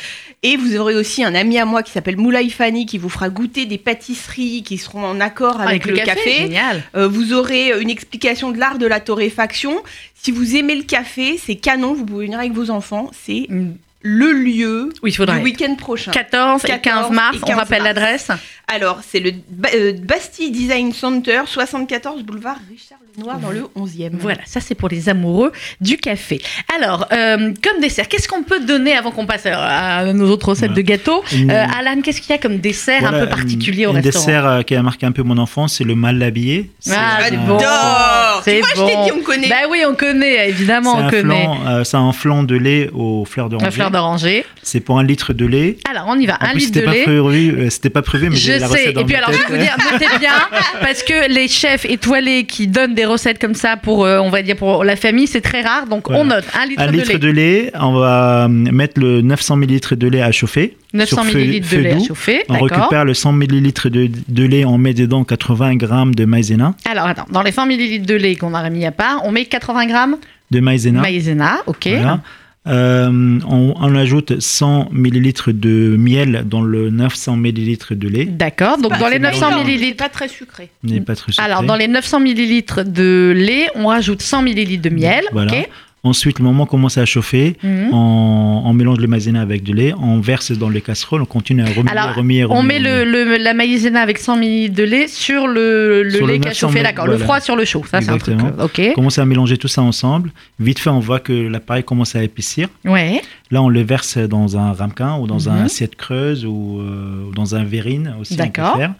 Et 0.43 0.57
vous 0.57 0.75
aurez 0.75 0.95
aussi 0.95 1.23
un 1.23 1.33
ami 1.33 1.57
à 1.59 1.65
moi 1.65 1.81
qui 1.81 1.91
s'appelle 1.91 2.17
Moulay 2.17 2.49
Fanny 2.49 2.85
qui 2.85 2.97
vous 2.97 3.09
fera 3.09 3.29
goûter 3.29 3.65
des 3.65 3.77
pâtisseries 3.77 4.63
qui 4.63 4.77
seront 4.77 5.05
en 5.05 5.21
accord 5.21 5.61
avec, 5.61 5.85
le, 5.85 5.95
café. 5.95 6.33
Génial. 6.33 6.83
Euh, 6.95 7.07
vous 7.07 7.31
aurez 7.31 7.79
une 7.79 7.89
explication 7.89 8.51
de 8.51 8.57
l'art 8.57 8.79
de 8.79 8.85
la 8.87 8.99
torréfaction. 8.99 9.81
Si 10.13 10.31
vous 10.31 10.57
aimez 10.57 10.75
le 10.75 10.83
café, 10.83 11.39
c'est 11.43 11.55
canon, 11.55 11.93
vous 11.93 12.05
pouvez 12.05 12.25
venir 12.25 12.39
avec 12.39 12.51
vos 12.51 12.69
enfants. 12.69 13.09
C'est 13.13 13.47
Mm. 13.49 13.73
Le 14.01 14.31
lieu 14.31 14.89
Oui, 15.03 15.11
du 15.11 15.37
week-end 15.43 15.75
prochain. 15.75 16.11
14 16.11 16.65
et 16.65 16.67
15 16.67 16.81
14 16.81 17.11
mars, 17.11 17.37
et 17.37 17.39
on 17.43 17.47
15 17.47 17.57
rappelle 17.57 17.83
l'adresse. 17.83 18.31
Alors, 18.73 18.99
c'est 19.05 19.19
le 19.19 19.31
Ba- 19.49 19.67
euh, 19.75 19.91
Bastille 20.01 20.49
Design 20.51 20.93
Center, 20.93 21.41
74 21.45 22.23
boulevard 22.23 22.55
Richard 22.69 22.99
Lenoir 23.17 23.37
dans 23.39 23.51
le 23.51 23.63
11e. 23.75 24.11
Voilà, 24.13 24.39
ça 24.45 24.61
c'est 24.61 24.75
pour 24.75 24.87
les 24.87 25.09
amoureux 25.09 25.51
du 25.81 25.97
café. 25.97 26.41
Alors, 26.79 27.05
euh, 27.11 27.51
comme 27.61 27.81
dessert, 27.81 28.07
qu'est-ce 28.07 28.29
qu'on 28.29 28.43
peut 28.43 28.61
donner 28.61 28.93
avant 28.93 29.11
qu'on 29.11 29.25
passe 29.25 29.45
à, 29.45 29.97
à 29.97 30.13
nos 30.13 30.29
autres 30.29 30.49
recettes 30.49 30.69
Voilà. 30.69 30.81
de 30.83 30.87
gâteaux 30.87 31.23
Une- 31.33 31.51
Euh, 31.51 31.65
Alan, 31.77 31.99
qu'est-ce 32.01 32.21
qu'il 32.21 32.29
y 32.31 32.33
a 32.33 32.37
comme 32.37 32.59
dessert 32.59 33.01
Voilà, 33.01 33.17
un 33.17 33.21
peu 33.25 33.29
particulier 33.29 33.83
un- 33.83 33.89
au 33.89 33.91
un 33.95 33.99
restaurant 34.01 34.25
dessert 34.25 34.45
euh, 34.45 34.61
qui 34.61 34.75
a 34.75 34.81
marqué 34.83 35.05
un 35.05 35.11
peu 35.11 35.23
mon 35.23 35.37
enfance, 35.37 35.73
c'est 35.77 35.83
le 35.83 35.95
mal 35.95 36.23
habillé. 36.23 36.71
Ah, 36.89 37.17
un- 37.19 37.23
c'est 37.25 37.35
bon. 37.37 37.59
J'adore 37.59 38.41
C'est 38.45 38.55
Tu 38.55 38.59
vois, 38.61 38.69
je 38.69 38.89
t'ai 38.89 38.95
bon. 38.95 39.05
dit, 39.05 39.11
on 39.19 39.23
connaît. 39.23 39.49
Bah 39.49 39.55
oui, 39.69 39.83
on 39.85 39.95
connaît, 39.95 40.47
évidemment, 40.49 40.95
c'est 40.95 41.01
on 41.03 41.07
un 41.07 41.09
connaît. 41.11 41.43
flan, 41.43 41.57
euh, 41.67 41.83
c'est 41.83 41.97
un 41.97 42.13
flan 42.13 42.43
de 42.43 42.55
lait 42.55 42.89
aux 42.93 43.25
fleurs 43.25 43.49
d'oranger. 43.49 43.71
fleur 43.71 43.91
d'oranger. 43.91 44.45
C'est 44.63 44.79
pour 44.79 44.97
un 44.97 45.03
litre 45.03 45.33
de 45.33 45.45
lait. 45.45 45.77
Alors, 45.89 46.05
on 46.07 46.17
y 46.17 46.25
va. 46.25 46.37
En 46.39 46.45
un 46.45 46.51
plus, 46.51 46.67
litre 46.67 46.79
de 46.79 46.85
pas 46.85 46.93
lait. 46.93 47.03
prévu, 47.03 47.51
euh, 47.51 47.69
c'était 47.69 47.89
pas 47.89 48.01
prévu, 48.01 48.29
mais 48.29 48.35
Je 48.37 48.51
la 48.61 48.67
sais. 48.67 48.73
recette 48.73 48.95
dans 48.95 49.01
Et 49.01 49.05
puis 49.05 49.15
alors, 49.15 49.31
je 49.31 49.37
vais 49.37 49.57
vous 49.57 49.63
dire, 49.63 49.75
notez 49.91 50.05
bien, 50.19 50.31
parce 50.81 51.03
que 51.03 51.29
les 51.33 51.47
chefs 51.47 51.85
étoilés 51.85 52.45
qui 52.45 52.67
donnent 52.67 52.95
des 52.95 53.05
recettes 53.05 53.39
comme 53.39 53.55
ça 53.55 53.77
pour, 53.77 54.05
euh, 54.05 54.19
on 54.19 54.29
va 54.29 54.41
dire, 54.41 54.55
pour 54.55 54.83
la 54.83 54.95
famille, 54.95 55.27
c'est 55.27 55.41
très 55.41 55.61
rare. 55.61 55.87
Donc, 55.87 56.07
Voilà. 56.07 56.21
on 56.21 56.25
note 56.25 56.45
un 56.59 56.65
litre, 56.65 56.81
Un 56.81 56.87
de 56.87 56.91
litre 56.91 57.11
lait. 57.13 57.19
de 57.19 57.29
lait, 57.29 57.71
on 57.79 57.93
va 57.93 58.45
euh, 58.45 58.47
mettre 58.47 58.99
le 58.99 59.21
900 59.21 59.57
ml 59.57 59.97
de 59.97 60.07
lait 60.07 60.21
à 60.21 60.31
chauffer. 60.31 60.77
900 60.93 61.23
sur 61.23 61.31
feu- 61.31 61.39
ml 61.39 61.61
de 61.69 61.77
lait 61.77 61.91
à 61.93 61.99
chauffer. 62.03 62.43
On 62.49 62.59
récupère 62.59 63.05
le 63.05 63.13
100 63.13 63.33
ml 63.33 63.61
de, 63.91 64.09
de 64.27 64.43
lait, 64.45 64.65
on 64.65 64.77
met 64.77 64.93
dedans 64.93 65.23
80 65.23 65.75
grammes 65.75 66.13
de 66.15 66.25
maïzena. 66.25 66.73
Alors, 66.89 67.05
attends, 67.05 67.25
dans 67.31 67.41
les 67.43 67.51
100 67.51 67.65
ml 67.67 68.05
de 68.05 68.15
lait 68.15 68.35
qu'on 68.35 68.53
a 68.53 68.61
remis 68.61 68.85
à 68.85 68.91
part, 68.91 69.21
on 69.23 69.31
met 69.31 69.45
80 69.45 69.85
grammes 69.87 70.17
De 70.51 70.59
maïzena. 70.59 71.01
maïzena, 71.01 71.59
ok. 71.67 71.87
Voilà. 71.87 72.19
Euh, 72.67 73.39
on, 73.47 73.73
on 73.75 73.95
ajoute 73.95 74.39
100 74.39 74.89
ml 74.91 75.33
de 75.59 75.95
miel 75.97 76.43
dans 76.45 76.61
le 76.61 76.91
900 76.91 77.37
ml 77.37 77.97
de 77.97 78.07
lait. 78.07 78.25
D'accord, 78.25 78.77
donc 78.77 78.91
Pas- 78.91 78.99
dans 78.99 79.07
les 79.07 79.13
c'est 79.13 79.19
900 79.19 79.49
mélangeant, 79.49 79.67
ml. 79.67 79.95
Pas 79.95 80.09
très 80.09 80.27
sucré. 80.27 80.69
Il 80.83 80.93
n'est 80.93 81.01
pas 81.01 81.15
très 81.15 81.31
sucré. 81.31 81.43
Alors, 81.43 81.63
dans 81.63 81.75
les 81.75 81.87
900 81.87 82.19
ml 82.19 82.83
de 82.91 83.33
lait, 83.35 83.67
on 83.73 83.87
rajoute 83.87 84.21
100 84.21 84.43
ml 84.43 84.79
de 84.79 84.89
miel, 84.89 85.23
Voilà. 85.31 85.51
ok. 85.59 85.69
Ensuite, 86.03 86.39
le 86.39 86.45
moment 86.45 86.65
commence 86.65 86.97
à 86.97 87.05
chauffer, 87.05 87.57
Mhm. 87.61 87.93
on, 87.93 88.63
on 88.65 88.73
mélange 88.73 88.97
le 88.97 89.05
maïzena 89.05 89.39
avec 89.41 89.61
du 89.61 89.71
lait, 89.73 89.93
on 90.01 90.19
verse 90.19 90.51
dans 90.51 90.67
les 90.69 90.81
casseroles, 90.81 91.21
on 91.21 91.25
continue 91.25 91.61
à 91.61 91.65
remuer, 91.67 91.91
Alors, 91.91 92.15
remuer, 92.15 92.43
On 92.45 92.55
remuer, 92.55 92.79
met 92.79 92.89
remuer. 92.89 93.05
le, 93.05 93.25
le- 93.37 93.37
la 93.37 93.53
maïzena 93.53 94.01
avec 94.01 94.17
100 94.17 94.37
ml 94.37 94.71
de 94.73 94.81
lait 94.83 95.07
sur 95.07 95.45
le, 95.45 96.01
le 96.01 96.09
Sur 96.09 96.25
le 96.25 96.33
lait 96.33 96.39
qui 96.39 96.47
a 96.47 96.51
900 96.51 96.67
chauffé, 96.69 96.81
d'accord. 96.81 97.05
Le 97.05 97.19
froid 97.19 97.39
sur 97.39 97.55
le 97.55 97.65
chaud, 97.65 97.83
ça 97.89 98.01
c'est 98.01 98.09
un 98.09 98.17
truc. 98.17 98.33
Exactement. 98.33 98.63
Ok. 98.65 98.81
On 98.89 98.93
commence 98.93 99.19
à 99.19 99.25
mélanger 99.25 99.57
tout 99.57 99.67
ça 99.67 99.83
ensemble. 99.83 100.31
Vite 100.59 100.79
fait, 100.79 100.89
on 100.89 100.99
voit 100.99 101.19
que 101.19 101.33
l'appareil 101.33 101.83
commence 101.83 102.15
à 102.15 102.23
épaissir. 102.23 102.67
Ouais. 102.83 103.21
Là, 103.51 103.61
on 103.61 103.69
le 103.69 103.81
verse 103.83 104.17
dans 104.17 104.57
un 104.57 104.73
ramequin 104.73 105.17
ou 105.19 105.27
dans 105.27 105.41
Mhm. 105.41 105.47
un 105.49 105.65
assiette 105.65 105.95
creuse 105.95 106.45
ou, 106.47 106.79
euh, 106.79 107.29
ou 107.29 107.33
dans 107.35 107.53
un 107.53 107.63
verrine 107.63 108.15
aussi. 108.19 108.33
on 108.33 108.37
peut 108.37 108.43
D'accord. 108.43 108.77
faire. 108.77 108.93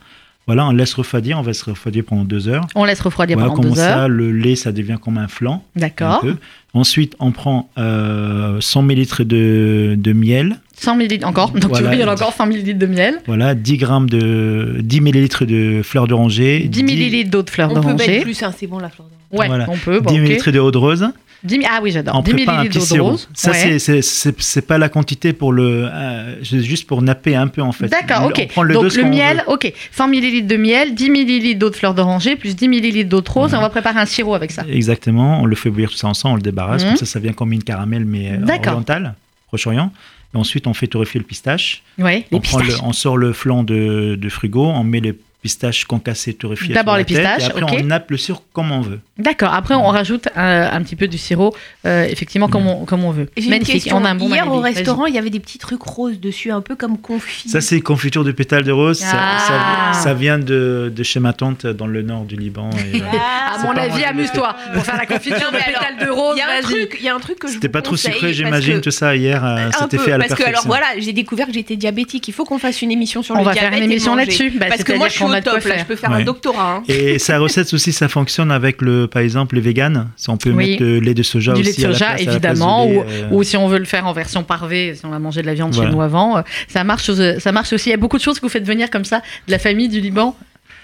Voilà, 0.48 0.66
on 0.68 0.72
laisse 0.72 0.94
refroidir, 0.96 1.38
on 1.38 1.44
va 1.44 1.54
se 1.54 1.64
refroidir 1.64 2.04
pendant 2.04 2.24
deux 2.26 2.48
heures. 2.48 2.66
On 2.76 2.84
laisse 2.84 3.00
refroidir 3.00 3.38
Voilà 3.38 3.54
pendant 3.54 3.70
deux 3.70 3.80
heures. 3.80 4.00
ça, 4.02 4.08
le 4.08 4.32
lait, 4.32 4.56
ça 4.56 4.72
devient 4.72 4.98
comme 5.02 5.18
un 5.18 5.28
flan. 5.28 5.64
D'accord. 5.76 6.26
Ensuite, 6.74 7.16
on 7.20 7.32
prend 7.32 7.70
euh, 7.78 8.60
100 8.60 8.84
ml 8.84 9.26
de, 9.26 9.96
de 9.98 10.14
miel, 10.14 10.60
100 10.78 10.96
ml 10.96 11.26
encore. 11.26 11.52
Donc 11.52 11.74
tu 11.74 11.84
vois, 11.84 11.94
il 11.94 12.00
y 12.00 12.04
en 12.04 12.08
a 12.08 12.14
encore 12.14 12.34
100 12.34 12.48
ml 12.48 12.78
de 12.78 12.86
miel. 12.88 13.20
voilà, 13.28 13.54
10 13.56 13.78
grammes 13.78 14.10
de 14.10 14.78
10 14.82 15.02
ml 15.02 15.46
de 15.46 15.82
fleurs 15.84 16.08
d'oranger, 16.08 16.68
10 16.68 16.84
ml 16.84 17.30
d'eau 17.30 17.44
de 17.44 17.50
fleur 17.50 17.70
On 17.72 17.76
peut 17.76 17.88
mettre 17.90 17.98
d'oranger. 17.98 18.22
plus, 18.22 18.42
hein, 18.44 18.52
c'est 18.58 18.68
bon 18.68 18.80
la 18.80 18.90
fleur 18.90 19.08
d'oranger. 19.08 19.18
Ouais, 19.40 19.48
Voilà. 19.48 19.66
on 19.70 19.78
peut. 19.78 20.00
Bon, 20.00 20.12
10 20.12 20.22
ok. 20.22 20.28
ml 20.46 20.52
de 20.54 20.60
eau 20.60 20.72
de 20.72 20.78
rose. 20.78 21.08
10 21.44 21.58
mi- 21.58 21.66
ah 21.70 21.80
oui, 21.82 21.92
j'adore. 21.92 22.16
On 22.16 22.22
10 22.22 22.34
prépare 22.34 22.60
un 22.60 22.66
petit 22.66 22.82
sirop. 22.82 23.10
rose. 23.12 23.28
Ça, 23.34 23.52
Ouais. 23.52 23.80
c'est- 23.80 24.02
c'est- 24.02 24.42
c'est 24.42 24.62
pas 24.68 24.78
la 24.78 24.90
quantité 24.90 25.34
pour 25.34 25.52
le, 25.54 25.90
euh, 25.92 26.36
c'est 26.44 26.62
juste 26.62 26.86
pour 26.88 27.02
napper 27.02 27.36
un 27.36 27.48
peu 27.48 27.62
en 27.62 27.72
fait. 27.72 27.88
D'accord, 27.88 28.24
On 28.26 28.30
ok. 28.30 28.48
prend 28.50 28.64
le 28.64 28.74
Donc 28.76 28.94
le 28.94 29.04
miel, 29.06 29.44
ok. 29.48 29.74
100 29.92 30.08
ml 30.08 30.46
de 30.46 30.56
miel, 30.58 30.94
10 30.94 31.10
ml 31.10 31.58
d'eau 31.58 31.70
de 31.70 31.76
fleur 31.76 31.94
d'oranger, 31.94 32.36
plus 32.36 32.56
10 32.56 32.66
ml 32.68 33.08
d'eau 33.08 33.22
de 33.22 33.30
rose. 33.30 33.50
Voilà. 33.50 33.56
Et 33.56 33.58
on 33.60 33.62
va 33.62 33.70
préparer 33.70 34.00
un 34.00 34.06
sirop 34.06 34.36
avec 34.36 34.52
ça. 34.52 34.64
Exactement, 34.70 35.42
on 35.42 35.46
le 35.46 35.56
fait 35.56 35.70
bouillir 35.70 35.90
tout 35.90 35.98
ça 35.98 36.08
ensemble, 36.08 36.34
on 36.34 36.36
le 36.38 36.42
débarrasse, 36.44 36.84
Mhm. 36.84 36.90
comme 36.90 36.98
ça 36.98 37.06
ça 37.06 37.20
vient 37.20 37.34
comme 37.34 37.54
une 37.54 37.64
caramel 37.64 38.06
mais 38.06 38.32
euh, 38.34 38.38
D'accord. 38.38 38.74
orientale, 38.74 39.16
Proche-Orient. 39.48 39.92
Et 40.34 40.38
ensuite 40.38 40.66
on 40.68 40.74
fait 40.74 40.88
torréfier 40.88 41.20
le 41.20 41.26
pistache. 41.26 41.82
Ouais, 41.98 42.26
les 42.32 42.38
on, 42.38 42.40
prend 42.40 42.60
le- 42.60 42.74
on 42.84 42.94
sort 42.94 43.18
le 43.18 43.34
flan 43.34 43.64
de, 43.64 44.16
de 44.16 44.30
frigo, 44.30 44.64
on 44.66 44.84
met 44.84 45.00
les 45.02 45.14
pistaches 45.42 45.86
concassées, 45.86 46.34
torréfiées. 46.34 46.74
D'abord 46.74 46.98
les 46.98 47.06
tête, 47.06 47.18
pistaches, 47.18 47.44
Et 47.44 47.46
après 47.46 47.64
on 47.82 47.84
nappe 47.86 48.12
le 48.12 48.18
sucre 48.18 48.44
comme 48.54 48.72
on 48.72 48.82
veut. 48.82 49.00
D'accord. 49.18 49.54
Après, 49.54 49.76
on 49.76 49.88
rajoute 49.88 50.28
un 50.36 50.82
petit 50.84 50.96
peu 50.96 51.08
du 51.08 51.18
sirop, 51.18 51.56
euh, 51.86 52.06
effectivement, 52.10 52.48
comme 52.48 52.68
on, 52.68 52.86
comme 52.86 53.04
on 53.04 53.12
veut. 53.12 53.30
Magnifique. 53.50 53.74
question. 53.76 53.98
On 53.98 54.06
a 54.06 54.10
un 54.12 54.16
bon 54.16 54.30
Hier 54.30 54.48
au 54.52 54.60
restaurant, 54.60 55.06
il 55.08 55.16
y 55.16 55.18
avait 55.18 55.30
des 55.30 55.40
petits 55.40 55.58
trucs 55.58 55.82
roses 55.82 56.20
dessus, 56.20 56.52
un 56.52 56.62
peu 56.62 56.76
comme 56.76 56.98
confit. 57.00 57.50
Ça 57.50 57.60
c'est 57.62 57.82
confiture 57.82 58.24
de 58.24 58.32
pétales 58.32 58.64
de 58.64 58.72
rose, 58.72 59.00
ça- 59.00 59.18
Ah. 59.20 59.94
ça, 59.94 60.02
ça 60.02 60.14
vient 60.14 60.40
de, 60.40 60.92
de 60.96 61.04
chez 61.04 61.20
ma 61.20 61.34
tante 61.34 61.66
dans 61.66 61.88
le 61.88 62.02
nord 62.02 62.26
du 62.26 62.36
Liban. 62.36 62.70
et, 62.94 63.02
euh, 63.02 63.06
À 63.06 63.58
C'est 63.60 63.68
mon 63.68 63.76
avis, 63.78 64.04
amuse-toi. 64.04 64.56
Pour 64.74 64.84
faire 64.86 64.98
la 64.98 65.06
confiture 65.06 65.52
de 65.52 65.58
pétales 65.58 65.98
de 66.00 66.10
rose, 66.10 66.36
Il 66.36 66.40
y 66.40 67.08
a 67.10 67.16
un 67.16 67.20
truc, 67.20 67.40
que 67.40 67.48
je 67.48 67.54
C'était 67.54 67.70
pas 67.70 67.82
trop 67.82 67.96
sucré, 67.98 68.34
j'imagine, 68.34 68.76
que- 68.76 68.80
tout 68.86 68.92
ça 68.92 69.16
hier, 69.16 69.44
euh, 69.44 69.70
c'était 69.80 69.98
fait 69.98 70.12
à 70.14 70.18
la 70.18 70.26
parce 70.28 70.40
que 70.40 70.48
alors 70.48 70.66
voilà, 70.66 70.86
j'ai 70.98 71.14
découvert 71.14 71.48
que 71.48 71.54
j'étais 71.54 71.76
diabétique. 71.76 72.28
Il 72.28 72.34
faut 72.34 72.46
qu'on 72.46 72.60
fasse 72.60 72.82
une 72.82 72.92
émission 72.92 73.22
sur 73.24 73.36
On 73.36 73.40
le 73.40 73.44
va 73.46 73.54
diabète 73.54 73.72
faire 73.74 73.84
une 73.84 73.92
émission 73.92 74.16
là-dessus. 74.16 74.52
Bah, 74.52 74.68
parce 74.70 74.84
que 74.84 74.94
moi, 74.94 75.08
je 75.08 75.16
au 75.38 75.40
de 75.40 75.44
quoi. 75.62 75.70
Là, 75.70 75.78
je 75.80 75.86
peux 75.86 75.96
faire 75.96 76.12
un 76.12 76.24
doctorat. 76.24 76.76
hein. 76.78 76.84
Et 76.88 77.20
sa 77.20 77.40
recette 77.40 77.74
aussi, 77.74 77.92
ça 77.94 78.08
fonctionne 78.08 78.52
avec 78.52 78.82
le, 78.82 79.08
par 79.08 79.22
exemple, 79.22 79.56
le 79.56 79.62
vegan. 79.62 80.10
Si 80.18 80.30
on 80.30 80.38
peut 80.38 80.52
Oui. 80.52 80.72
mettre 80.72 80.84
de 80.84 81.00
lait 81.00 81.14
de 81.14 81.24
soja 81.24 81.54
du 81.54 81.62
lait 81.64 81.70
aussi 81.70 81.82
de 81.82 81.86
à 81.86 81.90
la 81.90 81.94
soja, 81.96 82.06
place- 82.08 82.22
à 82.22 82.24
la 82.26 82.26
place 82.26 82.36
évidemment, 82.36 82.86
du 82.86 82.92
lait, 82.94 82.98
ou, 83.00 83.02
euh, 83.02 83.28
ou 83.32 83.44
si 83.44 83.58
on 83.58 83.68
veut 83.68 83.80
le 83.80 83.86
faire 83.86 84.08
en 84.08 84.14
version 84.14 84.44
parvée, 84.44 84.96
si 84.96 85.06
on 85.06 85.14
a 85.14 85.20
mangé 85.20 85.42
de 85.42 85.48
la 85.48 85.54
viande 85.54 85.74
Voilà. 85.74 85.90
chez 85.90 85.96
nous 85.96 86.02
avant, 86.02 86.38
euh, 86.38 86.42
ça 86.68 86.84
marche, 86.84 87.10
euh, 87.10 87.40
ça 87.40 87.52
marche 87.52 87.74
aussi. 87.74 87.90
Il 87.90 87.92
y 87.92 87.96
a 87.96 87.98
beaucoup 87.98 88.18
de 88.18 88.24
choses 88.24 88.38
que 88.40 88.46
vous 88.46 88.50
faites 88.52 88.66
venir 88.68 88.90
comme 88.90 89.06
ça 89.06 89.22
de 89.48 89.52
la 89.52 89.60
famille 89.60 89.90
du 89.90 90.00
Liban. 90.02 90.36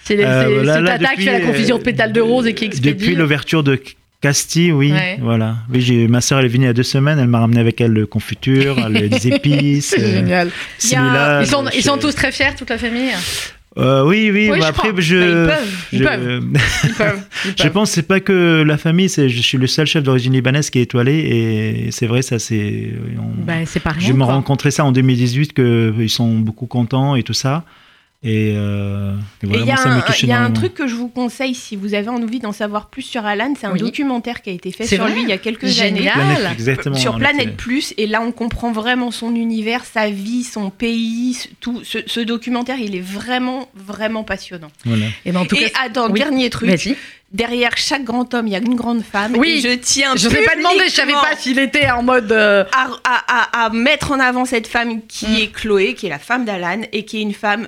C'est 0.04 0.18
Euh, 0.24 0.66
Tata 0.66 1.16
qui 1.16 1.24
fait 1.24 1.40
la 1.40 1.46
confiture 1.46 1.76
de 1.78 1.82
euh, 1.82 1.84
pétales 1.84 2.14
de 2.14 2.22
rose 2.22 2.48
et 2.48 2.54
qui 2.54 2.66
expédie. 2.66 2.94
Depuis 2.94 3.16
l'ouverture 3.16 3.62
de 3.64 3.78
Casti, 4.20 4.72
oui, 4.72 4.92
Ouais. 4.94 5.18
voilà. 5.22 5.58
Oui, 5.72 5.80
j'ai 5.82 6.08
ma 6.08 6.22
sœur 6.22 6.40
elle 6.40 6.46
est 6.46 6.48
venue 6.48 6.64
il 6.64 6.68
y 6.68 6.70
a 6.70 6.74
deux 6.74 6.82
semaines, 6.82 7.20
elle 7.20 7.28
m'a 7.28 7.40
ramené 7.40 7.60
avec 7.60 7.80
elle 7.82 7.92
le 7.92 8.08
confiture, 8.08 8.76
le- 8.90 9.10
des 9.10 9.28
épices, 9.28 9.90
C'est 9.90 10.02
euh, 10.02 10.12
génial. 10.16 10.50
Ils 10.82 10.88
sont, 11.48 11.66
ils 11.76 11.84
sont 11.84 11.96
je- 11.98 12.02
tous 12.02 12.16
très 12.16 12.32
fiers, 12.32 12.56
toute 12.58 12.70
la 12.70 12.78
famille. 12.80 13.12
Euh, 13.78 14.04
oui, 14.06 14.32
oui. 14.34 14.50
Oui, 14.52 14.60
bah 14.60 14.66
je 14.66 14.70
après, 14.70 14.88
crois. 14.90 15.02
je. 15.02 15.16
Ils 15.18 15.48
peuvent, 15.48 15.68
ils 15.94 16.00
je- 16.00 16.04
peuvent. 16.04 17.72
pense 17.72 17.90
que 17.90 17.96
c'est 17.96 18.08
pas 18.08 18.20
que 18.20 18.64
la 18.66 18.78
famille, 18.78 19.08
c'est 19.10 19.30
je 19.30 19.40
suis 19.42 19.58
le 19.58 19.68
seul 19.68 19.86
chef 19.86 20.04
d'origine 20.04 20.34
libanaise 20.34 20.70
qui 20.72 20.80
est 20.80 20.84
étoilé 20.84 21.14
et 21.20 21.92
c'est 21.92 22.08
vrai 22.08 22.22
ça 22.24 22.40
c'est 22.40 22.92
on- 23.20 23.66
c'est 23.66 23.80
pas 23.82 23.92
rien. 23.92 24.08
je 24.08 24.14
me 24.14 24.24
rencontré 24.24 24.72
ça 24.72 24.84
en 24.84 24.92
2018 24.92 25.54
que 25.54 25.94
ils 26.00 26.10
sont 26.10 26.40
beaucoup 26.40 26.66
contents 26.66 27.16
et 27.16 27.24
tout 27.24 27.34
ça 27.34 27.66
et, 28.24 28.54
euh, 28.58 29.14
et 29.44 29.46
voilà, 29.46 29.62
il 29.64 29.68
y 29.68 29.72
a, 29.72 29.76
moi, 29.76 29.84
ça 29.84 29.90
un, 29.90 29.96
me 29.98 30.02
touche 30.02 30.24
il 30.24 30.30
y 30.30 30.32
a 30.32 30.36
un 30.36 30.38
énormément. 30.40 30.60
truc 30.60 30.74
que 30.74 30.88
je 30.88 30.96
vous 30.96 31.08
conseille 31.08 31.54
si 31.54 31.76
vous 31.76 31.94
avez 31.94 32.10
envie 32.10 32.40
d'en 32.40 32.52
savoir 32.52 32.88
plus 32.90 33.04
sur 33.04 33.26
Alan, 33.26 33.54
c'est 33.60 33.68
un 33.68 33.74
Oui. 33.74 33.80
documentaire 33.80 34.42
qui 34.42 34.50
a 34.50 34.54
été 34.54 34.72
fait 34.72 34.88
sur 34.88 35.06
lui 35.08 35.22
il 35.22 35.30
y 35.30 35.34
a 35.34 35.38
quelques 35.38 35.68
Génial. 35.68 36.20
années. 36.20 36.34
Planète, 36.36 36.52
exactement 36.54 36.96
Sur 36.96 37.18
Planète 37.20 37.56
Plus, 37.56 37.94
et 37.98 38.08
là 38.08 38.22
on 38.22 38.32
comprend 38.32 38.72
vraiment 38.72 39.12
son 39.12 39.36
univers, 39.36 39.86
sa 39.86 40.10
vie, 40.10 40.44
son 40.44 40.72
pays, 40.72 41.36
ce- 41.36 41.48
tout. 41.60 41.82
Ce, 41.84 42.00
ce 42.08 42.20
documentaire, 42.20 42.80
il 42.80 42.96
est 42.96 43.02
vraiment, 43.02 43.70
vraiment 43.76 44.24
passionnant. 44.24 44.72
voilà. 44.84 45.06
Et 45.26 45.32
ben, 45.32 45.42
en 45.42 45.46
tout 45.46 45.56
et 45.56 45.70
cas, 45.70 45.80
attends, 45.86 46.10
oui. 46.10 46.20
dernier 46.20 46.50
truc, 46.50 46.72
derrière 47.32 47.78
chaque 47.78 48.04
grand 48.04 48.34
homme, 48.34 48.48
il 48.48 48.54
y 48.54 48.56
a 48.56 48.60
une 48.60 48.76
grande 48.76 49.04
femme. 49.04 49.36
Oui. 49.38 49.62
et 49.64 49.70
je 49.70 49.76
tiens 49.76 50.16
Je 50.16 50.28
n'ai 50.28 50.44
pas 50.44 50.56
demandé, 50.56 50.80
je 50.88 50.92
savais 50.94 51.14
pas 51.14 51.36
s'il 51.38 51.60
était 51.60 51.92
en 51.92 52.02
mode. 52.02 52.32
euh, 52.32 52.64
à, 52.74 52.88
à- 53.04 53.62
à- 53.62 53.66
à 53.66 53.70
mettre 53.70 54.12
en 54.12 54.20
avant 54.20 54.46
cette 54.46 54.66
femme 54.68 55.02
qui 55.08 55.28
Mm. 55.28 55.36
est 55.36 55.52
Chloé, 55.54 55.94
qui 55.94 56.08
est 56.08 56.10
la 56.10 56.20
femme 56.20 56.46
d'Alan, 56.46 56.82
et 56.92 57.06
qui 57.06 57.18
est 57.20 57.22
une 57.22 57.34
femme 57.34 57.68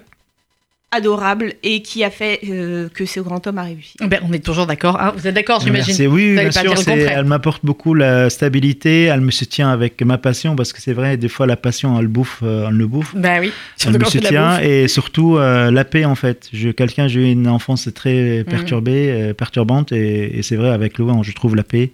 adorable 0.91 1.54
et 1.62 1.82
qui 1.82 2.04
a 2.04 2.10
fait 2.10 2.39
euh, 2.49 2.89
que 2.89 3.06
ce 3.06 3.19
grand 3.19 3.45
homme 3.45 3.60
a 3.60 3.63
réussi. 3.63 3.93
Ben, 4.02 4.19
on 4.28 4.34
est 4.34 4.43
toujours 4.43 4.65
d'accord. 4.65 4.99
hein. 4.99 5.13
Vous 5.15 5.28
êtes 5.28 5.36
d'accord, 5.36 5.60
j'imagine 5.62 5.86
Merci. 5.88 6.08
Oui, 6.08 6.34
bien 6.34 6.52
sûr, 6.52 6.73
elle 6.88 7.25
m'apporte 7.25 7.63
beaucoup 7.63 7.93
la 7.93 8.30
stabilité, 8.32 9.04
elle 9.04 9.21
me 9.21 9.30
soutient 9.32 9.69
avec 9.69 10.02
ma 10.02 10.17
passion 10.17 10.56
parce 10.56 10.73
que 10.73 10.82
c'est 10.82 10.93
vrai, 10.93 11.15
des 11.17 11.30
fois 11.30 11.45
la 11.45 11.58
passion 11.58 11.99
elle 11.99 12.08
bouffe, 12.08 12.39
euh, 12.43 12.67
elle 12.69 12.75
le 12.75 12.88
bouffe. 12.88 13.13
Bah 13.15 13.38
oui. 13.39 13.52
Elle 13.86 13.99
me 13.99 14.06
soutient 14.06 14.60
et 14.62 14.88
surtout 14.88 15.38
euh, 15.38 15.69
la 15.69 15.86
paix 15.86 16.06
en 16.06 16.15
fait. 16.15 16.49
Quelqu'un, 16.75 17.08
j'ai 17.08 17.21
eu 17.28 17.32
une 17.32 17.47
enfance 17.47 17.86
Mhm. 17.88 17.93
très 17.93 18.43
perturbée, 18.49 19.10
euh, 19.12 19.34
perturbante 19.34 19.91
et, 19.91 20.39
et 20.39 20.41
c'est 20.43 20.56
vrai 20.56 20.69
avec 20.69 20.97
Louan, 20.97 21.21
je 21.23 21.32
trouve 21.34 21.56
la 21.56 21.63
paix. 21.63 21.91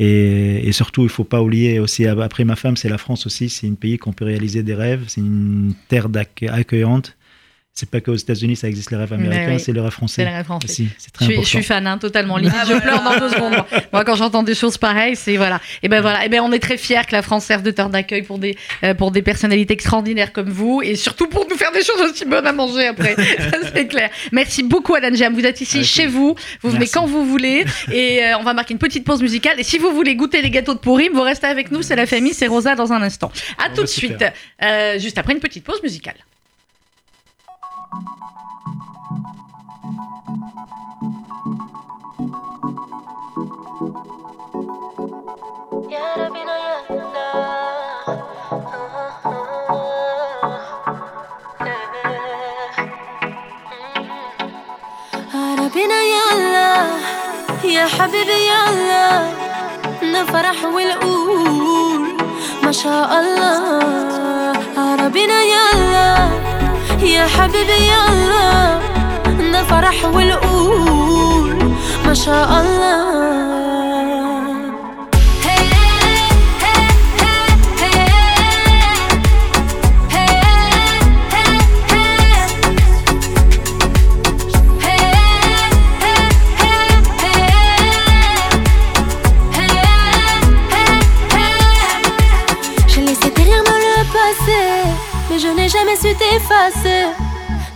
Et, 0.00 0.68
et 0.68 0.72
surtout, 0.72 1.02
il 1.02 1.08
faut 1.08 1.24
pas 1.24 1.42
oublier 1.42 1.80
aussi 1.80 2.06
après 2.06 2.44
ma 2.44 2.54
femme, 2.56 2.76
c'est 2.76 2.88
la 2.88 2.98
France 2.98 3.26
aussi. 3.26 3.48
C'est 3.48 3.66
un 3.66 3.74
pays 3.74 3.98
qu'on 3.98 4.12
peut 4.12 4.24
réaliser 4.24 4.62
des 4.62 4.74
rêves. 4.74 5.02
C'est 5.08 5.20
une 5.20 5.74
terre 5.88 6.06
accueillante. 6.52 7.16
C'est 7.80 7.88
pas 7.88 8.00
qu'aux 8.00 8.16
États-Unis 8.16 8.56
ça 8.56 8.66
existe 8.66 8.90
les 8.90 8.96
rêves 8.96 9.12
américains, 9.12 9.52
oui. 9.52 9.60
c'est 9.60 9.70
le 9.70 9.80
rêve 9.80 9.90
C'est 9.92 9.96
français 9.96 10.24
la 10.24 10.38
référence. 10.38 10.64
aussi. 10.64 10.88
C'est 10.98 11.10
Je 11.10 11.12
très 11.12 11.24
suis, 11.26 11.34
je 11.34 11.38
important. 11.38 11.48
suis 11.58 11.62
fan, 11.62 11.86
hein, 11.86 11.96
totalement. 11.98 12.36
Limite, 12.36 12.52
Ah, 12.58 12.64
je 12.64 12.72
voilà. 12.72 12.80
pleure 12.80 13.02
dans 13.04 13.18
deux 13.20 13.28
secondes. 13.28 13.52
Moi, 13.52 13.66
Moi, 13.92 14.04
quand 14.04 14.16
j'entends 14.16 14.42
des 14.42 14.56
choses 14.56 14.76
pareilles, 14.78 15.14
c'est 15.14 15.36
voilà. 15.36 15.60
Et 15.84 15.88
ben 15.88 16.00
voilà. 16.00 16.24
Et 16.24 16.28
ben 16.28 16.40
on 16.40 16.50
est 16.50 16.58
très 16.58 16.76
fiers 16.76 17.02
que 17.06 17.12
la 17.12 17.22
France 17.22 17.44
serve 17.44 17.62
de 17.62 17.70
terre 17.70 17.88
d'accueil 17.88 18.22
pour 18.22 18.38
des 18.40 18.56
euh, 18.82 18.94
pour 18.94 19.12
des 19.12 19.22
personnalités 19.22 19.74
extraordinaires 19.74 20.32
comme 20.32 20.48
vous, 20.50 20.82
et 20.82 20.96
surtout 20.96 21.28
pour 21.28 21.46
nous 21.48 21.56
faire 21.56 21.70
des 21.70 21.84
choses 21.84 22.00
aussi 22.10 22.24
bonnes 22.24 22.48
à 22.48 22.52
manger 22.52 22.88
après. 22.88 23.14
Ça, 23.38 23.58
c'est 23.72 23.86
clair. 23.86 24.10
Merci 24.32 24.64
beaucoup, 24.64 24.96
Alan 24.96 25.14
Jam. 25.14 25.32
Vous 25.34 25.46
êtes 25.46 25.60
ici 25.60 25.76
Avec 25.76 25.88
chez 25.88 26.08
vous. 26.08 26.34
Vous 26.62 26.70
venez 26.70 26.80
Merci. 26.80 26.94
quand 26.94 27.06
vous 27.06 27.24
voulez, 27.26 27.64
et 27.92 28.24
euh, 28.24 28.38
on 28.40 28.42
va 28.42 28.54
marquer 28.54 28.72
une 28.72 28.80
petite 28.80 29.04
pause 29.04 29.22
musicale. 29.22 29.60
Et 29.60 29.62
si 29.62 29.78
vous 29.78 29.92
voulez 29.92 30.16
goûter 30.16 30.42
les 30.42 30.50
gâteaux 30.50 30.74
de 30.74 30.80
Pourim, 30.80 31.12
vous 31.14 31.22
restez 31.22 31.46
avec 31.46 31.70
nous. 31.70 31.82
C'est 31.82 31.94
la 31.94 32.06
famille, 32.06 32.34
c'est 32.34 32.48
Rosa 32.48 32.74
dans 32.74 32.92
un 32.92 33.02
instant. 33.02 33.30
À 33.56 33.68
tout 33.68 33.76
bah, 33.76 33.82
de 33.82 33.86
suite. 33.86 34.24
Euh, 34.64 34.98
juste 34.98 35.16
après 35.18 35.32
une 35.34 35.40
petite 35.40 35.62
pause 35.62 35.80
musicale. 35.82 36.16
بنا 55.74 56.00
يلا 56.02 56.86
يا 57.64 57.86
حبيبي 57.86 58.48
يلا 58.48 59.22
نفرح 60.02 60.64
ونقول 60.64 62.16
ما 62.62 62.72
شاء 62.72 63.20
الله. 63.20 64.08
عربنا 64.76 65.42
يلا 65.42 66.37
يا 67.02 67.26
حبيبي 67.26 67.88
يلا 67.88 68.78
ده 69.52 69.62
فرح 69.64 70.04
والقول 70.04 71.56
ما 72.06 72.14
شاء 72.14 72.48
الله. 72.60 73.77
Jamais 95.68 95.96
su 95.96 96.14
t'effacer. 96.14 97.06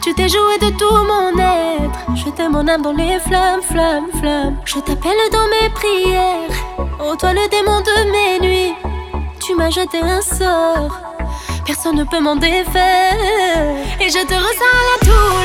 Tu 0.02 0.14
t'es 0.14 0.28
joué 0.28 0.58
de 0.60 0.70
tout 0.76 1.04
mon 1.10 1.30
être. 1.38 2.00
Je 2.16 2.48
mon 2.48 2.66
âme 2.66 2.82
dans 2.82 2.92
les 2.92 3.18
flammes, 3.20 3.62
flammes, 3.62 4.10
flammes. 4.18 4.56
Je 4.64 4.78
t'appelle 4.80 5.12
dans 5.30 5.46
mes 5.48 5.68
prières. 5.70 6.56
Oh, 7.00 7.14
toi 7.18 7.32
le 7.32 7.48
démon 7.48 7.80
de 7.80 8.10
mes 8.10 8.40
nuits. 8.46 8.74
Tu 9.40 9.54
m'as 9.54 9.70
jeté 9.70 10.00
un 10.00 10.20
sort. 10.20 10.98
Personne 11.64 11.96
ne 11.96 12.04
peut 12.04 12.20
m'en 12.20 12.36
défaire. 12.36 13.14
Et 14.00 14.08
je 14.08 14.22
te 14.26 14.34
ressens 14.34 14.72
à 14.72 14.84
la 14.88 14.96
toule, 15.06 15.41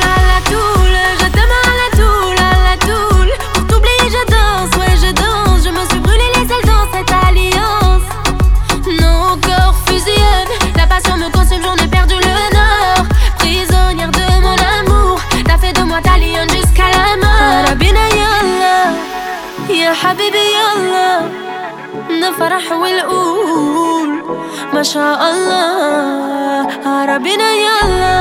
ما 24.78 24.84
شاء 24.84 25.20
الله. 25.30 26.66
ربنا 27.14 27.48
يلا 27.66 28.20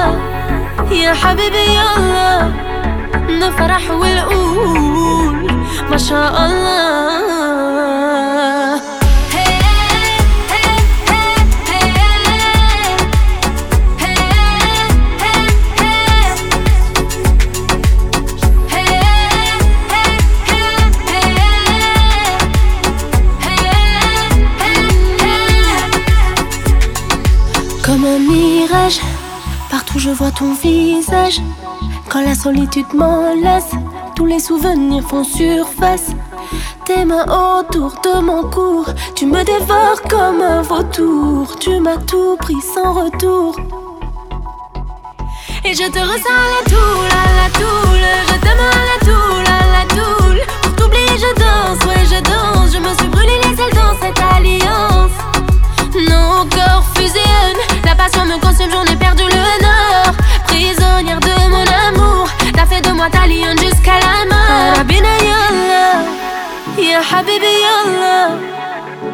يا 0.92 1.14
حبيبي 1.14 1.66
يلا 1.80 2.52
نفرح 3.30 3.92
ونقول 3.92 5.52
ما 5.90 5.98
شاء 5.98 6.46
الله. 6.46 7.27
Je 29.98 30.10
vois 30.12 30.32
ton 30.32 30.54
visage. 30.54 31.40
Quand 32.10 32.22
la 32.22 32.36
solitude 32.36 32.94
m'enlace, 32.94 33.72
tous 34.16 34.26
les 34.26 34.40
souvenirs 34.40 35.04
font 35.08 35.24
surface. 35.24 36.12
Tes 36.86 37.04
mains 37.06 37.26
autour 37.26 37.94
de 38.04 38.22
mon 38.22 38.44
cou, 38.50 38.86
tu 39.16 39.26
me 39.26 39.44
dévores 39.44 40.02
comme 40.10 40.42
un 40.42 40.62
vautour. 40.62 41.58
Tu 41.60 41.80
m'as 41.80 41.98
tout 41.98 42.38
pris 42.40 42.62
sans 42.74 42.94
retour. 42.94 43.56
Et 45.66 45.74
je 45.74 45.88
te 45.90 46.00
ressens 46.00 46.44
la 46.56 46.70
toule, 46.70 47.12
à 47.12 47.28
la 47.42 47.50
toule. 47.60 48.08
Je 48.28 48.36
t'aime 48.40 48.64
à 48.72 48.84
la 48.92 48.98
toule, 49.06 49.48
à 49.48 49.66
la 49.78 49.86
toule. 49.96 50.42
Pour 50.62 50.76
t'oublier, 50.76 51.18
je 51.18 51.40
danse, 51.40 51.86
ouais, 51.86 52.06
je 52.06 52.22
danse. 52.22 52.72
Je 52.72 52.80
me 52.80 52.94
suis 52.98 53.08
brûlé 53.08 53.34
les 53.44 53.62
ailes 53.62 53.74
dans 53.74 53.96
cette 54.02 54.22
alliance. 54.36 54.97
Habibi 67.18 67.54
yallah, 67.66 68.30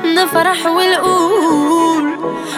نفرح 0.04 0.60
ونقول 0.66 2.06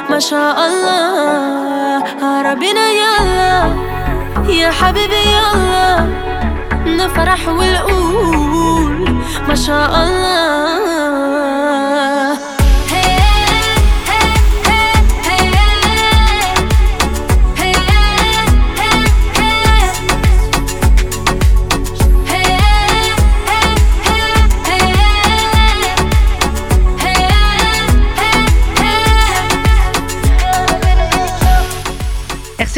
ما 0.09 0.19
شاء 0.19 0.57
الله. 0.67 2.03
ربنا 2.49 2.85
يلا 3.01 3.55
يا 4.49 4.69
حبيبي 4.71 5.21
يلا 5.37 5.89
نفرح 6.85 7.41
ونقول 7.47 8.93
ما 9.47 9.55
شاء 9.55 9.93
الله. 10.03 11.34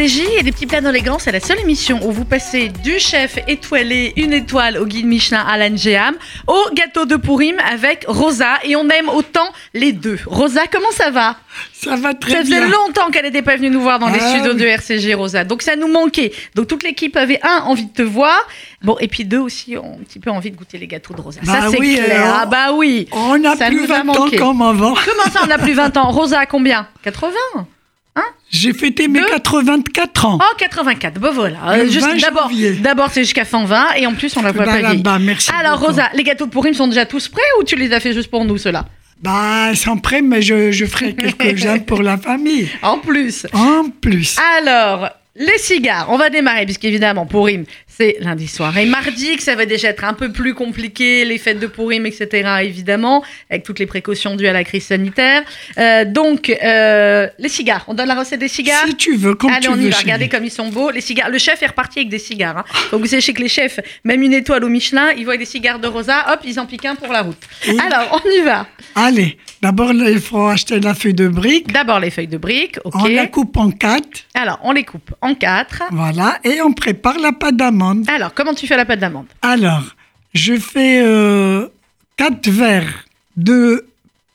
RCJ 0.08 0.22
et 0.40 0.44
des 0.44 0.54
petits 0.54 0.66
plats 0.68 0.80
dans 0.80 0.92
les 0.92 1.02
grands, 1.02 1.20
c'est 1.20 1.34
la 1.34 1.42
seule 1.42 1.60
émission 1.60 2.00
où 2.08 2.12
vous 2.14 2.24
passez 2.24 2.70
du 2.70 2.98
chef 2.98 3.38
étoilé, 3.48 4.14
une 4.16 4.32
étoile 4.32 4.78
au 4.78 4.86
guide 4.86 5.06
Michelin 5.06 5.40
Alan 5.46 5.76
Géam, 5.76 6.16
au 6.48 6.58
gâteau 6.74 7.04
de 7.06 7.18
Pourim 7.18 7.58
avec 7.70 8.06
Rosa. 8.08 8.54
Et 8.64 8.78
on 8.78 8.88
aime 8.88 9.10
autant 9.10 9.50
les 9.74 9.92
deux. 9.92 10.18
Rosa, 10.26 10.62
comment 10.72 10.92
ça 10.92 11.12
va? 11.12 11.36
Ça 11.74 11.98
va 11.98 12.14
très 12.14 12.32
Ça 12.32 12.40
faisait 12.40 12.60
bien. 12.60 12.70
longtemps 12.70 13.10
qu'elle 13.12 13.26
n'était 13.26 13.42
pas 13.42 13.58
venue 13.58 13.70
nous 13.70 13.82
voir 13.82 14.00
dans 14.00 14.08
les 14.08 14.20
Ah 14.22 14.30
studios 14.30 14.54
oui. 14.54 14.60
de 14.62 14.66
RCG, 14.66 15.14
Rosa. 15.14 15.44
Donc 15.44 15.62
ça 15.62 15.76
nous 15.76 15.90
manquait. 15.92 16.32
Donc 16.56 16.68
toute 16.68 16.84
l'équipe 16.84 17.18
avait 17.18 17.42
un, 17.44 17.64
envie 17.66 17.88
de 17.88 17.94
te 17.94 18.02
voir. 18.04 18.48
Bon, 18.84 18.96
et 19.02 19.10
puis 19.10 19.26
deux 19.26 19.40
aussi 19.40 19.76
ont 19.76 19.98
un 20.00 20.04
petit 20.06 20.20
peu 20.20 20.30
envie 20.32 20.52
de 20.52 20.56
goûter 20.56 20.78
les 20.78 20.88
gâteaux 20.88 21.16
de 21.16 21.22
Rosa. 21.22 21.42
ça, 21.44 21.52
Bah 21.52 21.68
c'est 21.70 21.80
oui, 21.80 21.96
clair. 22.02 22.22
alors, 22.24 22.38
ah 22.44 22.46
bah 22.46 22.72
oui. 22.74 23.10
On 23.12 23.38
n'a 23.38 23.58
Ça 23.58 23.68
plus 23.68 23.86
nous 23.86 23.92
a 23.92 24.04
20 24.04 24.10
ans 24.10 24.28
comme 24.38 24.62
avant. 24.62 24.94
Comment 25.06 25.32
ça, 25.34 25.42
on 25.44 25.48
n'a 25.48 25.58
plus 25.58 25.74
20 25.74 25.98
ans? 25.98 26.12
Rosa, 26.12 26.46
combien? 26.46 26.88
80 27.04 27.30
J'ai 28.50 28.74
fêté 28.74 29.08
mes 29.08 29.20
Deux. 29.20 29.26
84 29.28 30.26
ans. 30.26 30.40
Oh, 30.42 30.56
84. 30.58 31.20
Bon, 31.20 31.32
voilà. 31.34 31.58
Le 31.78 31.84
Euh, 31.84 32.00
20 32.00 32.18
d'abord, 32.22 32.50
d'abord 32.82 33.10
c'est 33.12 33.24
jusqu'à 33.24 33.44
120 33.46 33.94
et 33.98 34.08
en 34.08 34.14
plus, 34.14 34.36
on 34.38 34.42
la 34.42 34.52
voit 34.52 34.66
Bah, 34.66 34.80
pas 34.82 34.94
bah, 34.96 35.20
merci 35.20 35.52
Alors, 35.60 35.78
beaucoup. 35.80 35.92
Rosa, 35.92 36.10
les 36.14 36.24
gâteaux 36.24 36.46
de 36.46 36.52
Pourim 36.52 36.74
sont 36.74 36.88
déjà 36.88 37.06
tous 37.06 37.28
prêts 37.28 37.42
ou 37.60 37.64
tu 37.64 37.76
les 37.76 37.92
as 37.94 38.00
fait 38.00 38.14
juste 38.14 38.30
pour 38.32 38.46
nous, 38.46 38.58
ceux-là? 38.58 38.86
Bah, 39.22 39.76
sans 39.76 39.98
prêt, 39.98 40.22
mais 40.22 40.42
je, 40.42 40.72
je 40.72 40.86
ferai 40.86 41.14
quelques-uns 41.38 41.80
pour 41.80 42.02
la 42.02 42.18
famille. 42.18 42.70
En 42.82 43.00
plus. 43.00 43.46
En 43.54 43.90
plus. 43.90 44.38
Alors, 44.58 45.10
les 45.36 45.58
cigares, 45.58 46.08
on 46.10 46.18
va 46.18 46.30
démarrer, 46.30 46.66
puisqu'évidemment, 46.66 47.26
Pourim, 47.26 47.66
c'est 47.98 48.18
lundi 48.20 48.48
soir 48.48 48.78
et 48.78 48.86
mardi, 48.86 49.36
que 49.38 49.42
ça 49.44 49.56
va 49.56 49.66
déjà 49.66 49.90
être 49.90 50.04
un 50.04 50.14
peu 50.14 50.32
plus 50.32 50.54
compliqué, 50.54 51.26
les 51.26 51.38
fêtes 51.40 51.60
de 51.60 51.68
Pourim, 51.68 52.06
etc., 52.06 52.48
évidemment, 52.62 53.24
avec 53.50 53.64
toutes 53.64 53.80
les 53.80 53.88
précautions 53.88 54.36
dues 54.36 54.48
à 54.48 54.54
la 54.54 54.64
crise 54.64 54.86
sanitaire. 54.86 55.44
Euh, 55.80 56.06
donc, 56.06 56.50
euh, 56.50 57.28
les 57.40 57.50
cigares, 57.50 57.84
on 57.88 57.94
donne 57.96 58.08
la 58.08 58.16
recette 58.16 58.40
des 58.40 58.48
cigares 58.48 58.84
Si 58.86 58.96
tu 58.96 59.16
veux, 59.16 59.34
comme 59.34 59.50
Allez, 59.52 59.62
tu 59.62 59.70
on 59.70 59.76
y 59.76 59.86
veux. 59.86 59.90
va. 59.90 59.98
Regardez 59.98 60.30
comme 60.30 60.44
ils 60.46 60.52
sont 60.52 60.70
beaux. 60.70 60.92
Les 60.92 61.02
cigares. 61.02 61.30
Le 61.30 61.38
chef 61.40 61.62
est 61.64 61.68
reparti 61.68 62.00
avec 62.00 62.10
des 62.10 62.20
cigares. 62.20 62.58
hein. 62.60 62.64
Donc 62.92 63.02
vous 63.02 63.08
sachez 63.08 63.34
que 63.34 63.42
les 63.42 63.48
chefs, 63.50 63.80
même 64.04 64.22
une 64.22 64.34
étoile 64.34 64.64
au 64.64 64.70
Michelin, 64.70 65.12
ils 65.18 65.26
voient 65.26 65.38
des 65.38 65.46
cigares 65.46 65.80
de 65.80 65.88
Rosa, 65.88 66.34
hop, 66.34 66.42
ils 66.46 66.60
en 66.60 66.66
piquent 66.68 66.86
un 66.86 66.96
pour 66.96 67.12
la 67.12 67.22
route. 67.24 67.38
Et- 67.68 67.80
Alors, 67.80 68.22
on 68.24 68.30
y 68.30 68.42
va. 68.44 68.68
Allez, 68.96 69.38
d'abord, 69.62 69.92
il 69.94 70.20
faut 70.20 70.46
acheter 70.48 70.80
la 70.80 70.94
feuille 70.94 71.14
de 71.16 71.28
brique. 71.28 71.72
D'abord 71.72 72.00
les 72.00 72.12
feuilles 72.12 72.28
de 72.28 72.38
briques, 72.38 72.78
ok. 72.84 72.94
On 72.96 73.06
la 73.08 73.26
coupe 73.28 73.58
en 73.58 73.72
quatre. 73.72 74.26
Alors, 74.36 74.60
on 74.64 74.72
les 74.74 74.84
coupe 74.84 75.14
en 75.22 75.34
quatre. 75.34 75.82
Voilà. 75.92 76.38
Et 76.44 76.62
on 76.62 76.74
prépare 76.74 77.18
la 77.20 77.32
pâte 77.32 77.56
d'amande. 77.58 77.87
Alors, 78.08 78.34
comment 78.34 78.54
tu 78.54 78.68
fais 78.68 78.78
la 78.78 78.86
pâte 78.86 79.00
d'amande? 79.00 79.28
Alors, 79.42 79.84
je 80.34 80.56
fais 80.58 81.02
euh, 81.04 81.68
4 82.18 82.50
verres 82.50 83.06
de 83.36 83.86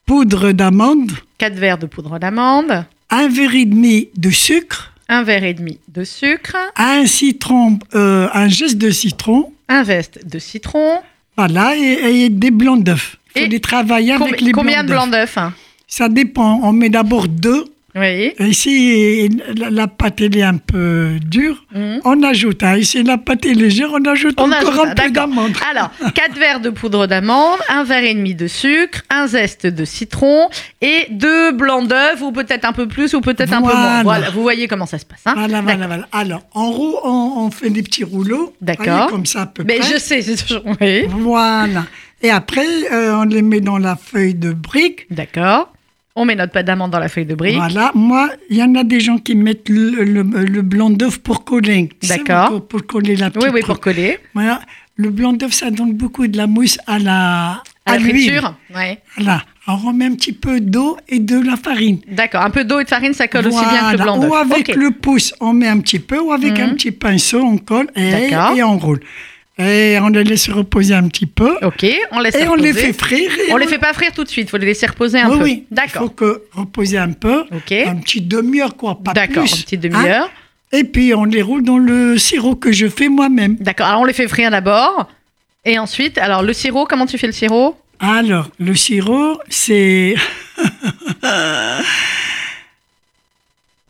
poudre 0.07 0.53
d'amande, 0.53 1.12
4 1.38 1.55
verres 1.55 1.78
de 1.78 1.86
poudre 1.86 2.18
d'amande, 2.18 2.84
un 3.11 3.28
verre 3.28 3.55
et 3.55 3.64
demi 3.64 4.09
de 4.16 4.30
sucre, 4.30 4.92
un 5.09 5.22
verre 5.22 5.44
et 5.44 5.55
demi 5.55 5.78
de 5.88 6.05
sucre, 6.05 6.57
un 6.76 7.07
citron, 7.07 7.78
euh, 7.94 8.28
un 8.32 8.48
geste 8.48 8.78
de 8.78 8.90
citron, 8.90 9.53
un 9.68 9.82
veste 9.82 10.26
de 10.26 10.38
citron. 10.38 11.00
voilà, 11.36 11.76
et, 11.76 12.24
et 12.24 12.28
des 12.30 12.50
blancs 12.50 12.82
d'œufs. 12.82 13.16
Il 13.34 13.40
faut 13.40 13.46
Et 13.46 13.48
les 13.48 13.61
travailler 13.61 14.12
avec 14.12 14.40
les 14.40 14.53
combien 14.53 14.84
blancs 14.84 14.86
de 14.86 14.92
blancs 14.92 15.11
d'œufs. 15.11 15.34
d'œufs? 15.34 15.38
Hein 15.38 15.55
Ça 15.88 16.09
dépend. 16.09 16.61
On 16.62 16.72
met 16.72 16.90
d'abord 16.90 17.28
deux. 17.28 17.64
Oui. 17.95 18.32
Si 18.55 19.28
la, 19.57 19.68
la 19.70 19.86
pâte 19.86 20.20
elle 20.22 20.36
est 20.36 20.43
un 20.43 20.57
peu 20.57 21.18
dure, 21.24 21.64
Mhm. 21.74 22.01
on 22.05 22.22
ajoute. 22.22 22.62
hein. 22.62 22.78
Si 22.82 23.03
la 23.03 23.18
pâte 23.18 23.45
est 23.45 23.53
légère, 23.55 23.90
on 23.93 24.03
ajoute 24.05 24.34
On 24.38 24.45
encore 24.51 24.68
ajoute, 24.68 24.86
un 24.86 24.95
peu 24.95 25.11
d'amande. 25.11 25.53
Alors, 25.70 25.90
4 26.14 26.38
verres 26.38 26.61
de 26.61 26.70
poudre 26.70 27.07
d'amande, 27.07 27.59
un 27.68 27.84
verre 27.84 28.05
et 28.05 28.14
demi 28.14 28.34
de 28.34 28.47
sucre, 28.47 29.03
un 29.11 29.26
zeste 29.26 29.66
de 29.66 29.84
citron 29.84 30.49
et 30.80 31.07
deux 31.11 31.53
blancs 31.53 31.86
d'œufs, 31.86 32.22
ou 32.22 32.32
peut-être 32.32 32.64
un 32.64 32.72
peu 32.72 32.88
plus, 32.88 33.12
ou 33.14 33.20
peut-être 33.20 33.53
un 33.53 33.61
peu 33.61 33.68
moins. 33.74 34.03
Voilà. 34.03 34.30
Vous 34.30 34.43
voyez 34.43 34.68
comment 34.68 34.86
ça 34.86 34.99
se 34.99 35.05
passe. 35.05 35.20
Hein 35.26 35.34
Voilà, 35.36 35.61
voilà, 35.61 35.86
voilà. 35.86 36.09
Alors, 36.12 36.43
en 36.55 36.70
roue, 36.70 36.95
on, 37.05 37.34
on 37.38 37.51
fait 37.51 37.68
des 37.70 37.82
petits 37.82 38.05
rouleaux. 38.05 38.55
D'accord. 38.62 39.09
Comme 39.09 39.26
ça, 39.26 39.43
à 39.43 39.47
peu 39.47 39.64
Mais 39.64 39.78
près. 39.80 39.93
je 39.93 39.99
sais, 39.99 40.22
c'est 40.22 40.36
toujours. 40.36 40.62
Oui. 40.80 41.03
Voilà. 41.11 41.84
Et 42.22 42.30
après, 42.30 42.64
euh, 42.93 43.16
on 43.16 43.24
les 43.24 43.43
met 43.43 43.61
dans 43.61 43.78
la 43.78 43.97
feuille 43.97 44.34
de 44.34 44.53
brique. 44.53 45.07
D'accord. 45.11 45.71
On 46.14 46.24
met 46.26 46.34
notre 46.34 46.52
pâte 46.52 46.66
d'amande 46.66 46.90
dans 46.90 46.98
la 46.98 47.08
feuille 47.08 47.24
de 47.26 47.34
brique. 47.34 47.56
Voilà. 47.56 47.90
Moi, 47.94 48.28
il 48.50 48.56
y 48.58 48.62
en 48.62 48.74
a 48.74 48.84
des 48.84 49.00
gens 49.00 49.16
qui 49.18 49.34
mettent 49.34 49.68
le, 49.70 50.04
le- 50.04 50.22
le 50.22 50.62
blanc 50.62 50.90
d'œuf 50.90 51.18
pour 51.18 51.44
coller. 51.44 51.88
D'accord. 52.06 52.48
Pour, 52.50 52.68
pour 52.68 52.86
coller 52.86 53.16
la 53.16 53.30
petite 53.30 53.44
Oui, 53.48 53.50
oui, 53.54 53.60
pour 53.64 53.80
coller. 53.80 54.18
Voilà. 54.34 54.60
Le 54.96 55.08
blanc 55.08 55.32
d'œuf, 55.32 55.52
ça 55.52 55.70
donne 55.70 55.94
beaucoup 55.94 56.26
de 56.26 56.36
la 56.36 56.46
mousse 56.46 56.76
à 56.86 56.98
la, 56.98 57.62
À 57.86 57.92
la 57.92 57.98
l'huile. 57.98 58.28
friture. 58.30 58.54
Ouais. 58.74 58.98
Voilà. 59.16 59.42
Alors, 59.66 59.80
on 59.86 59.92
met 59.94 60.04
un 60.04 60.14
petit 60.14 60.32
peu 60.34 60.60
d'eau 60.60 60.98
et 61.08 61.18
de 61.18 61.40
la 61.40 61.56
farine. 61.56 62.00
D'accord. 62.08 62.42
Un 62.42 62.50
peu 62.50 62.64
d'eau 62.64 62.78
et 62.80 62.84
de 62.84 62.88
farine, 62.90 63.14
ça 63.14 63.26
colle 63.26 63.46
aussi 63.46 63.64
bien 63.64 63.90
que 63.92 63.96
le 63.96 64.02
blanc 64.02 64.18
d'œuf. 64.18 64.30
Ou 64.30 64.34
avec 64.34 64.74
le 64.74 64.90
pouce, 64.90 65.32
on 65.40 65.54
met 65.54 65.68
un 65.68 65.78
petit 65.78 65.98
peu, 65.98 66.18
ou 66.20 66.32
avec 66.32 66.58
Mhm. 66.58 66.64
un 66.64 66.68
petit 66.74 66.90
pinceau, 66.90 67.40
on 67.40 67.56
colle 67.56 67.86
et, 67.96 68.28
et 68.56 68.62
on 68.62 68.76
roule. 68.76 69.00
Et 69.59 69.98
on 70.00 70.09
les 70.09 70.24
laisse 70.24 70.48
reposer 70.48 70.94
un 70.94 71.09
petit 71.09 71.26
peu. 71.26 71.57
Ok, 71.62 71.86
on 72.11 72.20
laisse 72.20 72.34
Et 72.34 72.48
on 72.48 72.55
les 72.55 72.72
fait 72.72 72.92
frire. 72.92 73.30
et 73.48 73.53
On 73.53 73.57
les 73.59 73.66
fait 73.66 73.78
pas 73.78 73.92
frire 73.92 74.12
tout 74.12 74.24
de 74.24 74.28
suite, 74.28 74.48
faut 74.48 74.57
les 74.57 74.66
laisser 74.66 74.86
reposer 74.86 75.20
un 75.20 75.30
oui, 75.30 75.38
peu. 75.38 75.44
oui. 75.44 75.66
Il 75.70 75.74
D'accord. 75.74 76.03
faut 76.03 76.09
que 76.09 76.42
reposer 76.53 76.96
un 76.98 77.12
peu. 77.12 77.44
Ok. 77.55 77.72
Un 77.72 77.96
petit 77.96 78.22
demi-heure, 78.22 78.76
quoi, 78.76 78.98
pas 79.03 79.12
D'accord, 79.12 79.44
plus. 79.44 79.53
une 79.57 79.62
petite 79.62 79.84
hein. 79.84 79.88
demi-heure. 79.88 80.30
Et 80.72 80.84
puis, 80.84 81.12
on 81.14 81.24
les 81.24 81.42
roule 81.42 81.62
dans 81.64 81.76
le 81.76 82.16
sirop 82.16 82.55
que 82.57 82.72
je 82.72 82.86
fais 82.88 83.09
moi-même. 83.09 83.57
D'accord. 83.57 83.86
Alors 83.86 84.00
on 84.00 84.05
les 84.05 84.14
fait 84.14 84.26
frire 84.28 84.50
d'abord. 84.50 85.09
Et 85.66 85.78
ensuite, 85.78 86.16
alors 86.16 86.42
le 86.42 86.55
sirop, 86.55 86.86
comment 86.86 87.05
tu 87.07 87.18
fais 87.18 87.26
le 87.26 87.32
sirop? 87.34 87.76
Alors, 88.00 88.48
le 88.59 88.74
sirop, 88.74 89.38
c'est... 89.50 90.14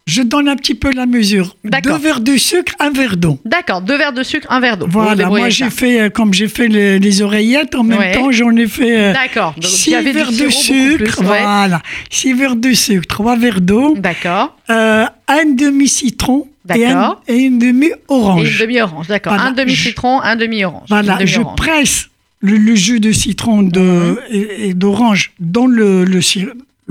je 0.06 0.22
donne 0.22 0.48
un 0.48 0.56
petit 0.56 0.74
peu 0.74 0.90
la 0.92 1.06
mesure. 1.06 1.56
D'accord. 1.64 1.96
Deux 1.98 2.02
verres 2.02 2.20
de 2.20 2.36
sucre, 2.36 2.72
un 2.80 2.90
verre 2.90 3.16
d'eau. 3.16 3.38
D'accord, 3.44 3.82
deux 3.82 3.96
verres 3.96 4.12
de 4.12 4.22
sucre, 4.22 4.46
un 4.50 4.58
verre 4.60 4.76
d'eau. 4.76 4.86
Voilà, 4.90 5.28
moi 5.28 5.48
j'ai 5.48 5.70
fait, 5.70 6.00
euh, 6.00 6.10
comme 6.10 6.34
j'ai 6.34 6.48
fait 6.48 6.66
les, 6.68 6.98
les 6.98 7.22
oreillettes, 7.22 7.74
en 7.76 7.84
même 7.84 7.98
Ouais. 7.98 8.12
temps 8.12 8.30
j'en 8.32 8.54
ai 8.56 8.66
fait 8.66 8.98
euh, 8.98 9.12
D'accord. 9.12 9.54
Six 9.62 9.94
verres 9.94 10.32
de 10.32 10.48
sucre, 10.50 10.96
plus, 10.96 11.18
ouais. 11.20 11.42
voilà, 11.42 11.80
six 12.10 12.32
verres 12.32 12.56
de 12.56 12.72
sucre, 12.72 13.06
trois 13.06 13.36
verres 13.36 13.60
d'eau, 13.60 13.94
D'accord. 13.96 14.56
euh, 14.70 15.04
un 15.28 15.44
demi-citron 15.54 16.48
et, 16.74 16.86
un- 16.86 17.16
et 17.28 17.34
une 17.34 17.38
Et 17.42 17.46
une 17.46 17.58
demi-orange. 17.58 18.58
demi-orange, 18.60 19.06
d'accord. 19.08 19.34
Voilà, 19.34 19.48
Un 19.50 19.52
demi-citron, 19.52 20.20
un 20.20 20.36
demi-orange. 20.36 20.86
Voilà, 20.88 21.18
je 21.24 21.34
demi-orange. 21.36 21.56
presse 21.56 22.08
le, 22.40 22.56
le 22.56 22.74
jus 22.74 22.98
de 23.00 23.12
citron 23.12 23.62
de, 23.62 23.80
Mhm. 23.80 24.18
et, 24.30 24.68
et 24.68 24.74
d'orange 24.74 25.32
dans 25.38 25.66
le, 25.66 26.04
le 26.04 26.20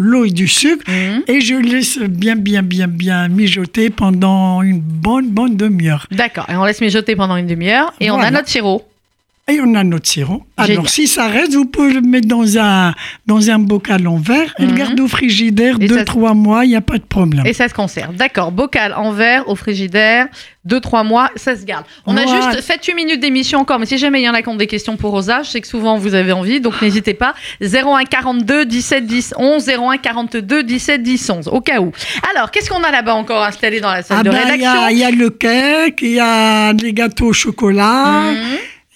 l'eau 0.02 0.26
et 0.26 0.32
du 0.32 0.48
sucre 0.48 0.84
Mhm. 0.90 1.24
et 1.28 1.42
je 1.42 1.54
laisse 1.56 2.00
bien, 2.00 2.36
bien, 2.36 2.64
bien, 2.64 2.88
bien 2.88 3.28
mijoter 3.28 3.90
pendant 3.92 4.62
une 4.64 4.80
bonne, 4.80 5.30
bonne 5.30 5.56
demi-heure. 5.56 6.08
D'accord. 6.12 6.48
Et 6.52 6.56
on 6.56 6.66
laisse 6.66 6.82
mijoter 6.82 7.16
pendant 7.16 7.36
une 7.38 7.48
demi-heure. 7.48 7.94
Et 8.00 8.10
on 8.12 8.20
a 8.20 8.32
notre 8.32 8.50
sirop. 8.50 8.84
Et 9.52 9.60
on 9.60 9.76
a 9.76 9.84
notre 9.84 10.08
sirop. 10.08 10.44
Génial. 10.58 10.72
Alors, 10.78 10.90
si 10.90 11.08
ça 11.08 11.28
reste, 11.28 11.54
vous 11.54 11.66
pouvez 11.66 11.92
le 11.94 12.02
mettre 12.02 12.28
dans 12.28 12.58
un, 12.58 12.94
dans 13.26 13.50
un 13.50 13.60
bocal 13.60 14.08
en 14.08 14.18
verre 14.18 14.54
et 14.60 14.64
Mhm. 14.64 14.70
le 14.72 14.76
garder 14.78 15.02
au 15.02 15.08
frigidaire 15.08 15.76
Et 15.82 15.88
ça- 15.88 15.96
2-3 15.96 16.34
mois, 16.34 16.64
il 16.66 16.70
n'y 16.70 16.76
a 16.76 16.82
pas 16.82 16.98
de 16.98 17.04
problème. 17.04 17.46
Et 17.46 17.54
ça 17.54 17.68
se 17.68 17.74
conserve. 17.74 18.16
D'accord. 18.16 18.52
Bocal 18.52 18.94
en 18.94 19.12
verre, 19.12 19.50
au 19.50 19.56
frigidaire, 19.56 20.28
2-3 20.64 21.04
mois, 21.04 21.30
ça 21.36 21.56
se 21.58 21.66
garde. 21.66 21.86
On 22.06 22.16
a 22.16 22.24
Voilà. 22.24 22.52
juste 22.52 22.62
fait 22.66 22.80
8 22.86 22.94
minutes 22.94 23.20
d'émission 23.20 23.60
encore, 23.60 23.80
mais 23.80 23.86
si 23.88 23.98
jamais 23.98 24.22
il 24.22 24.26
y 24.26 24.30
en 24.30 24.34
a 24.34 24.42
qui 24.42 24.48
ont 24.50 24.56
des 24.56 24.68
questions 24.68 24.96
pour 24.96 25.12
Rosa, 25.12 25.42
je 25.44 25.50
sais 25.50 25.60
que 25.62 25.68
souvent 25.68 25.98
vous 25.98 26.14
avez 26.14 26.32
envie, 26.32 26.62
donc 26.62 26.80
n'hésitez 26.82 27.16
pas. 27.16 27.34
01 27.60 28.06
42 28.06 28.66
17 28.66 29.06
10 29.08 29.34
11, 29.38 29.68
01 29.68 29.98
42 29.98 30.64
17 30.64 31.02
10 31.04 31.30
11, 31.30 31.48
au 31.48 31.62
cas 31.62 31.82
où. 31.82 31.92
Alors, 32.36 32.52
qu'est-ce 32.52 32.70
qu'on 32.70 32.84
a 32.84 32.92
là-bas 32.92 33.16
encore 33.16 33.44
installé 33.44 33.82
dans 33.82 33.92
la 33.92 34.04
salle 34.04 34.20
Ah 34.20 34.24
de 34.24 34.30
il 34.30 34.34
y, 34.36 34.38
rédaction? 34.38 34.82
a- 34.84 34.92
il 34.92 34.98
y 35.00 35.04
a 35.04 35.12
le 35.12 35.30
cake, 35.32 36.00
il 36.04 36.12
y 36.12 36.20
a 36.20 36.74
les 36.74 36.94
gâteaux 36.94 37.28
au 37.30 37.34
chocolat, 37.34 38.22
Mhm. 38.32 38.38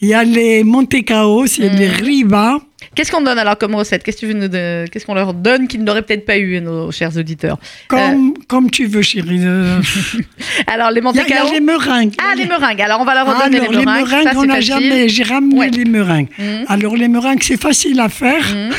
Il 0.02 0.10
y 0.10 0.14
a 0.14 0.24
les 0.24 0.64
Montecao, 0.64 1.46
c'est 1.48 1.70
Mhm. 1.70 1.78
les 1.78 1.88
Riva. 1.88 2.60
Qu'est-ce 2.94 3.12
qu'on 3.12 3.22
donne 3.22 3.38
alors 3.40 3.58
comme 3.58 3.76
recette? 3.76 4.04
Qu'est-ce 4.04 5.06
qu'on 5.06 5.14
leur 5.16 5.34
donne 5.34 5.68
qu'ils 5.68 5.84
n'auraient 5.84 6.02
peut-être 6.04 6.26
pas 6.26 6.38
eu, 6.38 6.62
nos 6.62 6.92
chers 6.92 7.16
auditeurs? 7.18 7.58
Comme, 7.88 8.34
comme 8.48 8.70
tu 8.70 8.86
veux, 8.86 9.02
chérie. 9.02 9.40
Euh, 9.44 9.82
Alors, 10.68 10.92
les 10.92 11.02
Il 11.02 11.16
y, 11.16 11.20
a- 11.20 11.24
il 11.28 11.30
y 11.30 11.34
a 11.34 11.52
les 11.52 11.60
meringues. 11.60 12.14
Ah, 12.20 12.36
les 12.36 12.46
meringues. 12.46 12.82
Alors, 12.82 13.02
on 13.02 13.06
va 13.06 13.16
leur 13.16 13.26
redonner 13.28 13.60
Alors, 13.60 13.72
les 13.72 13.86
meringues. 13.86 14.24
ça, 14.24 14.32
on 14.36 14.42
c'est 14.42 14.48
n'a 14.48 14.56
facile. 14.56 14.74
jamais. 14.74 15.10
J'ai 15.10 15.24
ramené 15.24 15.56
Ouais. 15.60 15.70
les 15.70 15.86
meringues. 15.86 16.28
Mhm. 16.38 16.66
Alors, 16.70 16.96
les 16.96 17.08
meringues, 17.08 17.42
c'est 17.44 17.60
facile 17.60 18.00
à 18.00 18.08
faire, 18.10 18.46
Mhm. 18.56 18.72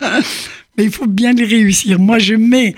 mais 0.76 0.84
il 0.84 0.90
faut 0.90 1.06
bien 1.06 1.32
les 1.32 1.44
réussir. 1.44 1.98
Moi, 1.98 2.18
je 2.18 2.34
mets. 2.34 2.74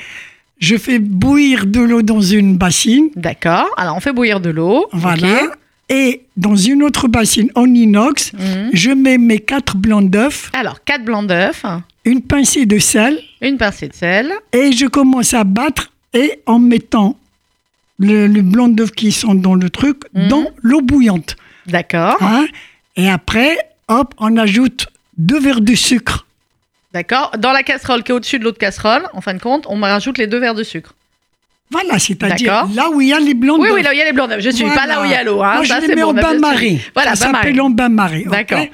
Je 0.59 0.77
fais 0.77 0.99
bouillir 0.99 1.65
de 1.65 1.81
l'eau 1.81 2.03
dans 2.03 2.21
une 2.21 2.57
bassine. 2.59 3.09
D'accord. 3.17 3.69
Alors, 3.79 3.97
on 3.97 4.01
fait 4.01 4.13
bouillir 4.13 4.41
de 4.41 4.51
l'eau. 4.51 4.87
Voilà. 4.93 5.41
Et 5.93 6.23
dans 6.37 6.55
une 6.57 6.83
autre 6.85 7.09
bassine 7.09 7.51
en 7.57 7.67
inox, 7.67 8.33
Mhm. 8.33 8.71
je 8.73 8.91
mets 8.93 9.19
mes 9.19 9.41
quatre 9.41 9.77
blancs 9.77 10.09
d'œufs, 10.09 10.51
Alors, 10.55 10.83
4 10.85 11.05
blancs 11.05 11.27
d'œufs, 11.27 11.65
une 12.05 12.23
pincée 12.23 12.65
de 12.65 12.79
sel, 12.79 13.21
une 13.43 13.59
pincée 13.59 13.89
de 13.89 13.95
sel. 13.95 14.33
et 14.53 14.71
je 14.73 14.87
commence 14.87 15.35
à 15.35 15.43
battre 15.45 15.91
et 16.15 16.41
en 16.47 16.59
mettant 16.61 17.19
le, 17.99 18.27
le 18.29 18.41
blanc 18.43 18.69
d'œuf 18.69 18.93
qui 18.93 19.11
sont 19.13 19.35
dans 19.35 19.55
le 19.55 19.69
truc 19.69 19.99
Mhm. 20.15 20.29
dans 20.29 20.47
l'eau 20.63 20.81
bouillante. 20.81 21.37
D'accord. 21.67 22.17
hein? 22.23 22.47
Et 22.97 23.09
après, 23.11 23.59
hop, 23.89 24.15
on 24.19 24.37
ajoute 24.37 24.87
deux 25.19 25.41
verres 25.41 25.61
de 25.61 25.75
sucre. 25.75 26.25
D'accord. 26.93 27.33
Dans 27.39 27.53
la 27.53 27.63
casserole 27.63 28.03
qui 28.03 28.11
est 28.13 28.15
au-dessus 28.15 28.39
de 28.39 28.45
l'autre 28.45 28.59
casserole, 28.59 29.07
en 29.13 29.21
fin 29.21 29.35
de 29.35 29.39
compte, 29.41 29.65
on 29.69 29.81
rajoute 29.81 30.19
les 30.19 30.27
deux 30.27 30.39
verres 30.39 30.55
de 30.55 30.63
sucre. 30.65 30.95
Voilà, 31.71 31.99
c'est-à-dire 31.99 32.67
là 32.75 32.91
où 32.91 33.01
il 33.01 33.09
y 33.09 33.13
a 33.13 33.21
les 33.21 33.35
blancs 33.35 33.59
Oui, 33.61 33.69
oui, 33.73 33.83
là 33.83 33.91
où 33.91 33.93
il 33.93 33.99
y 33.99 34.03
a 34.03 34.05
les 34.07 34.13
blancs 34.13 34.29
d'œufs. 34.29 34.41
Je 34.41 34.51
suis 34.51 34.65
pas 34.65 34.87
là 34.87 35.01
où 35.01 35.05
il 35.05 35.11
y 35.11 35.15
a 35.15 35.23
l'eau. 35.23 35.41
Hein. 35.43 35.55
Moi, 35.57 35.65
Ça, 35.65 35.81
je 35.81 35.87
les 35.87 35.95
mets 35.95 36.03
bon, 36.03 36.09
en 36.11 36.15
bain-marie. 36.15 36.81
Voilà, 36.95 37.15
ça 37.15 37.31
s'appelle 37.31 37.61
en 37.61 37.71
bain-marie. 37.71 38.25
D'accord. 38.25 38.65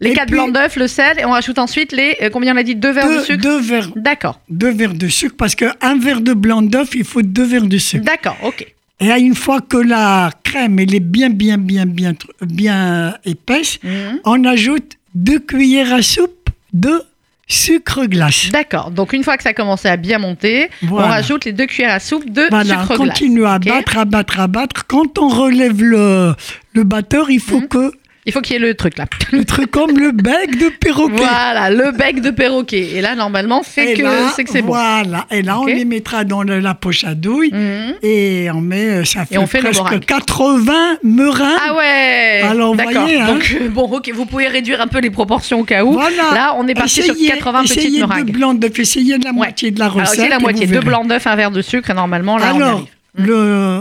Les 0.00 0.10
Et 0.10 0.14
quatre 0.14 0.26
puis, 0.26 0.34
blancs 0.36 0.52
d'œufs, 0.52 0.76
le 0.76 0.88
sel, 0.88 1.18
et 1.20 1.24
on 1.24 1.30
rajoute 1.30 1.58
ensuite 1.58 1.92
les. 1.92 2.16
euh, 2.22 2.28
combien 2.30 2.54
on 2.54 2.58
a 2.58 2.62
dit 2.62 2.74
Deux 2.74 2.90
verres 2.90 3.08
de 3.08 3.20
sucre 3.20 3.40
deux 3.42 3.60
verres, 3.60 3.88
D'accord. 3.96 4.40
deux 4.50 4.70
verres 4.70 4.94
de 4.94 5.08
sucre, 5.08 5.34
parce 5.38 5.54
qu'un 5.54 5.98
verre 5.98 6.20
de 6.20 6.34
blanc 6.34 6.60
d'œuf, 6.60 6.90
il 6.94 7.04
faut 7.04 7.22
deux 7.22 7.44
verres 7.44 7.66
de 7.66 7.78
sucre. 7.78 8.04
D'accord, 8.04 8.36
ok. 8.42 8.66
Et 9.00 9.06
une 9.20 9.34
fois 9.34 9.60
que 9.60 9.76
la 9.78 10.30
crème 10.44 10.78
elle 10.78 10.94
est 10.94 11.00
bien, 11.00 11.30
bien, 11.30 11.56
bien, 11.56 11.86
bien, 11.86 12.12
bien 12.40 13.16
épaisse, 13.24 13.78
Mhm. 13.82 14.20
on 14.24 14.44
ajoute 14.44 14.92
deux 15.14 15.38
cuillères 15.40 15.92
à 15.94 16.02
soupe 16.02 16.50
de 16.72 17.02
sucre 17.48 18.06
glace. 18.06 18.48
D'accord. 18.50 18.90
Donc 18.90 19.12
une 19.12 19.24
fois 19.24 19.36
que 19.36 19.42
ça 19.42 19.50
a 19.50 19.54
commencé 19.54 19.88
à 19.88 19.96
bien 19.96 20.18
monter, 20.18 20.70
on 20.82 20.86
Voilà. 20.86 21.08
rajoute 21.08 21.44
les 21.44 21.52
deux 21.52 21.66
cuillères 21.66 21.92
à 21.94 22.00
soupe 22.00 22.28
de 22.30 22.46
Voilà, 22.50 22.80
sucre 22.82 22.86
glace. 22.96 22.98
continue 22.98 23.44
à 23.46 23.58
battre, 23.58 23.98
à 23.98 24.04
battre, 24.04 24.40
à 24.40 24.46
battre. 24.46 24.86
Quand 24.86 25.18
on 25.18 25.28
relève 25.28 25.82
le, 25.82 26.34
le 26.72 26.84
batteur, 26.84 27.30
il 27.30 27.40
faut 27.40 27.60
Mhm. 27.60 27.68
que 27.68 27.92
Il 28.24 28.32
faut 28.32 28.40
qu'il 28.40 28.52
y 28.52 28.56
ait 28.56 28.60
le 28.60 28.74
truc 28.74 28.98
là. 28.98 29.06
le 29.32 29.44
truc 29.44 29.70
comme 29.72 29.98
le 29.98 30.12
bec 30.12 30.56
de 30.56 30.68
perroquet. 30.68 31.16
Voilà, 31.16 31.70
le 31.70 31.90
bec 31.90 32.20
de 32.20 32.30
perroquet. 32.30 32.90
Et 32.94 33.00
là, 33.00 33.16
normalement, 33.16 33.62
c'est 33.64 33.94
que 33.94 34.02
c'est 34.50 34.62
bon. 34.62 34.68
Voilà. 34.68 35.26
Et 35.32 35.42
là, 35.42 35.58
on 35.58 35.66
les 35.66 35.84
mettra 35.84 36.22
dans 36.22 36.42
le- 36.44 36.60
la 36.60 36.74
poche 36.74 37.02
à 37.02 37.14
douille. 37.14 37.50
Mhm. 37.52 37.94
Et 38.02 38.48
on 38.54 38.60
met, 38.60 38.88
euh, 38.88 39.04
ça 39.04 39.24
fait, 39.26 39.38
on 39.38 39.46
presque 39.48 39.64
meringue. 39.82 40.04
80 40.04 40.98
meringues. 41.02 41.58
Ah 41.68 41.74
ouais 41.76 42.42
Alors, 42.44 42.76
D'accord. 42.76 43.02
voyez, 43.02 43.20
hein. 43.20 43.26
Donc, 43.26 43.56
euh, 43.60 43.68
bon, 43.68 43.82
ok, 43.90 44.10
vous 44.14 44.26
pouvez 44.26 44.46
réduire 44.46 44.80
un 44.80 44.86
peu 44.86 45.00
les 45.00 45.10
proportions 45.10 45.60
au 45.60 45.64
cas 45.64 45.82
où. 45.84 45.92
Voilà. 45.94 46.30
Là, 46.32 46.54
on 46.58 46.68
est 46.68 46.74
parti 46.74 47.00
Essayez- 47.00 47.26
sur 47.26 47.34
80 47.34 47.62
petites 47.62 47.78
essayez 47.78 48.00
meringues. 48.00 48.26
de 48.26 48.32
blanc 48.32 48.54
d'œuf, 48.54 48.78
essayez 48.78 49.18
de 49.18 49.24
la 49.24 49.32
moitié 49.32 49.72
de 49.72 49.80
la 49.80 49.86
Alors, 49.86 49.96
recette. 49.98 50.20
c'est 50.20 50.28
la 50.28 50.38
moitié. 50.38 50.66
vous 50.66 50.74
Deux 50.74 50.80
blancs 50.80 51.08
d'œufs, 51.08 51.26
un 51.26 51.34
verre 51.34 51.50
de 51.50 51.60
sucre, 51.60 51.90
et 51.90 51.94
normalement, 51.94 52.38
là, 52.38 52.52
on 52.54 52.56
Alors, 52.56 52.68
arrive. 52.74 52.86
le, 53.16 53.80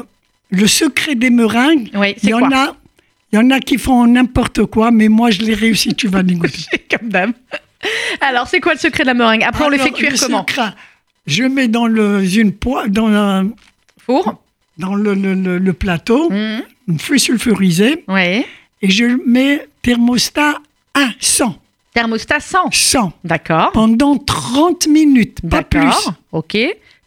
le 0.49 0.67
secret 0.67 1.13
des 1.15 1.29
meringues, 1.29 1.89
Oui, 1.93 2.15
il 2.23 2.29
y, 2.29 2.33
en 2.33 2.51
a, 2.51 2.75
il 3.31 3.35
y 3.35 3.39
en 3.39 3.49
a 3.51 3.59
qui 3.59 3.77
font 3.77 4.05
n'importe 4.07 4.65
quoi, 4.65 4.91
mais 4.91 5.07
moi, 5.07 5.31
je 5.31 5.41
l'ai 5.41 5.53
réussi, 5.53 5.93
tu 5.95 6.07
vas 6.07 6.23
goûter. 6.23 6.65
Comme 6.89 7.09
dame. 7.09 7.33
Alors, 8.19 8.47
c'est 8.47 8.59
quoi 8.59 8.73
le 8.73 8.79
secret 8.79 9.03
de 9.03 9.07
la 9.07 9.13
meringue? 9.13 9.43
Après, 9.43 9.63
on 9.63 9.67
Alors, 9.67 9.79
fait 9.85 9.91
cuire 9.91 10.11
le 10.11 10.17
comment? 10.17 10.39
secret, 10.41 10.69
Je 11.25 11.43
mets 11.43 11.67
dans 11.67 11.87
le, 11.87 12.23
une 12.37 12.51
poêle, 12.53 12.91
dans, 12.91 13.07
un- 13.07 13.49
Four 14.05 14.41
dans 14.77 14.95
le, 14.95 15.13
le- 15.13 15.33
le- 15.35 15.57
le 15.59 15.73
plateau, 15.73 16.29
Mhm. 16.29 16.63
une 16.87 16.99
feuille 16.99 17.19
sulfurisée, 17.19 18.03
Oui. 18.07 18.45
et 18.81 18.89
je 18.89 19.05
mets 19.27 19.67
thermostat 19.81 20.55
à 20.93 21.07
100. 21.19 21.55
Thermostat 21.93 22.39
100. 22.39 22.69
100 22.71 23.13
D'accord. 23.23 23.71
pendant 23.73 24.17
30 24.17 24.87
minutes, 24.87 25.39
pas 25.49 25.61
plus. 25.63 25.79
D'accord. 25.81 26.13
Ok. 26.31 26.57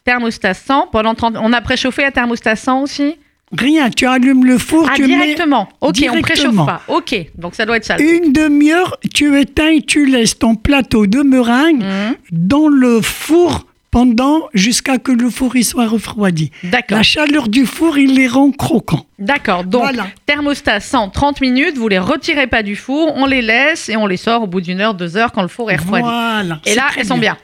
Thermostat 0.03 0.53
100 0.53 0.87
pendant 0.91 1.15
30 1.15 1.35
On 1.39 1.51
a 1.53 1.61
préchauffé 1.61 2.03
à 2.03 2.11
thermostat 2.11 2.55
100 2.55 2.81
aussi? 2.83 3.15
Rien, 3.57 3.89
tu 3.89 4.05
allumes 4.05 4.45
le 4.45 4.57
four, 4.57 4.87
Ah, 4.89 4.93
tu 4.95 5.03
mets 5.03 5.07
directement. 5.07 5.67
Ok, 5.81 5.95
on 6.01 6.21
préchauffe 6.21 6.23
directement. 6.23 6.65
pas. 6.65 6.81
Ok, 6.87 7.15
donc 7.37 7.55
ça 7.55 7.65
doit 7.65 7.77
être 7.77 7.85
ça. 7.85 7.97
une 7.99 8.31
demi-heure, 8.33 8.97
tu 9.13 9.39
éteins 9.39 9.69
et 9.69 9.81
tu 9.81 10.05
laisses 10.05 10.37
ton 10.37 10.55
plateau 10.55 11.07
de 11.07 11.21
meringue 11.21 11.83
Mhm. 11.83 12.15
dans 12.31 12.67
le 12.67 13.01
four 13.01 13.65
pendant 13.91 14.41
jusqu'à 14.53 14.97
que 14.97 15.11
le 15.13 15.29
four 15.29 15.55
il 15.55 15.63
soit 15.63 15.87
refroidi. 15.87 16.51
D'accord. 16.63 16.97
La 16.97 17.03
chaleur 17.03 17.47
du 17.47 17.65
four, 17.65 17.97
il 17.97 18.15
les 18.15 18.27
rend 18.27 18.51
croquants. 18.51 19.05
D'accord. 19.19 19.63
Donc, 19.63 19.83
Voilà. 19.83 20.07
thermostat 20.25 20.81
100, 20.81 21.09
30 21.11 21.39
minutes, 21.39 21.77
vous 21.77 21.87
les 21.87 21.99
retirez 21.99 22.47
pas 22.47 22.61
du 22.61 22.75
four, 22.75 23.13
on 23.15 23.25
les 23.25 23.41
laisse 23.41 23.87
et 23.87 23.95
on 23.95 24.05
les 24.05 24.17
sort 24.17 24.43
au 24.43 24.47
bout 24.47 24.59
d'une 24.59 24.81
heure, 24.81 24.95
deux 24.95 25.15
heures 25.15 25.31
quand 25.31 25.41
le 25.43 25.47
four 25.47 25.71
est 25.71 25.77
refroidi. 25.77 26.03
Voilà. 26.03 26.59
Et 26.65 26.75
là, 26.75 26.83
elles 26.97 27.05
sont 27.05 27.17
bien. 27.17 27.37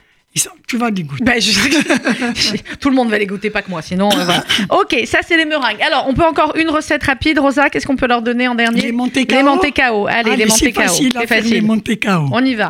Tu 0.67 0.77
vas 0.77 0.89
les 0.89 1.03
goûter. 1.03 1.41
Je- 1.41 2.57
Tout 2.79 2.89
le 2.89 2.95
monde 2.95 3.09
va 3.09 3.17
les 3.17 3.25
goûter, 3.25 3.49
pas 3.49 3.61
que 3.61 3.69
moi, 3.69 3.81
sinon. 3.81 4.09
euh, 4.11 4.23
voilà. 4.23 4.45
Ok, 4.69 4.95
ça 5.05 5.19
c'est 5.27 5.35
les 5.35 5.43
meringues. 5.45 5.81
Alors, 5.81 6.05
on 6.07 6.13
peut 6.13 6.23
encore 6.25 6.55
une 6.55 6.69
recette 6.69 7.03
rapide, 7.03 7.39
Rosa. 7.39 7.69
Qu'est-ce 7.69 7.85
qu'on 7.85 7.97
peut 7.97 8.07
leur 8.07 8.21
donner 8.21 8.47
en 8.47 8.55
dernier 8.55 8.81
Les 8.81 8.91
Monte-Carlo 8.93 9.35
Les 9.35 9.43
Monte-Carlo. 9.43 10.07
Allez, 10.07 10.37
les 10.37 10.47
facile 10.47 10.71
à 11.17 11.21
C'est 11.21 11.27
faire 11.27 11.37
les 11.43 11.49
facile. 11.49 11.63
Monte-Carlo. 11.65 12.29
On 12.31 12.45
y 12.45 12.55
va. 12.55 12.69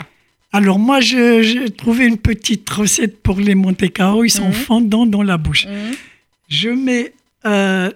Alors 0.51 0.79
moi, 0.79 0.99
j'ai 1.01 1.69
trouvé 1.69 2.07
une 2.07 2.17
petite 2.17 2.67
recette 2.69 3.21
pour 3.21 3.39
les 3.39 3.53
Monte-Carlo. 3.55 4.23
Ils 4.23 4.29
sont 4.31 4.47
Mhm. 4.47 4.53
fondants 4.53 5.05
dans 5.05 5.21
la 5.23 5.37
bouche. 5.37 5.67
Mhm. 5.67 5.95
Je 6.49 6.69
mets 6.69 7.13
euh, 7.45 7.91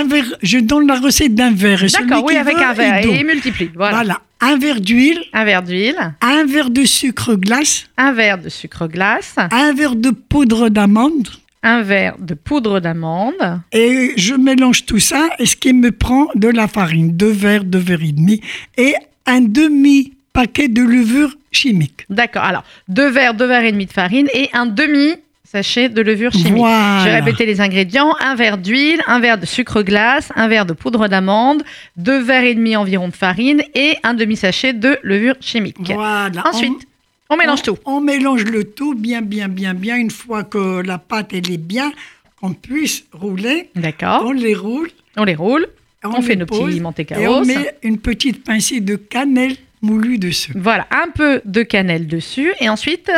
un 0.00 0.04
verre. 0.06 0.34
Je 0.42 0.58
donne 0.58 0.86
la 0.86 0.98
recette 1.00 1.34
d'un 1.34 1.52
verre. 1.52 1.84
D'accord, 1.92 2.24
oui, 2.24 2.36
avec 2.36 2.56
veut, 2.56 2.62
un 2.62 2.72
verre. 2.72 3.04
Et 3.06 3.24
multiplie. 3.24 3.70
Voilà. 3.74 3.96
Voilà. 3.96 4.20
Un 4.40 4.58
verre 4.58 4.80
d'huile, 4.80 5.20
Un 5.32 5.44
verre 5.44 5.62
d'huile, 5.62 5.96
un 6.20 6.44
verre 6.44 6.68
de 6.68 6.84
sucre 6.84 7.34
glace, 7.34 7.86
un 7.96 8.12
verre 8.12 8.36
de 8.38 8.50
sucre 8.50 8.86
glace, 8.88 9.36
un 9.38 9.72
verre 9.72 9.96
de 9.96 10.10
poudre 10.10 10.68
d'amande. 10.68 11.28
un 11.62 11.80
verre 11.82 12.16
de 12.18 12.34
poudre 12.34 12.78
d'amande. 12.80 13.60
Et 13.72 14.12
je 14.16 14.34
mélange 14.34 14.84
tout 14.84 14.98
ça. 14.98 15.30
Et 15.38 15.46
ce 15.46 15.56
qui 15.56 15.72
me 15.72 15.90
prend 15.92 16.28
de 16.34 16.48
la 16.48 16.68
farine, 16.68 17.16
deux 17.16 17.30
verres, 17.30 17.64
deux 17.64 17.78
verres 17.78 18.02
et 18.02 18.12
demi, 18.12 18.42
et 18.76 18.94
un 19.24 19.40
demi 19.40 20.12
paquet 20.34 20.68
de 20.68 20.82
levure 20.82 21.34
chimique. 21.50 22.04
D'accord. 22.10 22.42
Alors, 22.42 22.64
deux 22.88 23.08
verres, 23.08 23.32
deux 23.32 23.46
verres 23.46 23.64
et 23.64 23.72
demi 23.72 23.86
de 23.86 23.92
farine 23.92 24.26
et 24.34 24.50
un 24.52 24.66
demi 24.66 25.14
sachet 25.54 25.88
de 25.88 26.02
levure 26.02 26.32
chimique. 26.32 26.54
Voilà. 26.54 26.98
Je 26.98 27.04
vais 27.04 27.20
répéter 27.20 27.46
les 27.46 27.60
ingrédients 27.60 28.12
un 28.20 28.34
verre 28.34 28.58
d'huile, 28.58 29.00
un 29.06 29.20
verre 29.20 29.38
de 29.38 29.46
sucre 29.46 29.82
glace, 29.82 30.32
un 30.34 30.48
verre 30.48 30.66
de 30.66 30.72
poudre 30.72 31.06
d'amande, 31.06 31.62
deux 31.96 32.20
verres 32.20 32.42
et 32.42 32.56
demi 32.56 32.74
environ 32.74 33.06
de 33.06 33.14
farine 33.14 33.62
et 33.76 33.96
un 34.02 34.14
demi 34.14 34.36
sachet 34.36 34.72
de 34.72 34.98
levure 35.04 35.36
chimique. 35.40 35.76
Voilà. 35.78 36.42
Ensuite, 36.44 36.88
on 37.30 37.36
mélange 37.36 37.60
on, 37.60 37.74
tout. 37.74 37.78
On 37.84 38.00
mélange 38.00 38.44
le 38.44 38.64
tout 38.64 38.96
bien, 38.96 39.22
bien, 39.22 39.46
bien, 39.46 39.74
bien. 39.74 39.96
Une 39.96 40.10
fois 40.10 40.42
que 40.42 40.82
la 40.82 40.98
pâte 40.98 41.30
elle 41.32 41.48
est 41.52 41.56
bien, 41.56 41.92
qu'on 42.40 42.52
puisse 42.52 43.04
rouler, 43.12 43.70
D'accord. 43.76 44.24
on 44.26 44.32
les 44.32 44.54
roule. 44.56 44.90
On 45.16 45.22
les 45.22 45.36
roule. 45.36 45.68
On 46.02 46.20
fait 46.20 46.30
les 46.30 46.36
nos 46.36 46.46
petits 46.46 46.78
Et 46.78 46.80
Monte-Carlo. 46.80 47.32
on 47.32 47.44
met 47.44 47.76
une 47.84 47.98
petite 47.98 48.42
pincée 48.42 48.80
de 48.80 48.96
cannelle 48.96 49.54
moulue 49.82 50.18
dessus. 50.18 50.52
Voilà, 50.56 50.88
un 50.90 51.10
peu 51.14 51.40
de 51.44 51.62
cannelle 51.62 52.08
dessus 52.08 52.52
et 52.60 52.68
ensuite 52.68 53.10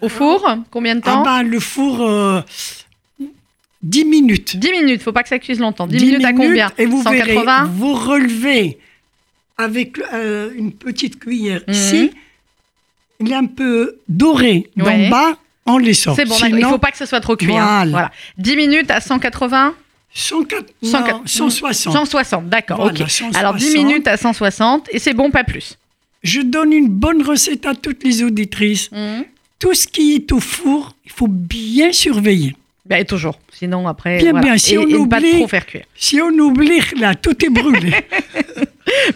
au 0.00 0.08
four, 0.08 0.46
combien 0.70 0.94
de 0.96 1.00
Ah 1.04 1.10
temps 1.10 1.22
bah, 1.22 1.42
le 1.42 1.60
four, 1.60 2.02
euh, 2.02 2.40
10 3.82 4.04
minutes. 4.04 4.56
10 4.56 4.70
minutes, 4.72 5.02
faut 5.02 5.12
pas 5.12 5.22
que 5.22 5.28
ça 5.28 5.38
cuise 5.38 5.60
longtemps. 5.60 5.86
10, 5.86 5.96
10 5.98 6.04
minutes, 6.06 6.24
à 6.24 6.32
combien 6.32 6.70
Et 6.78 6.86
vous 6.86 7.02
180 7.02 7.44
verrez, 7.64 7.68
vous 7.72 7.94
relevez 7.94 8.78
avec 9.58 9.98
euh, 10.12 10.50
une 10.56 10.72
petite 10.72 11.18
cuillère 11.18 11.62
Mhm. 11.66 11.74
ici. 11.74 12.10
Il 13.20 13.32
est 13.32 13.36
un 13.36 13.46
peu 13.46 13.96
doré 14.08 14.68
Ouais. 14.76 15.04
d'en 15.04 15.08
bas, 15.10 15.38
on 15.66 15.78
les 15.78 15.94
sort. 15.94 16.16
C'est 16.16 16.24
bon, 16.24 16.34
d'accord. 16.34 16.48
il 16.48 16.54
Sinon, 16.56 16.68
faut 16.70 16.78
pas 16.78 16.90
que 16.90 16.98
ce 16.98 17.06
soit 17.06 17.20
trop 17.20 17.36
cuit. 17.36 17.56
hein. 17.56 17.64
Voilà. 17.64 17.90
Voilà. 17.90 18.10
10 18.38 18.56
minutes 18.56 18.90
à 18.90 19.00
180 19.00 19.74
104, 20.12 20.64
non, 20.82 20.90
104, 20.90 21.20
160. 21.28 21.92
160, 21.92 22.48
d'accord, 22.48 22.76
Voilà, 22.78 22.92
ok. 22.92 22.98
160. 23.10 23.36
Alors 23.36 23.54
10 23.54 23.74
minutes 23.74 24.08
à 24.08 24.16
160 24.16 24.88
et 24.90 24.98
c'est 24.98 25.12
bon, 25.12 25.30
pas 25.30 25.44
plus. 25.44 25.76
Je 26.22 26.40
donne 26.40 26.72
une 26.72 26.88
bonne 26.88 27.22
recette 27.22 27.66
à 27.66 27.74
toutes 27.74 28.02
les 28.02 28.22
auditrices. 28.22 28.90
Mhm. 28.92 29.24
Tout 29.58 29.74
ce 29.74 29.86
qui 29.86 30.14
est 30.14 30.32
au 30.32 30.40
four, 30.40 30.94
il 31.04 31.10
faut 31.12 31.28
bien 31.28 31.92
surveiller. 31.92 32.54
Ben, 32.84 33.04
toujours. 33.04 33.38
Sinon, 33.52 33.88
après. 33.88 34.18
Bien, 34.18 34.30
voilà. 34.30 34.46
bien, 34.46 34.58
si 34.58 34.74
et, 34.74 34.78
on 34.78 34.82
et 34.86 34.92
ne 34.92 35.06
pas 35.06 35.18
oublie- 35.18 35.32
trop 35.38 35.48
faire 35.48 35.66
cuire. 35.66 35.84
Si 35.96 36.20
on 36.20 36.28
oublie, 36.28 36.80
là, 37.00 37.14
tout 37.14 37.44
est 37.44 37.48
brûlé. 37.50 37.92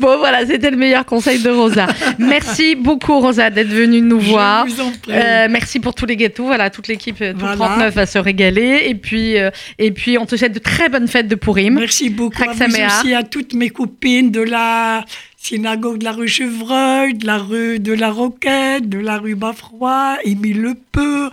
Bon, 0.01 0.18
voilà, 0.18 0.45
c'était 0.47 0.70
le 0.70 0.76
meilleur 0.76 1.05
conseil 1.07 1.41
de 1.43 1.49
Rosa. 1.51 1.86
merci 2.18 2.74
beaucoup, 2.74 3.20
Rosa, 3.20 3.51
d'être 3.51 3.68
venue 3.68 4.01
nous 4.01 4.18
voir. 4.18 4.66
Je 4.66 4.74
vous 4.74 4.80
en 4.80 4.91
prie. 4.91 5.12
Euh, 5.12 5.47
merci 5.49 5.78
pour 5.78 5.95
tous 5.95 6.07
les 6.07 6.16
gâteaux. 6.16 6.45
Voilà, 6.47 6.70
toute 6.70 6.88
l'équipe 6.88 7.16
euh, 7.22 7.32
tout 7.32 7.38
Voilà. 7.38 7.55
39 7.57 7.95
va 7.95 8.07
se 8.07 8.18
régaler. 8.18 8.82
Et 8.86 8.95
puis, 8.97 9.38
euh, 9.38 9.51
et 9.78 9.93
puis, 9.93 10.18
on 10.18 10.26
te 10.26 10.34
souhaite 10.36 10.53
de 10.55 10.59
très 10.59 10.88
bonnes 10.88 11.07
fêtes 11.07 11.28
de 11.28 11.36
Pourim. 11.36 11.74
Merci 11.74 12.11
beaucoup 12.11 12.43
à 12.43 12.53
vous 12.53 12.62
aussi, 12.64 13.14
à 13.14 13.22
toutes 13.22 13.55
mes 13.55 13.70
copines 13.70 14.30
de 14.32 14.41
la 14.41 15.05
synagogue 15.43 15.99
de 15.99 16.05
la 16.05 16.12
rue 16.12 16.28
Chevreuil, 16.28 17.14
de 17.14 17.26
la 17.26 17.38
rue 17.38 17.78
de 17.78 17.93
la 17.93 18.11
Roquette, 18.11 18.88
de 18.88 18.99
la 18.99 19.18
rue 19.18 19.34
Bafroy, 19.34 20.18
Émile 20.24 20.61
Lepeur 20.61 21.32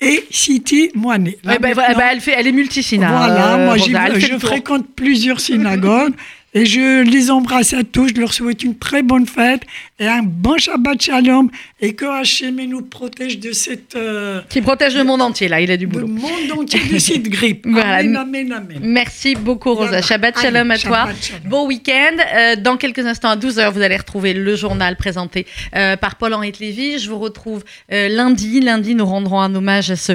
et 0.00 0.24
City 0.30 0.90
Moinet. 0.94 1.38
Eh 1.44 1.58
ben, 1.58 1.74
voilà, 1.74 1.94
ben, 1.94 2.08
elle, 2.12 2.20
fait, 2.20 2.34
elle 2.36 2.46
est 2.46 2.52
multisina. 2.52 3.08
voilà, 3.08 3.54
euh, 3.54 3.64
moi 3.64 3.74
Rosa, 3.74 4.18
je 4.18 4.38
fréquente 4.38 4.86
plusieurs 4.94 5.40
synagogues 5.40 6.14
et 6.54 6.66
je 6.66 7.02
les 7.02 7.30
embrasse 7.32 7.74
à 7.74 7.82
tous. 7.82 8.08
Je 8.14 8.20
leur 8.20 8.32
souhaite 8.32 8.62
une 8.62 8.78
très 8.78 9.02
bonne 9.02 9.26
fête 9.26 9.62
et 10.00 10.06
un 10.06 10.22
bon 10.22 10.56
Shabbat 10.58 11.02
Shalom 11.02 11.50
et 11.80 11.94
que 11.94 12.04
Hachem 12.04 12.56
nous 12.64 12.82
protège 12.82 13.38
de 13.38 13.52
cette 13.52 13.96
euh, 13.96 14.40
Qui 14.48 14.60
protège 14.60 14.96
le 14.96 15.04
monde 15.04 15.22
entier, 15.22 15.48
là, 15.48 15.60
il 15.60 15.70
a 15.70 15.76
du 15.76 15.86
le 15.86 15.90
boulot. 15.90 16.06
monde 16.06 16.52
entier 16.56 16.80
de 16.92 16.98
cette 16.98 17.22
grippe. 17.28 17.66
Voilà. 17.68 17.96
Amen, 17.96 18.16
amen, 18.16 18.52
amen. 18.52 18.78
Merci 18.80 19.34
beaucoup, 19.34 19.74
Rosa. 19.74 19.86
Voilà. 19.88 20.02
Shabbat 20.02 20.36
Allez, 20.36 20.46
shalom 20.46 20.70
à 20.70 20.78
toi. 20.78 20.98
Shabbat 20.98 21.22
shalom. 21.22 21.48
Bon 21.48 21.66
week-end. 21.66 22.16
Euh, 22.34 22.56
dans 22.56 22.76
quelques 22.76 23.04
instants, 23.06 23.30
à 23.30 23.36
12h, 23.36 23.72
vous 23.72 23.82
allez 23.82 23.96
retrouver 23.96 24.34
le 24.34 24.56
journal 24.56 24.96
présenté 24.96 25.46
euh, 25.74 25.96
par 25.96 26.16
Paul-Henri 26.16 26.52
Lévy. 26.60 26.98
Je 26.98 27.10
vous 27.10 27.18
retrouve 27.18 27.64
lundi. 27.90 28.60
Lundi, 28.60 28.94
nous 28.94 29.06
rendrons 29.06 29.40
un 29.40 29.54
hommage 29.54 29.90
à 29.90 29.96
ce 29.96 30.12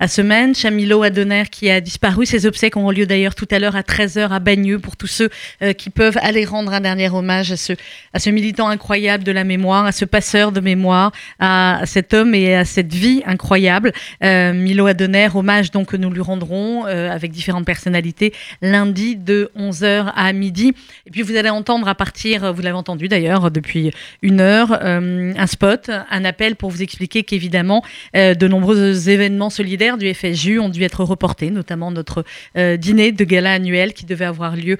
à 0.00 0.08
ce 0.08 0.20
man, 0.20 0.56
Chamilo 0.56 1.04
Adonner, 1.04 1.44
qui 1.48 1.70
a 1.70 1.80
disparu. 1.80 2.26
Ses 2.26 2.46
obsèques 2.46 2.76
auront 2.76 2.90
lieu 2.90 3.06
d'ailleurs 3.06 3.36
tout 3.36 3.46
à 3.52 3.60
l'heure 3.60 3.76
à 3.76 3.82
13h 3.82 4.28
à 4.30 4.40
Bagneux 4.40 4.80
pour 4.80 4.96
tous 4.96 5.06
ceux 5.06 5.30
qui 5.78 5.88
peuvent 5.88 6.18
aller 6.20 6.44
rendre 6.44 6.72
un 6.72 6.80
dernier 6.80 7.08
hommage 7.08 7.52
à 7.52 7.56
ce, 7.56 7.74
à 8.12 8.18
ce 8.18 8.28
militant 8.28 8.68
incroyable 8.68 9.23
de 9.24 9.32
la 9.32 9.44
mémoire, 9.44 9.86
à 9.86 9.92
ce 9.92 10.04
passeur 10.04 10.52
de 10.52 10.60
mémoire, 10.60 11.12
à, 11.40 11.80
cet 11.86 12.14
homme 12.14 12.34
et 12.34 12.54
à 12.54 12.64
cette 12.64 12.92
vie 12.92 13.22
incroyable. 13.26 13.92
Euh, 14.22 14.52
Milo 14.52 14.86
Adonner, 14.86 15.28
hommage 15.34 15.70
donc 15.70 15.88
que 15.88 15.96
nous 15.96 16.10
lui 16.10 16.20
rendrons 16.20 16.86
euh, 16.86 17.10
avec 17.10 17.32
différentes 17.32 17.64
personnalités 17.64 18.32
lundi 18.62 19.16
de 19.16 19.50
11h 19.58 20.12
à 20.14 20.32
midi. 20.32 20.72
Et 21.06 21.10
puis 21.10 21.22
vous 21.22 21.36
allez 21.36 21.50
entendre 21.50 21.88
à 21.88 21.94
partir, 21.94 22.52
vous 22.52 22.62
l'avez 22.62 22.76
entendu 22.76 23.08
d'ailleurs 23.08 23.50
depuis 23.50 23.90
une 24.22 24.40
heure, 24.40 24.78
euh, 24.82 25.32
un 25.36 25.46
spot, 25.46 25.90
un 26.10 26.24
appel 26.24 26.56
pour 26.56 26.70
vous 26.70 26.82
expliquer 26.82 27.24
qu'évidemment 27.24 27.82
de 28.14 28.48
nombreux 28.48 29.08
événements 29.08 29.50
solidaires 29.50 29.96
du 29.96 30.12
FSJU 30.12 30.58
ont 30.58 30.68
dû 30.68 30.82
être 30.82 31.04
reportés, 31.04 31.50
notamment 31.50 31.90
notre 31.90 32.24
dîner 32.76 33.12
de 33.12 33.24
gala 33.24 33.52
annuel 33.52 33.94
qui 33.94 34.04
devait 34.04 34.24
avoir 34.24 34.56
lieu 34.56 34.76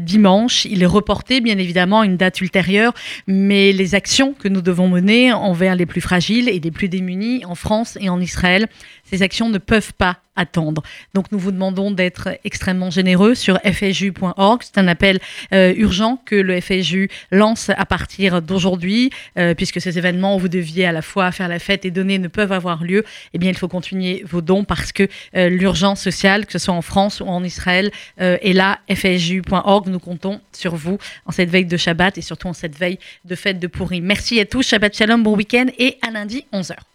dimanche. 0.00 0.64
Il 0.64 0.82
est 0.82 0.86
reporté 0.86 1.40
bien 1.40 1.58
évidemment 1.58 2.00
à 2.00 2.06
une 2.06 2.16
date 2.16 2.40
ultérieure, 2.40 2.92
mais 3.26 3.72
les 3.72 3.83
actions 3.92 4.32
que 4.32 4.48
nous 4.48 4.62
devons 4.62 4.88
mener 4.88 5.32
envers 5.32 5.76
les 5.76 5.84
plus 5.84 6.00
fragiles 6.00 6.48
et 6.48 6.58
les 6.58 6.70
plus 6.70 6.88
démunis 6.88 7.44
en 7.44 7.54
France 7.54 7.98
et 8.00 8.08
en 8.08 8.20
Israël, 8.20 8.68
ces 9.14 9.22
actions 9.22 9.48
ne 9.48 9.58
peuvent 9.58 9.92
pas 9.94 10.18
attendre. 10.34 10.82
Donc 11.14 11.30
nous 11.30 11.38
vous 11.38 11.52
demandons 11.52 11.92
d'être 11.92 12.30
extrêmement 12.42 12.90
généreux 12.90 13.36
sur 13.36 13.60
fsju.org. 13.62 14.62
C'est 14.64 14.78
un 14.78 14.88
appel 14.88 15.20
euh, 15.52 15.72
urgent 15.76 16.20
que 16.24 16.34
le 16.34 16.60
FSJU 16.60 17.08
lance 17.30 17.70
à 17.70 17.86
partir 17.86 18.42
d'aujourd'hui, 18.42 19.10
euh, 19.38 19.54
puisque 19.54 19.80
ces 19.80 19.96
événements 19.98 20.34
où 20.34 20.40
vous 20.40 20.48
deviez 20.48 20.86
à 20.86 20.90
la 20.90 21.02
fois 21.02 21.30
faire 21.30 21.46
la 21.46 21.60
fête 21.60 21.84
et 21.84 21.92
donner 21.92 22.18
ne 22.18 22.26
peuvent 22.26 22.50
avoir 22.50 22.82
lieu. 22.82 23.04
Eh 23.32 23.38
bien, 23.38 23.50
il 23.50 23.56
faut 23.56 23.68
continuer 23.68 24.24
vos 24.26 24.40
dons 24.40 24.64
parce 24.64 24.90
que 24.90 25.06
euh, 25.36 25.48
l'urgence 25.48 26.00
sociale, 26.00 26.46
que 26.46 26.52
ce 26.52 26.58
soit 26.58 26.74
en 26.74 26.82
France 26.82 27.20
ou 27.20 27.26
en 27.26 27.44
Israël, 27.44 27.92
est 28.18 28.52
là. 28.52 28.80
fsju.org. 28.92 29.86
Nous 29.88 30.00
comptons 30.00 30.40
sur 30.52 30.74
vous 30.74 30.98
en 31.26 31.30
cette 31.30 31.50
veille 31.50 31.66
de 31.66 31.76
Shabbat 31.76 32.18
et 32.18 32.22
surtout 32.22 32.48
en 32.48 32.52
cette 32.52 32.76
veille 32.76 32.98
de 33.24 33.36
fête 33.36 33.60
de 33.60 33.68
Pourri. 33.68 34.00
Merci 34.00 34.40
à 34.40 34.44
tous. 34.44 34.66
Shabbat 34.66 34.96
Shalom, 34.96 35.22
bon 35.22 35.36
week-end 35.36 35.66
et 35.78 35.98
à 36.02 36.10
lundi 36.10 36.44
11h. 36.52 36.93